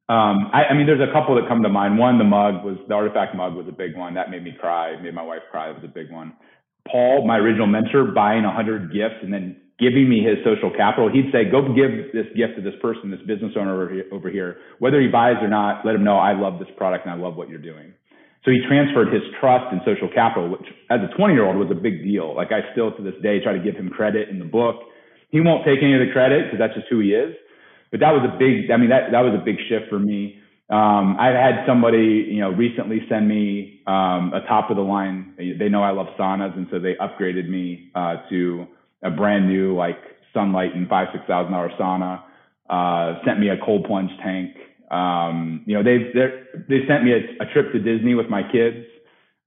Um, 0.09 0.49
I, 0.53 0.65
I, 0.69 0.73
mean, 0.73 0.85
there's 0.85 1.01
a 1.01 1.11
couple 1.11 1.35
that 1.35 1.49
come 1.49 1.63
to 1.63 1.69
mind. 1.69 1.97
One, 1.97 2.17
the 2.17 2.23
mug 2.23 2.63
was 2.63 2.77
the 2.87 2.93
artifact 2.93 3.35
mug 3.35 3.55
was 3.55 3.67
a 3.67 3.73
big 3.73 3.95
one 3.95 4.13
that 4.13 4.29
made 4.29 4.43
me 4.43 4.55
cry, 4.59 4.99
made 5.01 5.13
my 5.13 5.23
wife 5.23 5.41
cry. 5.51 5.69
It 5.69 5.75
was 5.75 5.83
a 5.83 5.91
big 5.91 6.11
one. 6.11 6.33
Paul, 6.89 7.27
my 7.27 7.37
original 7.37 7.67
mentor, 7.67 8.05
buying 8.05 8.45
a 8.45 8.53
hundred 8.53 8.93
gifts 8.93 9.15
and 9.21 9.33
then 9.33 9.57
giving 9.79 10.09
me 10.09 10.23
his 10.25 10.37
social 10.43 10.71
capital, 10.75 11.09
he'd 11.09 11.29
say, 11.31 11.45
go 11.45 11.61
give 11.61 12.09
this 12.13 12.25
gift 12.35 12.57
to 12.57 12.61
this 12.61 12.73
person, 12.81 13.11
this 13.11 13.21
business 13.27 13.53
owner 13.55 13.77
over 14.11 14.29
here. 14.29 14.57
Whether 14.79 14.99
he 14.99 15.07
buys 15.07 15.37
or 15.41 15.47
not, 15.47 15.85
let 15.85 15.93
him 15.95 16.03
know 16.03 16.17
I 16.17 16.33
love 16.33 16.59
this 16.59 16.69
product 16.77 17.05
and 17.05 17.13
I 17.13 17.17
love 17.17 17.35
what 17.35 17.49
you're 17.49 17.61
doing. 17.61 17.93
So 18.43 18.51
he 18.51 18.61
transferred 18.67 19.13
his 19.13 19.21
trust 19.39 19.65
and 19.71 19.81
social 19.85 20.09
capital, 20.13 20.49
which 20.49 20.65
as 20.89 20.99
a 21.01 21.15
20 21.15 21.33
year 21.33 21.45
old 21.45 21.57
was 21.57 21.69
a 21.69 21.75
big 21.75 22.01
deal. 22.01 22.35
Like 22.35 22.51
I 22.51 22.71
still 22.71 22.95
to 22.95 23.03
this 23.03 23.15
day 23.21 23.43
try 23.43 23.53
to 23.53 23.59
give 23.59 23.75
him 23.75 23.89
credit 23.89 24.29
in 24.29 24.39
the 24.39 24.45
book. 24.45 24.77
He 25.29 25.41
won't 25.41 25.65
take 25.65 25.79
any 25.83 25.93
of 25.93 25.99
the 25.99 26.11
credit 26.13 26.45
because 26.45 26.57
that's 26.57 26.73
just 26.73 26.87
who 26.89 26.99
he 26.99 27.13
is. 27.13 27.35
But 27.91 27.99
that 27.99 28.11
was 28.11 28.23
a 28.23 28.37
big, 28.37 28.71
I 28.71 28.77
mean, 28.77 28.89
that, 28.89 29.11
that 29.11 29.21
was 29.21 29.35
a 29.35 29.43
big 29.43 29.57
shift 29.69 29.89
for 29.89 29.99
me. 29.99 30.39
Um, 30.69 31.15
I've 31.19 31.35
had 31.35 31.65
somebody, 31.65 32.27
you 32.27 32.39
know, 32.39 32.49
recently 32.49 32.99
send 33.09 33.27
me 33.27 33.81
um, 33.87 34.33
a 34.33 34.41
top 34.47 34.69
of 34.69 34.75
the 34.75 34.83
line. 34.83 35.33
They 35.37 35.69
know 35.69 35.81
I 35.81 35.91
love 35.91 36.07
saunas, 36.19 36.55
and 36.57 36.67
so 36.69 36.79
they 36.79 36.95
upgraded 36.95 37.47
me 37.47 37.91
uh, 37.95 38.17
to 38.29 38.67
a 39.03 39.11
brand 39.11 39.47
new 39.47 39.75
like 39.75 39.97
Sunlighten 40.35 40.87
five 40.87 41.07
six 41.13 41.23
thousand 41.27 41.51
dollar 41.51 41.71
sauna. 41.79 42.23
Uh, 42.69 43.23
sent 43.25 43.39
me 43.39 43.49
a 43.49 43.57
cold 43.65 43.85
plunge 43.85 44.11
tank. 44.23 44.55
Um, 44.91 45.63
you 45.65 45.73
know, 45.75 45.83
they 45.83 46.11
they 46.13 46.27
they 46.67 46.87
sent 46.87 47.03
me 47.03 47.11
a, 47.13 47.43
a, 47.43 47.53
trip 47.53 47.71
to 47.71 47.79
Disney 47.79 48.13
with 48.13 48.29
my 48.29 48.41
kids. 48.43 48.85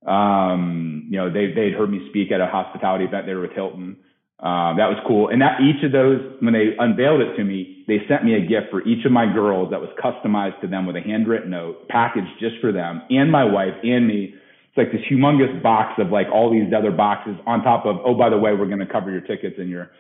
Um, 0.07 1.07
you 1.11 1.19
know, 1.19 1.31
they 1.31 1.53
they'd 1.53 1.75
heard 1.75 1.91
me 1.91 2.07
speak 2.09 2.33
at 2.33 2.41
a 2.41 2.47
hospitality 2.47 3.05
event 3.05 3.27
there 3.27 3.41
with 3.41 3.53
Hilton. 3.53 3.99
Um, 4.41 4.81
that 4.81 4.89
was 4.89 4.97
cool. 5.07 5.29
And 5.29 5.43
that 5.43 5.61
each 5.61 5.85
of 5.85 5.93
those, 5.93 6.19
when 6.41 6.55
they 6.55 6.73
unveiled 6.79 7.21
it 7.21 7.37
to 7.37 7.45
me, 7.45 7.85
they 7.87 7.99
sent 8.09 8.25
me 8.25 8.37
a 8.37 8.41
gift 8.41 8.71
for 8.71 8.81
each 8.89 9.05
of 9.05 9.13
my 9.13 9.31
girls 9.31 9.71
that 9.71 9.81
was 9.81 9.91
customized 10.03 10.59
to 10.63 10.67
them 10.67 10.87
with 10.87 10.97
a 10.97 11.03
handwritten 11.03 11.51
note, 11.51 11.87
packaged 11.89 12.41
just 12.41 12.57
for 12.63 12.73
them 12.73 13.03
and 13.11 13.31
my 13.31 13.45
wife 13.45 13.75
and 13.83 14.09
me 14.09 14.35
like 14.81 14.93
this 14.93 15.05
humongous 15.11 15.63
box 15.63 16.01
of 16.01 16.09
like 16.09 16.27
all 16.33 16.51
these 16.51 16.73
other 16.73 16.91
boxes 16.91 17.37
on 17.47 17.63
top 17.63 17.85
of 17.85 18.01
oh 18.05 18.17
by 18.17 18.31
the 18.31 18.39
way 18.39 18.53
we're 18.57 18.67
going 18.73 18.81
to 18.81 18.89
cover 18.89 19.11
your 19.11 19.21
tickets 19.21 19.57
and 19.59 19.69
your 19.69 19.91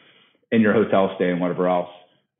in 0.50 0.62
your 0.62 0.72
hotel 0.72 1.12
stay 1.16 1.30
and 1.30 1.40
whatever 1.40 1.68
else. 1.68 1.90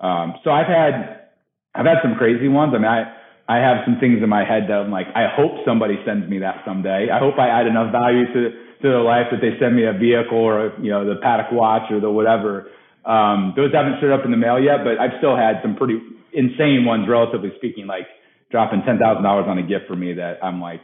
Um, 0.00 0.34
so 0.42 0.50
i've 0.50 0.66
had 0.66 1.28
i've 1.74 1.84
had 1.84 2.00
some 2.02 2.16
crazy 2.16 2.48
ones. 2.48 2.72
I 2.74 2.78
mean 2.78 2.88
i 2.88 3.04
i 3.46 3.56
have 3.60 3.84
some 3.84 4.00
things 4.00 4.22
in 4.22 4.28
my 4.28 4.44
head 4.44 4.64
that 4.68 4.88
i'm 4.88 4.90
like 4.90 5.08
i 5.14 5.28
hope 5.28 5.60
somebody 5.66 6.00
sends 6.06 6.28
me 6.28 6.38
that 6.40 6.64
someday. 6.64 7.08
I 7.12 7.18
hope 7.18 7.36
i 7.38 7.48
add 7.48 7.66
enough 7.66 7.92
value 7.92 8.24
to 8.32 8.40
to 8.80 8.86
their 8.88 9.04
life 9.04 9.28
that 9.30 9.44
they 9.44 9.60
send 9.60 9.76
me 9.76 9.84
a 9.84 9.92
vehicle 9.92 10.40
or 10.40 10.72
you 10.80 10.90
know 10.90 11.04
the 11.04 11.20
Patek 11.20 11.52
watch 11.52 11.92
or 11.92 12.00
the 12.00 12.10
whatever. 12.10 12.72
Um, 13.04 13.52
those 13.56 13.72
haven't 13.72 14.00
showed 14.00 14.12
up 14.12 14.24
in 14.24 14.30
the 14.30 14.40
mail 14.40 14.60
yet 14.60 14.84
but 14.84 14.96
i've 15.00 15.16
still 15.18 15.36
had 15.36 15.60
some 15.62 15.76
pretty 15.76 16.00
insane 16.32 16.84
ones 16.84 17.08
relatively 17.08 17.52
speaking 17.56 17.86
like 17.86 18.08
dropping 18.50 18.82
ten 18.84 18.98
thousand 18.98 19.22
dollars 19.22 19.46
on 19.48 19.58
a 19.58 19.62
gift 19.62 19.86
for 19.88 19.96
me 19.96 20.12
that 20.14 20.36
i'm 20.42 20.60
like 20.60 20.82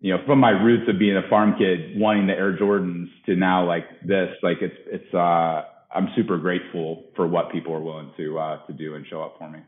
you 0.00 0.12
know, 0.12 0.22
from 0.26 0.38
my 0.38 0.50
roots 0.50 0.88
of 0.88 0.98
being 0.98 1.16
a 1.16 1.28
farm 1.28 1.54
kid, 1.58 1.98
wanting 1.98 2.26
the 2.26 2.34
Air 2.34 2.56
Jordans 2.56 3.08
to 3.26 3.36
now 3.36 3.66
like 3.66 3.84
this, 4.06 4.30
like 4.42 4.58
it's 4.60 4.76
it's 4.86 5.14
uh 5.14 5.62
I'm 5.94 6.08
super 6.16 6.38
grateful 6.38 7.04
for 7.16 7.26
what 7.26 7.52
people 7.52 7.72
are 7.72 7.80
willing 7.80 8.12
to 8.16 8.38
uh 8.38 8.66
to 8.66 8.72
do 8.72 8.94
and 8.94 9.06
show 9.06 9.22
up 9.22 9.36
for 9.38 9.48
me. 9.48 9.60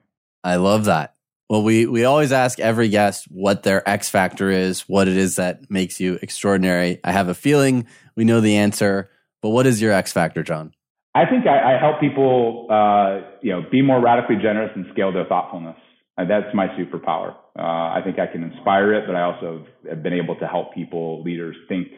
I 0.45 0.57
love 0.57 0.85
that. 0.85 1.15
Well, 1.49 1.63
we 1.63 1.87
we 1.87 2.05
always 2.05 2.33
ask 2.33 2.59
every 2.59 2.89
guest 2.89 3.27
what 3.31 3.63
their 3.63 3.89
X 3.89 4.11
factor 4.11 4.51
is, 4.51 4.81
what 4.83 5.07
it 5.07 5.17
is 5.17 5.37
that 5.37 5.71
makes 5.71 6.01
you 6.01 6.19
extraordinary. 6.21 6.99
I 7.05 7.13
have 7.13 7.29
a 7.29 7.35
feeling 7.35 7.87
we 8.17 8.25
know 8.25 8.41
the 8.41 8.57
answer, 8.57 9.11
but 9.43 9.51
what 9.51 9.67
is 9.67 9.81
your 9.81 9.93
X 9.93 10.13
factor, 10.13 10.43
John? 10.43 10.73
I 11.15 11.25
think 11.25 11.47
I, 11.47 11.77
I 11.77 11.81
help 11.81 11.99
people, 12.01 12.67
uh, 12.69 13.39
you 13.41 13.51
know, 13.51 13.63
be 13.71 13.81
more 13.81 14.03
radically 14.03 14.37
generous 14.37 14.71
and 14.75 14.85
scale 14.93 15.13
their 15.13 15.25
thoughtfulness. 15.25 15.77
Uh, 16.19 16.25
that's 16.27 16.55
my 16.55 16.67
superpower. 16.69 17.35
Uh, 17.59 17.63
I 17.63 18.03
think 18.05 18.19
I 18.19 18.27
can 18.27 18.43
inspire 18.43 18.93
it, 18.95 19.07
but 19.07 19.17
I 19.17 19.23
also 19.23 19.65
have 19.89 20.03
been 20.03 20.13
able 20.13 20.37
to 20.37 20.47
help 20.47 20.75
people, 20.75 21.23
leaders, 21.23 21.57
think 21.69 21.89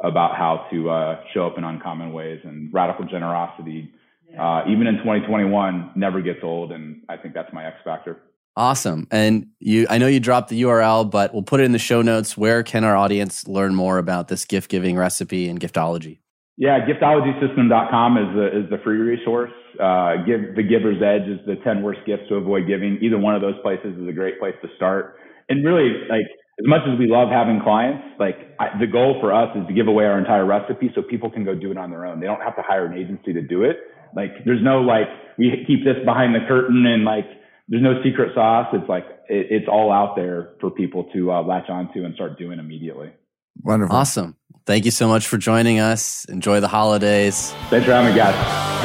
about 0.00 0.36
how 0.36 0.66
to 0.70 0.90
uh, 0.90 1.20
show 1.34 1.46
up 1.46 1.58
in 1.58 1.64
uncommon 1.64 2.12
ways. 2.12 2.40
And 2.44 2.72
radical 2.72 3.04
generosity, 3.04 3.92
uh, 4.38 4.62
even 4.68 4.86
in 4.86 4.96
2021, 4.98 5.92
never 5.96 6.22
gets 6.22 6.40
old. 6.42 6.72
And 6.72 7.02
I 7.08 7.18
think 7.18 7.34
that's 7.34 7.52
my 7.52 7.66
X 7.66 7.76
factor. 7.84 8.20
Awesome. 8.56 9.06
And 9.10 9.48
you, 9.60 9.86
I 9.88 9.98
know 9.98 10.06
you 10.06 10.20
dropped 10.20 10.48
the 10.48 10.62
URL, 10.62 11.10
but 11.10 11.32
we'll 11.32 11.42
put 11.42 11.60
it 11.60 11.64
in 11.64 11.72
the 11.72 11.78
show 11.78 12.02
notes. 12.02 12.36
Where 12.36 12.62
can 12.62 12.84
our 12.84 12.96
audience 12.96 13.46
learn 13.46 13.74
more 13.74 13.98
about 13.98 14.28
this 14.28 14.44
gift 14.44 14.70
giving 14.70 14.96
recipe 14.96 15.48
and 15.48 15.60
giftology? 15.60 16.21
Yeah, 16.56 16.84
giftologysystem.com 16.84 18.18
is 18.18 18.36
the, 18.36 18.46
is 18.64 18.70
the 18.70 18.78
free 18.84 18.98
resource. 18.98 19.52
Uh, 19.80 20.16
give 20.26 20.54
the 20.54 20.62
giver's 20.62 21.00
edge 21.00 21.26
is 21.28 21.40
the 21.46 21.56
10 21.64 21.82
worst 21.82 22.00
gifts 22.06 22.28
to 22.28 22.36
avoid 22.36 22.66
giving. 22.68 22.98
Either 23.00 23.18
one 23.18 23.34
of 23.34 23.40
those 23.40 23.56
places 23.62 23.96
is 23.96 24.06
a 24.06 24.12
great 24.12 24.38
place 24.38 24.54
to 24.60 24.68
start. 24.76 25.16
And 25.48 25.64
really, 25.64 26.04
like, 26.10 26.28
as 26.60 26.68
much 26.68 26.82
as 26.86 26.98
we 26.98 27.08
love 27.08 27.30
having 27.30 27.60
clients, 27.62 28.04
like 28.20 28.36
I, 28.60 28.78
the 28.78 28.86
goal 28.86 29.16
for 29.20 29.32
us 29.32 29.48
is 29.56 29.66
to 29.66 29.72
give 29.72 29.88
away 29.88 30.04
our 30.04 30.18
entire 30.18 30.44
recipe 30.44 30.92
so 30.94 31.00
people 31.00 31.30
can 31.30 31.44
go 31.44 31.54
do 31.54 31.70
it 31.70 31.78
on 31.78 31.90
their 31.90 32.04
own. 32.04 32.20
They 32.20 32.26
don't 32.26 32.42
have 32.42 32.56
to 32.56 32.62
hire 32.62 32.84
an 32.84 32.92
agency 32.98 33.32
to 33.32 33.40
do 33.40 33.64
it. 33.64 33.78
Like, 34.14 34.44
there's 34.44 34.62
no 34.62 34.82
like, 34.82 35.08
we 35.38 35.64
keep 35.66 35.84
this 35.84 35.96
behind 36.04 36.34
the 36.34 36.46
curtain 36.46 36.84
and 36.84 37.04
like, 37.04 37.24
there's 37.68 37.82
no 37.82 38.02
secret 38.04 38.34
sauce. 38.34 38.68
It's 38.74 38.88
like, 38.88 39.04
it, 39.30 39.46
it's 39.50 39.68
all 39.68 39.90
out 39.90 40.16
there 40.16 40.50
for 40.60 40.70
people 40.70 41.08
to 41.14 41.32
uh, 41.32 41.42
latch 41.42 41.70
onto 41.70 42.04
and 42.04 42.14
start 42.14 42.38
doing 42.38 42.58
immediately. 42.58 43.12
Wonderful. 43.62 43.96
Awesome 43.96 44.36
thank 44.66 44.84
you 44.84 44.90
so 44.90 45.08
much 45.08 45.26
for 45.26 45.38
joining 45.38 45.78
us. 45.78 46.24
Enjoy 46.26 46.60
the 46.60 46.68
holidays. 46.68 47.52
Thanks 47.70 47.86
for 47.86 47.92
having 47.92 48.12
me, 48.12 48.16
guys. 48.16 48.82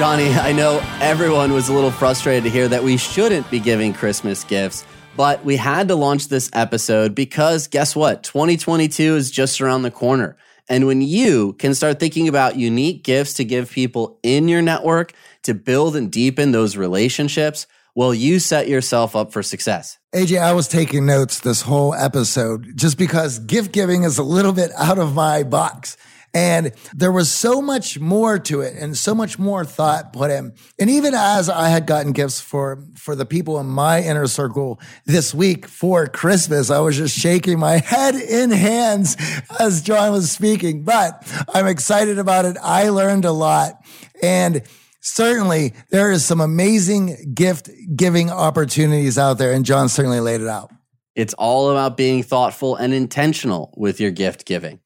Johnny, 0.00 0.32
I 0.32 0.52
know 0.52 0.80
everyone 1.02 1.52
was 1.52 1.68
a 1.68 1.74
little 1.74 1.90
frustrated 1.90 2.44
to 2.44 2.50
hear 2.50 2.66
that 2.68 2.82
we 2.82 2.96
shouldn't 2.96 3.50
be 3.50 3.60
giving 3.60 3.92
Christmas 3.92 4.44
gifts, 4.44 4.86
but 5.14 5.44
we 5.44 5.56
had 5.56 5.88
to 5.88 5.94
launch 5.94 6.28
this 6.28 6.48
episode 6.54 7.14
because 7.14 7.68
guess 7.68 7.94
what? 7.94 8.22
2022 8.22 9.16
is 9.16 9.30
just 9.30 9.60
around 9.60 9.82
the 9.82 9.90
corner. 9.90 10.38
And 10.70 10.86
when 10.86 11.02
you 11.02 11.52
can 11.54 11.74
start 11.74 12.00
thinking 12.00 12.28
about 12.28 12.56
unique 12.56 13.04
gifts 13.04 13.34
to 13.34 13.44
give 13.44 13.70
people 13.70 14.18
in 14.22 14.48
your 14.48 14.62
network 14.62 15.12
to 15.42 15.52
build 15.52 15.96
and 15.96 16.10
deepen 16.10 16.52
those 16.52 16.78
relationships, 16.78 17.66
well, 17.94 18.14
you 18.14 18.38
set 18.38 18.68
yourself 18.68 19.16
up 19.16 19.32
for 19.32 19.42
success. 19.42 19.98
AJ, 20.14 20.40
I 20.40 20.52
was 20.52 20.68
taking 20.68 21.06
notes 21.06 21.40
this 21.40 21.62
whole 21.62 21.94
episode 21.94 22.76
just 22.76 22.98
because 22.98 23.38
gift 23.38 23.72
giving 23.72 24.04
is 24.04 24.18
a 24.18 24.22
little 24.22 24.52
bit 24.52 24.70
out 24.76 24.98
of 24.98 25.14
my 25.14 25.42
box. 25.42 25.96
And 26.32 26.72
there 26.94 27.10
was 27.10 27.30
so 27.30 27.60
much 27.60 27.98
more 27.98 28.38
to 28.38 28.60
it 28.60 28.76
and 28.76 28.96
so 28.96 29.16
much 29.16 29.36
more 29.38 29.64
thought 29.64 30.12
put 30.12 30.30
in. 30.30 30.52
And 30.78 30.88
even 30.88 31.12
as 31.12 31.48
I 31.48 31.70
had 31.70 31.86
gotten 31.86 32.12
gifts 32.12 32.40
for, 32.40 32.84
for 32.94 33.16
the 33.16 33.26
people 33.26 33.58
in 33.58 33.66
my 33.66 34.00
inner 34.00 34.28
circle 34.28 34.80
this 35.06 35.34
week 35.34 35.66
for 35.66 36.06
Christmas, 36.06 36.70
I 36.70 36.78
was 36.78 36.96
just 36.96 37.18
shaking 37.18 37.58
my 37.58 37.78
head 37.84 38.14
in 38.14 38.52
hands 38.52 39.16
as 39.58 39.82
John 39.82 40.12
was 40.12 40.30
speaking, 40.30 40.84
but 40.84 41.26
I'm 41.52 41.66
excited 41.66 42.20
about 42.20 42.44
it. 42.44 42.56
I 42.62 42.90
learned 42.90 43.24
a 43.24 43.32
lot 43.32 43.84
and 44.22 44.62
certainly 45.00 45.74
there 45.90 46.10
is 46.10 46.24
some 46.24 46.40
amazing 46.40 47.32
gift 47.34 47.70
giving 47.96 48.30
opportunities 48.30 49.18
out 49.18 49.38
there. 49.38 49.52
And 49.52 49.64
John 49.64 49.88
certainly 49.88 50.20
laid 50.20 50.40
it 50.40 50.48
out. 50.48 50.70
It's 51.14 51.34
all 51.34 51.70
about 51.70 51.96
being 51.96 52.22
thoughtful 52.22 52.76
and 52.76 52.94
intentional 52.94 53.74
with 53.76 54.00
your 54.00 54.10
gift 54.10 54.46
giving. 54.46 54.80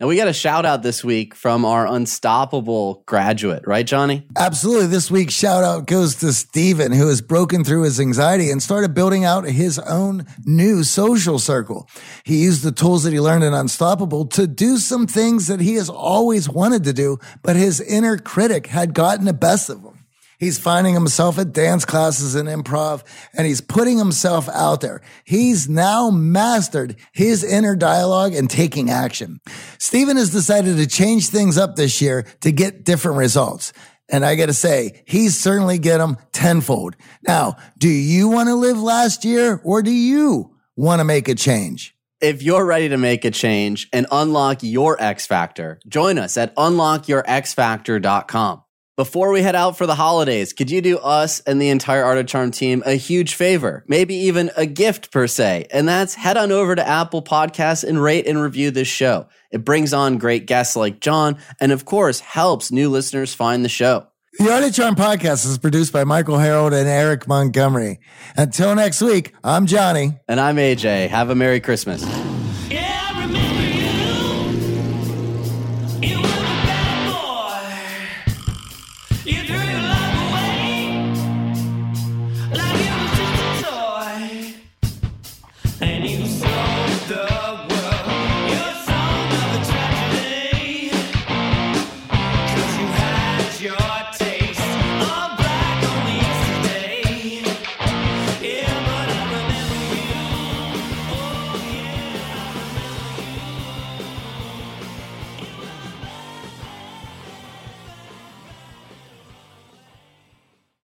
Now, 0.00 0.06
we 0.06 0.14
got 0.14 0.28
a 0.28 0.32
shout 0.32 0.64
out 0.64 0.84
this 0.84 1.02
week 1.02 1.34
from 1.34 1.64
our 1.64 1.84
unstoppable 1.84 3.02
graduate, 3.06 3.66
right, 3.66 3.84
Johnny? 3.84 4.28
Absolutely. 4.36 4.86
This 4.86 5.10
week's 5.10 5.34
shout 5.34 5.64
out 5.64 5.88
goes 5.88 6.14
to 6.16 6.32
Steven, 6.32 6.92
who 6.92 7.08
has 7.08 7.20
broken 7.20 7.64
through 7.64 7.82
his 7.82 7.98
anxiety 7.98 8.48
and 8.52 8.62
started 8.62 8.94
building 8.94 9.24
out 9.24 9.44
his 9.44 9.76
own 9.80 10.24
new 10.44 10.84
social 10.84 11.40
circle. 11.40 11.88
He 12.22 12.44
used 12.44 12.62
the 12.62 12.70
tools 12.70 13.02
that 13.02 13.12
he 13.12 13.18
learned 13.18 13.42
in 13.42 13.54
Unstoppable 13.54 14.26
to 14.26 14.46
do 14.46 14.76
some 14.76 15.08
things 15.08 15.48
that 15.48 15.58
he 15.58 15.74
has 15.74 15.88
always 15.88 16.48
wanted 16.48 16.84
to 16.84 16.92
do, 16.92 17.18
but 17.42 17.56
his 17.56 17.80
inner 17.80 18.18
critic 18.18 18.68
had 18.68 18.94
gotten 18.94 19.24
the 19.24 19.32
best 19.32 19.68
of 19.68 19.82
him. 19.82 19.97
He's 20.38 20.58
finding 20.58 20.94
himself 20.94 21.38
at 21.38 21.52
dance 21.52 21.84
classes 21.84 22.36
and 22.36 22.48
improv 22.48 23.02
and 23.36 23.46
he's 23.46 23.60
putting 23.60 23.98
himself 23.98 24.48
out 24.48 24.80
there. 24.80 25.00
He's 25.24 25.68
now 25.68 26.10
mastered 26.10 26.96
his 27.12 27.42
inner 27.42 27.74
dialogue 27.74 28.34
and 28.34 28.48
taking 28.48 28.88
action. 28.88 29.40
Stephen 29.78 30.16
has 30.16 30.30
decided 30.30 30.76
to 30.76 30.86
change 30.86 31.28
things 31.28 31.58
up 31.58 31.74
this 31.74 32.00
year 32.00 32.24
to 32.40 32.52
get 32.52 32.84
different 32.84 33.18
results. 33.18 33.72
And 34.08 34.24
I 34.24 34.36
got 34.36 34.46
to 34.46 34.54
say, 34.54 35.02
he's 35.06 35.38
certainly 35.38 35.78
get 35.78 35.98
them 35.98 36.16
tenfold. 36.32 36.96
Now, 37.26 37.56
do 37.76 37.88
you 37.88 38.28
want 38.28 38.48
to 38.48 38.54
live 38.54 38.80
last 38.80 39.24
year 39.24 39.60
or 39.64 39.82
do 39.82 39.90
you 39.90 40.54
want 40.76 41.00
to 41.00 41.04
make 41.04 41.28
a 41.28 41.34
change? 41.34 41.96
If 42.20 42.42
you're 42.42 42.64
ready 42.64 42.88
to 42.88 42.96
make 42.96 43.24
a 43.24 43.30
change 43.30 43.88
and 43.92 44.06
unlock 44.10 44.62
your 44.62 45.00
X 45.00 45.24
Factor, 45.26 45.78
join 45.86 46.18
us 46.18 46.36
at 46.36 46.52
unlockyourxfactor.com. 46.56 48.62
Before 48.98 49.30
we 49.30 49.42
head 49.42 49.54
out 49.54 49.78
for 49.78 49.86
the 49.86 49.94
holidays, 49.94 50.52
could 50.52 50.72
you 50.72 50.80
do 50.80 50.98
us 50.98 51.38
and 51.42 51.62
the 51.62 51.68
entire 51.68 52.02
Art 52.02 52.18
of 52.18 52.26
Charm 52.26 52.50
team 52.50 52.82
a 52.84 52.94
huge 52.94 53.34
favor? 53.36 53.84
Maybe 53.86 54.16
even 54.16 54.50
a 54.56 54.66
gift 54.66 55.12
per 55.12 55.28
se. 55.28 55.68
And 55.72 55.86
that's 55.86 56.16
head 56.16 56.36
on 56.36 56.50
over 56.50 56.74
to 56.74 56.84
Apple 56.84 57.22
Podcasts 57.22 57.84
and 57.84 58.02
rate 58.02 58.26
and 58.26 58.42
review 58.42 58.72
this 58.72 58.88
show. 58.88 59.28
It 59.52 59.64
brings 59.64 59.94
on 59.94 60.18
great 60.18 60.46
guests 60.46 60.74
like 60.74 60.98
John 60.98 61.38
and 61.60 61.70
of 61.70 61.84
course 61.84 62.18
helps 62.18 62.72
new 62.72 62.90
listeners 62.90 63.32
find 63.32 63.64
the 63.64 63.68
show. 63.68 64.08
The 64.40 64.52
Art 64.52 64.64
of 64.64 64.74
Charm 64.74 64.96
podcast 64.96 65.46
is 65.46 65.58
produced 65.58 65.92
by 65.92 66.02
Michael 66.02 66.38
Harold 66.38 66.72
and 66.72 66.88
Eric 66.88 67.28
Montgomery. 67.28 68.00
Until 68.36 68.74
next 68.74 69.00
week, 69.00 69.32
I'm 69.44 69.66
Johnny. 69.66 70.18
And 70.26 70.40
I'm 70.40 70.56
AJ. 70.56 71.06
Have 71.10 71.30
a 71.30 71.36
Merry 71.36 71.60
Christmas. 71.60 72.02